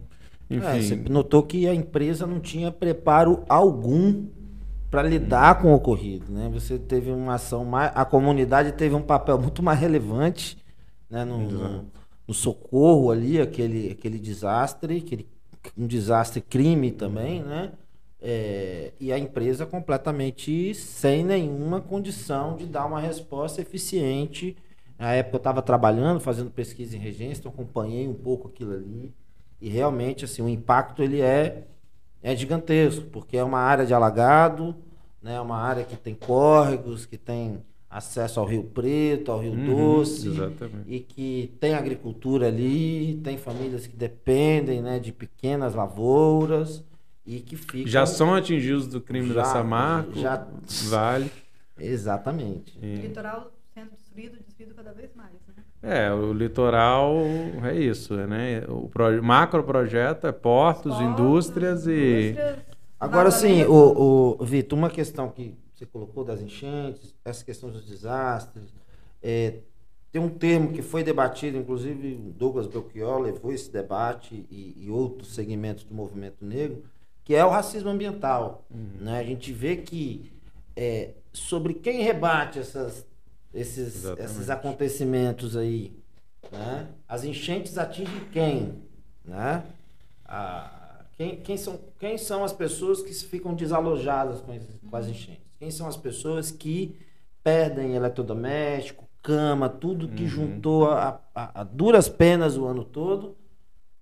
[0.49, 0.65] Enfim.
[0.65, 4.25] É, você notou que a empresa não tinha preparo algum
[4.89, 6.49] para lidar com o ocorrido, né?
[6.53, 7.91] Você teve uma ação mais...
[7.95, 10.57] A comunidade teve um papel muito mais relevante
[11.09, 11.25] né?
[11.25, 11.85] no, no,
[12.27, 15.27] no socorro ali, aquele, aquele desastre, aquele
[15.77, 17.71] um desastre crime também, né?
[18.21, 24.55] É, e a empresa completamente sem nenhuma condição de dar uma resposta eficiente.
[24.97, 29.13] Na época eu estava trabalhando, fazendo pesquisa em regência, então acompanhei um pouco aquilo ali.
[29.63, 31.63] E realmente, assim, o impacto ele é,
[32.21, 34.75] é gigantesco, porque é uma área de alagado,
[35.21, 35.39] né?
[35.39, 40.27] uma área que tem córregos, que tem acesso ao Rio Preto, ao Rio uhum, Doce,
[40.27, 40.83] exatamente.
[40.85, 46.83] e que tem agricultura ali, tem famílias que dependem né, de pequenas lavouras
[47.25, 47.87] e que ficam...
[47.87, 50.45] Já são atingidos do crime já, da Samarco, já...
[50.89, 51.31] Vale.
[51.79, 52.77] Exatamente.
[52.81, 52.97] E...
[52.97, 55.52] O litoral sendo destruído, destruído cada vez mais, né?
[55.83, 57.13] É, o litoral
[57.61, 58.63] é isso, né?
[58.69, 59.21] O pro...
[59.21, 62.63] macro projeto é portos, portos indústrias, indústrias e...
[62.97, 67.85] Agora sim, o, o Vitor, uma questão que você colocou das enchentes, essa questão dos
[67.85, 68.73] desastres.
[69.21, 69.55] É,
[70.11, 75.33] tem um termo que foi debatido, inclusive Douglas Belchior levou esse debate e, e, outros
[75.33, 76.83] segmentos do movimento negro,
[77.23, 78.65] que é o racismo ambiental.
[78.69, 79.01] Uhum.
[79.01, 79.19] Né?
[79.19, 80.31] A gente vê que
[80.75, 83.05] é, sobre quem rebate essas,
[83.53, 85.91] esses, esses acontecimentos aí,
[86.51, 86.87] né?
[87.07, 88.73] as enchentes atingem quem?
[89.23, 89.63] Né?
[90.25, 95.07] A, quem, quem, são, quem são as pessoas que ficam desalojadas com, esses, com as
[95.07, 95.43] enchentes?
[95.59, 96.97] Quem são as pessoas que
[97.43, 100.29] perdem eletrodoméstico, cama, tudo que uhum.
[100.29, 103.35] juntou a, a, a, duras penas o ano todo.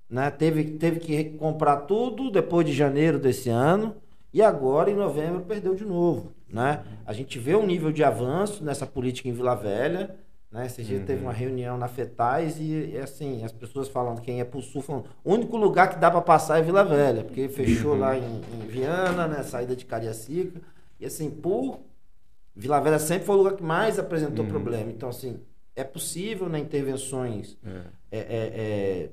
[0.10, 0.30] Né?
[0.32, 3.95] Teve, teve que comprar tudo depois de janeiro desse ano.
[4.34, 6.32] E agora, em novembro, perdeu de novo.
[6.52, 6.84] Né?
[7.06, 10.15] A gente vê um nível de avanço nessa política em Vila Velha.
[10.52, 10.65] Né?
[10.65, 11.06] Esse dia uhum.
[11.06, 14.82] teve uma reunião na FETAIS e, e, assim, as pessoas falando, quem é pro sul,
[14.82, 17.99] falando, o único lugar que dá para passar é Vila Velha, porque fechou uhum.
[17.99, 19.44] lá em, em Viana, né?
[19.44, 20.60] saída de Cariacica.
[20.99, 21.80] E assim, por
[22.56, 24.52] Vila Velha sempre foi o lugar que mais apresentou uhum.
[24.52, 24.91] problema.
[24.91, 25.40] Então, assim,
[25.76, 27.69] é possível né, intervenções é.
[28.11, 29.10] É, é, é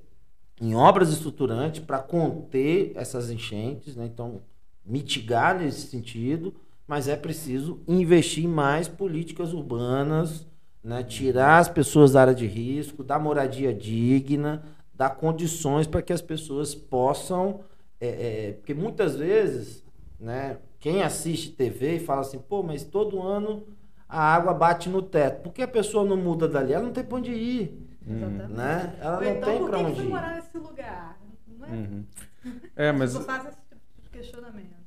[0.60, 4.06] em obras estruturantes para conter essas enchentes, né?
[4.06, 4.43] Então,
[4.85, 6.55] mitigar nesse sentido,
[6.89, 10.47] mas é preciso investir em mais políticas urbanas,
[10.82, 11.02] né?
[11.02, 16.23] tirar as pessoas da área de risco, dar moradia digna, dar condições para que as
[16.23, 17.60] pessoas possam.
[18.01, 19.85] É, é, porque muitas vezes,
[20.19, 23.66] né, quem assiste TV e fala assim, pô, mas todo ano
[24.09, 25.43] a água bate no teto.
[25.43, 26.73] Por que a pessoa não muda dali?
[26.73, 27.86] Ela não tem para onde ir.
[28.06, 28.48] Uhum.
[28.48, 28.97] Né?
[28.98, 30.09] Ela Ou não então, tem para onde ir.
[30.09, 31.19] morar nesse lugar?
[31.47, 31.70] Não é?
[31.70, 32.05] Uhum.
[32.74, 33.15] É, mas...
[33.19, 34.77] faz esse tipo de questionamento.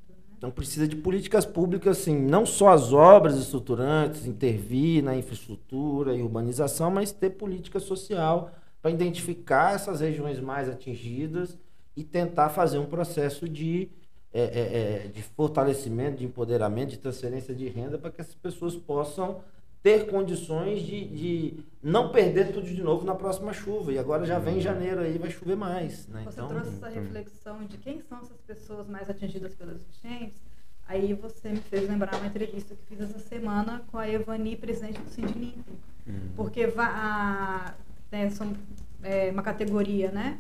[0.41, 6.23] Então precisa de políticas públicas, assim, não só as obras estruturantes, intervir na infraestrutura e
[6.23, 8.51] urbanização, mas ter política social
[8.81, 11.59] para identificar essas regiões mais atingidas
[11.95, 13.91] e tentar fazer um processo de
[14.33, 18.75] é, é, é, de fortalecimento, de empoderamento, de transferência de renda para que essas pessoas
[18.75, 19.41] possam
[19.83, 23.91] ter condições de, de não perder tudo de novo na próxima chuva.
[23.91, 26.07] E agora já vem janeiro aí, vai chover mais.
[26.07, 26.23] Né?
[26.25, 30.41] Você então, trouxe essa reflexão de quem são essas pessoas mais atingidas pelas enchentes.
[30.87, 34.99] Aí você me fez lembrar uma entrevista que fiz essa semana com a Evani, presidente
[34.99, 35.67] do Sindlimp.
[36.05, 36.29] Uhum.
[36.35, 37.73] Porque a,
[38.11, 38.53] né, são,
[39.01, 40.39] é uma categoria, né?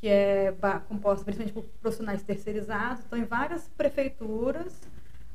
[0.00, 0.54] que é
[0.88, 3.04] composta principalmente por profissionais terceirizados.
[3.06, 4.80] Então, em várias prefeituras,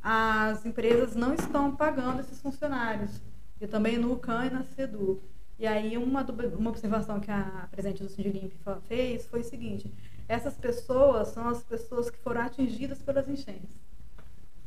[0.01, 3.21] as empresas não estão pagando esses funcionários.
[3.59, 5.21] E também no CAN e na SEDU.
[5.57, 6.25] E aí, uma,
[6.57, 8.51] uma observação que a presidente do Sindilimp
[8.87, 9.91] fez foi o seguinte:
[10.27, 13.77] essas pessoas são as pessoas que foram atingidas pelas enchentes.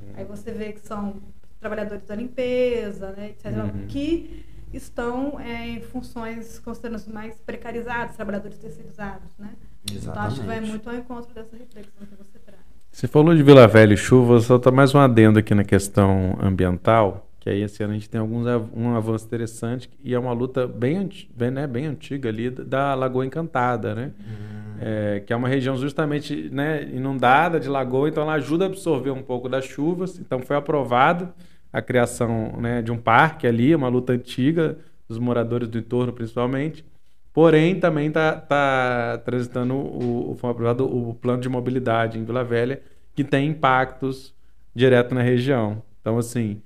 [0.00, 0.12] Uhum.
[0.16, 1.16] Aí você vê que são
[1.60, 3.86] trabalhadores da limpeza, né, etc., uhum.
[3.88, 9.50] que estão é, em funções consideradas mais precarizadas, trabalhadores terceirizados, né?
[9.90, 10.08] Exatamente.
[10.08, 12.60] Então, acho que vai muito ao encontro dessa reflexão que você traz.
[12.90, 16.36] Você falou de Vila Velha e chuva, só tá mais um adendo aqui na questão
[16.40, 18.46] ambiental, que aí esse ano a gente tem alguns
[18.76, 23.24] um avanço interessante e é uma luta bem, bem, né, bem antiga ali da Lagoa
[23.24, 24.12] Encantada, né?
[24.20, 24.76] Hum.
[24.80, 29.10] É, que é uma região justamente né, inundada de lagoa, então ela ajuda a absorver
[29.10, 30.20] um pouco das chuvas.
[30.20, 31.30] Então foi aprovado
[31.72, 36.84] a criação né, de um parque ali, uma luta antiga dos moradores do entorno principalmente.
[37.32, 42.82] Porém, também está tá transitando o, foi aprovado o plano de mobilidade em Vila Velha,
[43.14, 44.34] que tem impactos
[44.74, 45.82] direto na região.
[46.00, 46.60] Então, assim.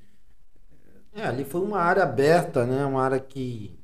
[1.15, 2.85] É, ali foi uma área aberta, né?
[2.85, 3.79] Uma área que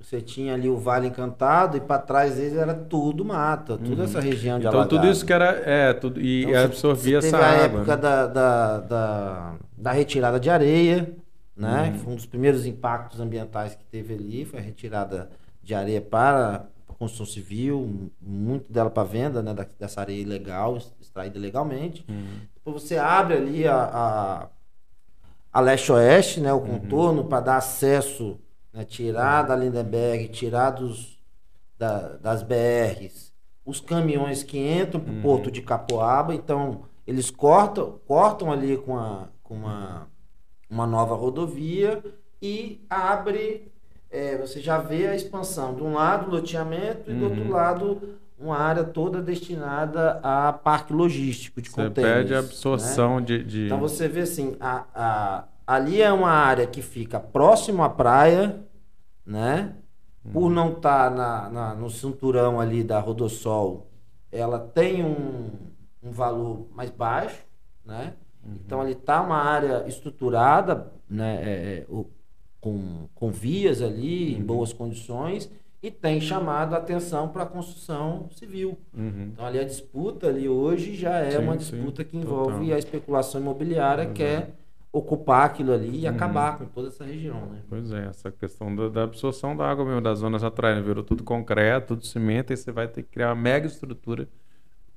[0.00, 4.02] você tinha ali o Vale Encantado e para trás deles era tudo mata, toda Uhum.
[4.04, 4.96] essa região de Então, alagado.
[5.00, 5.50] tudo isso que era.
[5.64, 7.78] É, tudo, e Então, você- absorvia você essa teve a água.
[7.80, 8.02] época né?
[8.02, 11.14] da, da, da, da retirada de areia,
[11.56, 11.90] né?
[11.92, 11.98] Uhum.
[12.00, 15.30] Foi um dos primeiros impactos ambientais que teve ali, foi a retirada
[15.62, 19.52] de areia para a construção civil, muito dela para venda, né?
[19.54, 22.04] da- Dessa areia ilegal, extraída ilegalmente.
[22.08, 22.24] Uhum.
[22.56, 24.46] Depois você abre ali a, a,
[25.52, 26.52] a leste-oeste, né?
[26.52, 26.78] O Uhum.
[26.80, 28.38] contorno para dar acesso,
[28.72, 28.84] né?
[28.84, 31.18] tirar da Lindenberg, tirar dos,
[31.78, 33.32] da- das BRs,
[33.64, 35.22] os caminhões que entram para o Uhum.
[35.22, 40.08] porto de Capoaba, então eles cortam, cortam ali com, a, com uma,
[40.70, 42.02] uma nova rodovia
[42.40, 43.70] e abre,
[44.10, 45.74] é, você já vê a expansão.
[45.74, 47.50] De um lado, loteamento, e do outro Uhum.
[47.50, 52.28] lado, uma área toda destinada a parque logístico de Você contêineres.
[52.28, 52.46] perde a né?
[52.46, 57.20] absorção de, de- Então você vê assim, a, a- ali é uma área que fica
[57.20, 58.60] próximo à praia,
[59.24, 59.76] né?
[60.32, 63.88] Por não estar na, na- no cinturão ali da Rodossol,
[64.30, 65.50] ela tem um,
[66.02, 67.38] um valor mais baixo,
[67.84, 68.14] né?
[68.44, 71.36] Então ali está uma área estruturada, né?
[71.42, 71.48] é,
[71.78, 72.06] é, o-
[72.60, 75.50] com, com vias ali em boas condições
[75.82, 78.78] e tem chamado a atenção para a construção civil.
[78.94, 79.32] Uhum.
[79.32, 82.52] Então ali a disputa ali hoje já é Sim, uma sim, disputa que total.
[82.52, 84.54] envolve a especulação imobiliária, que é
[84.92, 86.14] ocupar aquilo ali e Uhum.
[86.14, 87.62] acabar com toda essa região, né?
[87.68, 90.82] Pois é, essa questão da, da absorção da água mesmo, das zonas atrás, né?
[90.82, 94.28] virou tudo concreto, tudo cimento, e você vai ter que criar uma mega estrutura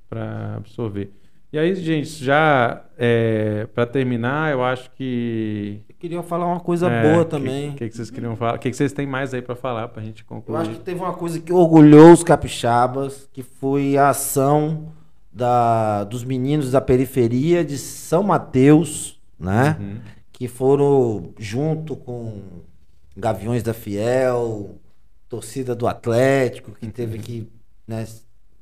[0.09, 1.11] para absorver.
[1.53, 2.81] E aí, gente, já
[3.73, 5.81] para terminar, eu acho que.
[5.87, 7.69] Eu queria falar uma coisa é, boa que- também.
[7.69, 8.55] O que, que vocês queriam falar?
[8.55, 10.57] O que, que vocês têm mais aí para falar para a gente Eu concluir?
[10.57, 14.91] acho que teve uma coisa que orgulhou os capixabas, que foi a ação
[15.31, 19.77] da, dos meninos da periferia de São Mateus, né?
[19.79, 19.97] Uhum.
[20.33, 22.41] Que foram junto com
[23.15, 24.75] Gaviões da Fiel,
[25.29, 27.47] torcida do Atlético, que teve que,
[27.87, 28.05] né,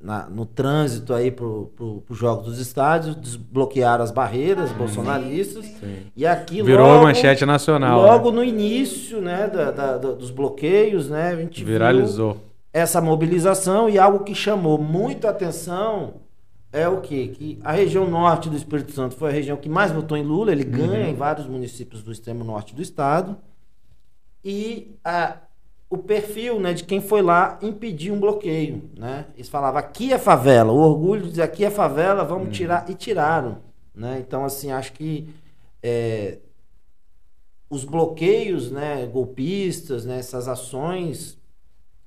[0.03, 5.65] na- no trânsito aí pro, pro, pro jogo dos estádios, desbloquearam as barreiras bolsonaristas.
[5.65, 5.97] Sim.
[6.15, 8.01] E aqui Virou logo, manchete nacional.
[8.01, 8.35] Logo né?
[8.37, 12.37] no início, né, da, da- da- dos bloqueios, né, a gente viu Viralizou.
[12.73, 16.15] essa mobilização e algo que chamou muito a atenção
[16.71, 17.27] é o quê?
[17.33, 20.51] Que a região norte do Espírito Santo foi a região que mais votou em Lula,
[20.51, 23.37] ele ganha em vários municípios do extremo norte do estado.
[24.43, 25.37] E a-
[25.93, 28.89] o perfil né, de quem foi lá impedir um bloqueio.
[28.97, 29.27] Né?
[29.35, 32.95] Eles falavam, aqui é favela, o orgulho de dizer aqui é favela, vamos tirar, e
[32.95, 33.59] tiraram.
[33.93, 34.17] Né?
[34.19, 35.29] Então, assim, acho que
[35.83, 36.39] é,
[37.69, 41.37] os bloqueios né, golpistas, né, essas ações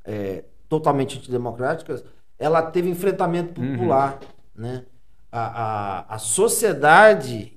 [0.04, 2.04] é, totalmente antidemocráticas,
[2.36, 3.72] ela teve enfrentamento Uhum.
[3.76, 4.18] popular.
[4.52, 4.84] Né?
[5.30, 7.52] A, a, a sociedade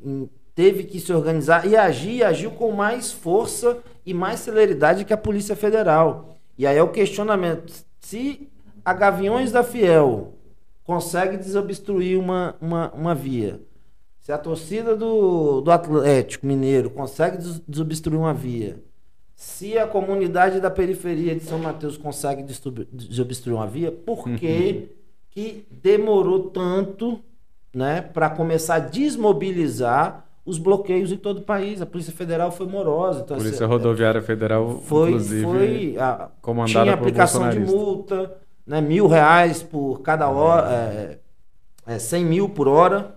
[0.53, 5.13] teve que se organizar e agir, e agiu com mais força e mais celeridade que
[5.13, 6.37] a Polícia Federal.
[6.57, 8.49] E aí é o questionamento: se
[8.83, 10.33] a Gaviões da Fiel
[10.83, 13.61] consegue desobstruir uma, uma, uma via,
[14.19, 18.81] se a torcida do, do Atlético Mineiro consegue des- desobstruir uma via,
[19.35, 24.89] se a comunidade da periferia de São Mateus consegue desobstruir uma via, por que,
[25.29, 27.21] que demorou tanto
[27.73, 31.81] né, para começar a desmobilizar os bloqueios em todo o país?
[31.81, 33.21] A Polícia Federal foi morosa.
[33.21, 38.81] Então, Polícia assim, Rodoviária Federal, foi, inclusive, foi a, comandada tinha aplicação de multa, né,
[38.81, 41.19] mil reais por cada hora, é,
[41.85, 43.15] é, 100 mil por hora,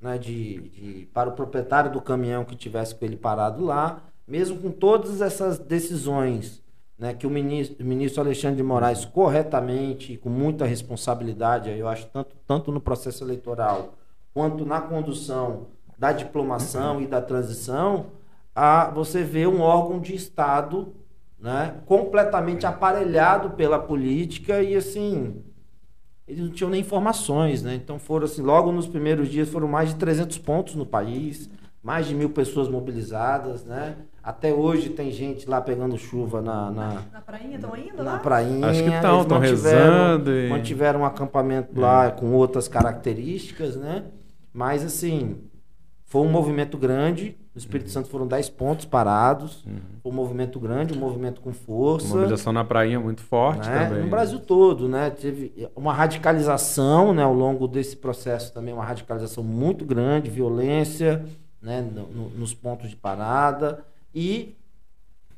[0.00, 4.58] né, de, de- para o proprietário do caminhão que tivesse com ele parado lá, mesmo
[4.58, 6.62] com todas essas decisões
[6.98, 11.88] né, que o ministro, o ministro Alexandre de Moraes corretamente e com muita responsabilidade, eu
[11.88, 13.94] acho tanto, tanto no processo eleitoral
[14.32, 15.66] quanto na condução
[15.98, 18.06] da diplomação e da transição,
[18.54, 20.92] a você vê um órgão de Estado
[21.38, 25.42] né, completamente aparelhado pela política e assim
[26.26, 27.74] eles não tinham nem informações, né?
[27.74, 31.50] Então foram assim, logo nos primeiros dias foram mais de 300 pontos no país,
[31.82, 33.96] mais de mil pessoas mobilizadas, né?
[34.22, 38.18] Até hoje tem gente lá pegando chuva na, na, Na prainha, estão ainda na lá?
[38.20, 38.66] prainha.
[38.68, 43.76] Acho que tão, Eles tão mantiveram- rezando e- Mantiveram um acampamento lá com outras características,
[43.76, 44.04] né?
[44.50, 45.36] Mas assim,
[46.14, 47.36] foi um movimento grande.
[47.52, 49.64] No Espírito Santo foram 10 pontos parados.
[50.02, 52.08] Foi um movimento grande, um movimento com força.
[52.08, 53.86] Mobilização na prainha muito forte né?
[53.88, 54.04] também.
[54.04, 55.10] No Brasil todo, né?
[55.10, 57.22] Teve uma radicalização, né?
[57.22, 61.24] Ao longo desse processo também, uma radicalização muito grande, violência,
[61.60, 61.80] né?
[61.80, 63.84] no- no- nos pontos de parada
[64.14, 64.54] e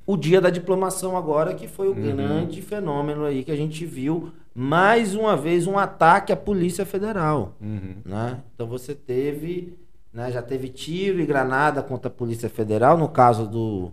[0.06, 2.02] o dia da diplomação agora, que foi o Uhum.
[2.16, 7.54] grande fenômeno aí que a gente viu, mais uma vez, um ataque à Polícia Federal.
[7.60, 7.96] Uhum.
[8.04, 8.38] né?
[8.54, 9.74] Então você teve,
[10.16, 13.92] né, já teve tiro e granada contra a Polícia Federal, no caso do,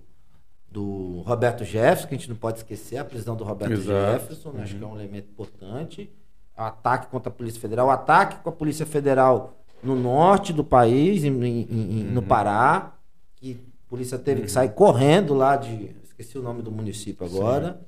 [0.72, 4.14] do Roberto Jefferson, que a gente não pode esquecer, a prisão do Roberto Exato.
[4.22, 6.10] Jefferson, né, acho que é um elemento importante.
[6.58, 10.64] O ataque contra a Polícia Federal, o ataque com a Polícia Federal no norte do
[10.64, 12.94] país, em- em- em- no Pará,
[13.36, 15.94] que a polícia teve que sair correndo lá de.
[16.06, 17.82] Esqueci o nome do município agora.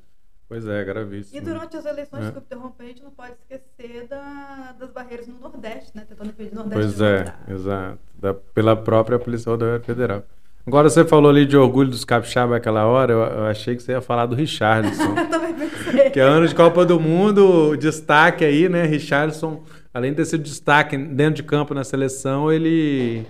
[0.47, 1.37] Pois é, gravíssimo.
[1.37, 2.31] E durante as eleições, É.
[2.31, 6.03] que eu interrompi, a gente não pode esquecer da- das barreiras no Nordeste, né?
[6.07, 7.97] Tentando impedir o Nordeste Pois é, exato.
[8.19, 10.23] Da- pela própria Polícia Rodoviária Federal.
[10.67, 13.91] Agora você falou ali de orgulho dos capixaba aquela hora, eu, eu achei que você
[13.91, 15.13] ia falar do Richardson.
[15.17, 16.09] Eu também pensei.
[16.11, 18.83] que é ano de Copa do Mundo, destaque aí, né?
[18.85, 19.63] Richardson,
[19.93, 23.25] além de ter sido destaque dentro de campo na seleção, ele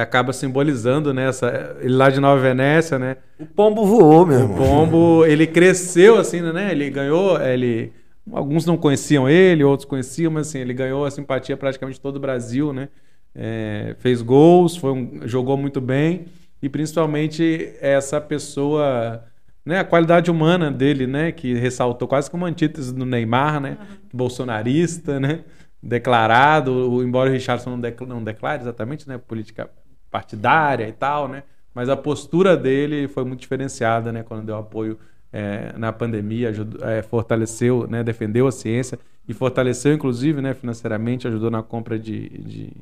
[0.00, 1.28] acaba simbolizando, né?
[1.28, 3.16] essa- ele lá de Nova Venécia, né?
[3.38, 4.54] O pombo voou, meu O.
[4.56, 6.70] Pombo, ele cresceu assim, né?
[6.72, 7.92] Ele ganhou, ele
[8.32, 12.16] alguns não conheciam ele, outros conheciam, mas assim, ele ganhou a simpatia praticamente de todo
[12.16, 12.88] o Brasil, né?
[13.34, 16.24] É, fez gols, foi um- jogou muito bem
[16.62, 19.22] e principalmente essa pessoa,
[19.64, 19.78] né?
[19.80, 21.30] A qualidade humana dele, né?
[21.32, 23.76] Que ressaltou quase como antítese do Neymar, né?
[24.12, 25.40] Bolsonarista, né?
[25.82, 29.18] Declarado, embora o Richardson não declare exatamente, né?
[29.18, 29.68] Política
[30.14, 31.42] partidária e tal, né?
[31.74, 34.22] Mas a postura dele foi muito diferenciada, né?
[34.22, 34.96] Quando deu apoio
[35.32, 38.04] eh, na pandemia, ajudou- eh, fortaleceu, né?
[38.04, 38.96] Defendeu a ciência
[39.28, 40.54] e fortaleceu, inclusive, né?
[40.54, 42.72] Financeiramente, ajudou na compra de, de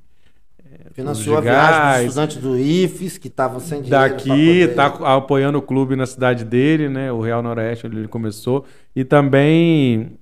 [0.92, 4.14] Financiou a viagem dos estudantes do IFES, que estavam sem dinheiro.
[4.14, 4.86] daqui, poder- tá
[5.16, 7.10] apoiando o clube na cidade dele, né?
[7.10, 8.66] O Real Noroeste, onde ele começou.
[8.94, 10.18] E também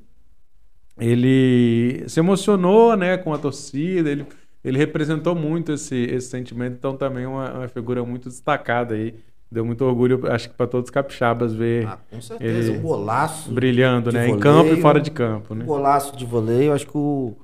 [0.98, 4.10] ele se emocionou, né, com a torcida.
[4.10, 4.26] Ele,
[4.62, 6.74] ele representou muito esse, esse sentimento.
[6.74, 9.14] Então também é uma, uma figura muito destacada aí.
[9.52, 12.82] Deu muito orgulho, acho que para todos os capixabas ver Ah, com certeza, ele um
[12.82, 13.50] golaço.
[13.50, 15.64] brilhando, né, em voleio, campo e fora de campo, né?
[15.64, 16.72] Um golaço de voleio.
[16.72, 17.34] Acho que o,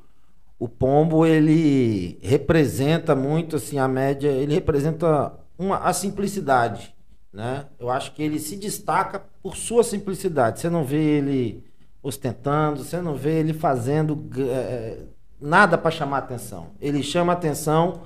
[0.57, 6.95] o Pombo, ele representa muito, assim, a média, ele representa uma, a simplicidade,
[7.33, 7.67] né?
[7.77, 10.61] Eu acho que ele se destaca por sua simplicidade.
[10.61, 11.65] Você não vê ele
[12.01, 14.99] ostentando, você não vê ele fazendo eh,
[15.41, 16.69] nada para chamar atenção.
[16.81, 18.01] Ele chama atenção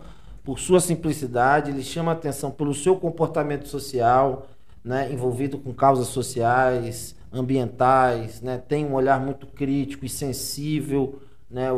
[0.44, 4.46] por sua simplicidade, ele chama atenção pelo seu comportamento social,
[4.82, 11.20] né, envolvido com causas sociais, ambientais, né, tem um olhar muito crítico e sensível
[11.50, 11.68] né,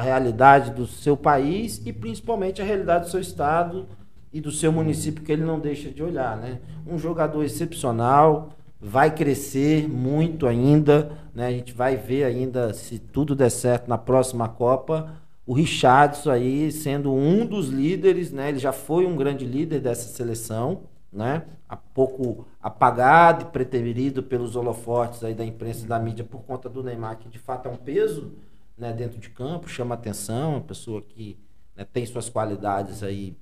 [0.00, 3.86] realidade do seu país e principalmente à realidade do seu estado
[4.32, 6.36] e do seu município que ele não deixa de olhar.
[6.36, 6.58] Né?
[6.86, 8.50] Um jogador excepcional,
[8.80, 11.46] vai crescer muito ainda, né?
[11.46, 16.72] a gente vai ver ainda, se tudo der certo na próxima Copa, o Richardson aí
[16.72, 18.48] sendo um dos líderes, né?
[18.48, 20.82] Ele já foi um grande líder dessa seleção,
[21.12, 21.44] né?
[21.68, 26.68] Há pouco apagado e preterido pelos holofotes aí da imprensa e da mídia por conta
[26.68, 28.32] do Neymar, que de fato é um peso,
[28.76, 31.38] né, dentro de campo, chama atenção, uma pessoa que
[31.74, 33.36] né, tem suas qualidades aí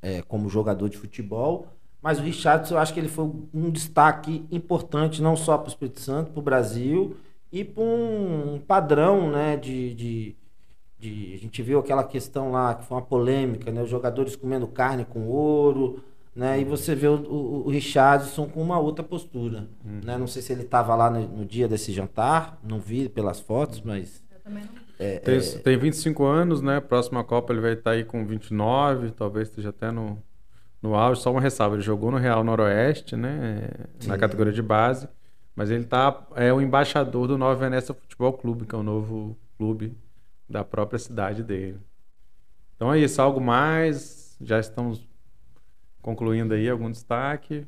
[0.00, 1.66] é, como jogador de futebol.
[2.02, 5.68] Mas o Richardson, eu acho que ele foi um destaque importante, não só para o
[5.68, 7.16] Espírito Santo, para o Brasil,
[7.52, 10.36] e para um padrão né, de, de,
[10.98, 14.66] de, A gente viu aquela questão lá, que foi uma polêmica, né, os jogadores comendo
[14.66, 16.02] carne com ouro,
[16.34, 19.68] né, e você vê o, o, o Richardson com uma outra postura.
[19.84, 20.00] Uhum.
[20.02, 23.40] Né, não sei se ele estava lá no, no, dia desse jantar, não vi pelas
[23.40, 24.22] fotos, mas.
[24.32, 24.80] Eu também não.
[24.98, 26.78] É, Tem, é, tem 25 anos, né?
[26.78, 30.22] Próxima Copa ele vai estar aí com 29, talvez esteja até no,
[30.82, 31.20] no auge.
[31.20, 33.68] Só uma ressalva, ele jogou no Real Noroeste, né?
[34.06, 34.20] Na Sim.
[34.20, 35.08] categoria de base.
[35.54, 39.36] Mas ele tá, é o embaixador do Nova Venécia Futebol Clube, que é o novo
[39.58, 39.96] clube
[40.48, 41.78] da própria cidade dele.
[42.76, 44.36] Então é isso, algo mais?
[44.40, 45.06] Já estamos
[46.00, 47.66] concluindo aí algum destaque?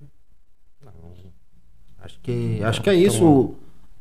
[2.01, 3.25] Acho que, acho que é isso.
[3.25, 3.57] O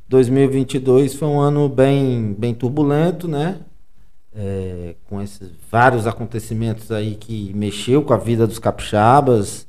[0.07, 3.59] 2022 foi um ano bem, bem turbulento, né?
[4.33, 9.67] É, com esses vários acontecimentos aí que mexeu com a vida dos capixabas,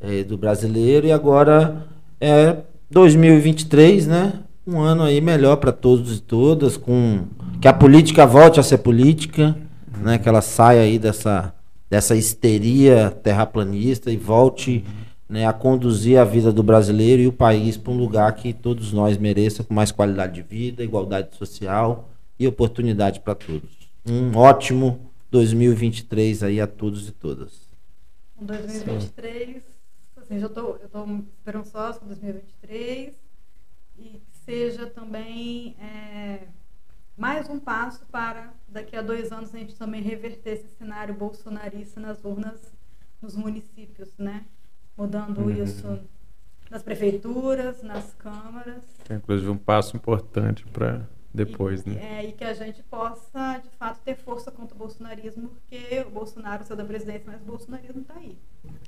[0.00, 1.06] é, do brasileiro.
[1.06, 1.86] E agora
[2.20, 2.58] é
[2.90, 4.32] 2023, né?
[4.66, 7.24] Um ano aí melhor para todos e todas, com
[7.60, 9.56] que a política volte a ser política,
[10.00, 10.18] né?
[10.18, 11.52] Que ela saia aí dessa,
[11.88, 14.84] dessa histeria terraplanista e volte
[15.28, 18.92] né, a conduzir a vida do brasileiro e o país para um lugar que todos
[18.92, 22.08] nós mereçam, com mais qualidade de vida, igualdade social
[22.38, 23.85] e oportunidade para todos.
[24.08, 27.68] Um ótimo 2023 aí a todos e todas.
[28.40, 29.62] Um 2023,
[30.16, 31.06] assim, já tô, eu estou
[31.36, 33.14] esperançosa com 2023
[33.98, 36.46] e que seja também é,
[37.16, 41.98] mais um passo para daqui a dois anos a gente também reverter esse cenário bolsonarista
[41.98, 42.60] nas urnas
[43.20, 44.44] nos municípios, né?
[44.96, 45.50] Mudando Uhum.
[45.64, 45.98] isso
[46.70, 48.82] nas prefeituras, nas câmaras.
[49.08, 52.18] É, inclusive um passo importante para depois, e, né?
[52.18, 56.10] É, e que a gente possa, de fato, ter força contra o bolsonarismo, porque o
[56.10, 58.36] Bolsonaro saiu da presidência, mas o bolsonarismo está aí.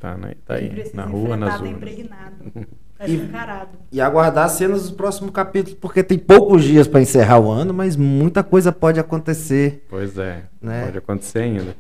[0.00, 0.34] Tá, né?
[0.44, 1.76] tá aí, na rua, nas tá urnas.
[1.76, 2.34] impregnado,
[2.98, 3.70] tá escancarado.
[3.92, 7.72] E aguardar as cenas do próximo capítulo, porque tem poucos dias para encerrar o ano,
[7.72, 9.84] mas muita coisa pode acontecer.
[9.88, 10.84] Pois é, Né?
[10.86, 11.76] pode acontecer ainda.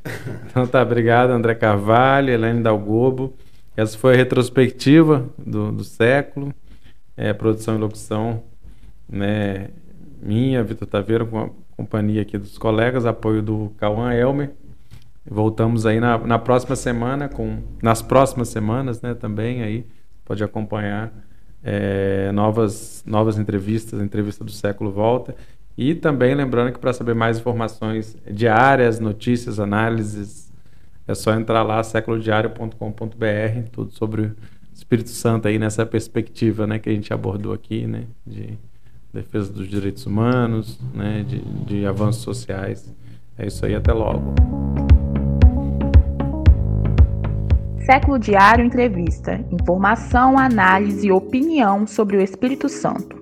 [0.46, 3.34] Então tá, obrigado André Carvalho, Helene Dalgobo.
[3.76, 6.52] Essa foi a retrospectiva do, do século,
[7.16, 8.42] é, produção e locução,
[9.08, 9.68] né,
[10.20, 14.50] minha, Vitor Taveira, com a companhia aqui dos colegas, apoio do Cauã Elmer.
[15.24, 19.86] Voltamos aí na, na próxima semana, com nas próximas semanas, né, também aí,
[20.24, 21.12] pode acompanhar
[21.62, 25.34] é, novas, novas entrevistas, a entrevista do século volta.
[25.76, 30.52] E também lembrando que para saber mais informações diárias, notícias, análises,
[31.06, 34.36] é só entrar lá, séculodiário.com.br, tudo sobre o
[34.74, 38.58] Espírito Santo aí nessa perspectiva né, que a gente abordou aqui, né, de
[39.12, 42.92] defesa dos direitos humanos, né, de, de avanços sociais.
[43.36, 44.34] É isso aí, até logo.
[47.84, 49.40] Século Diário Entrevista.
[49.50, 53.17] Informação, análise e opinião sobre o Espírito Santo.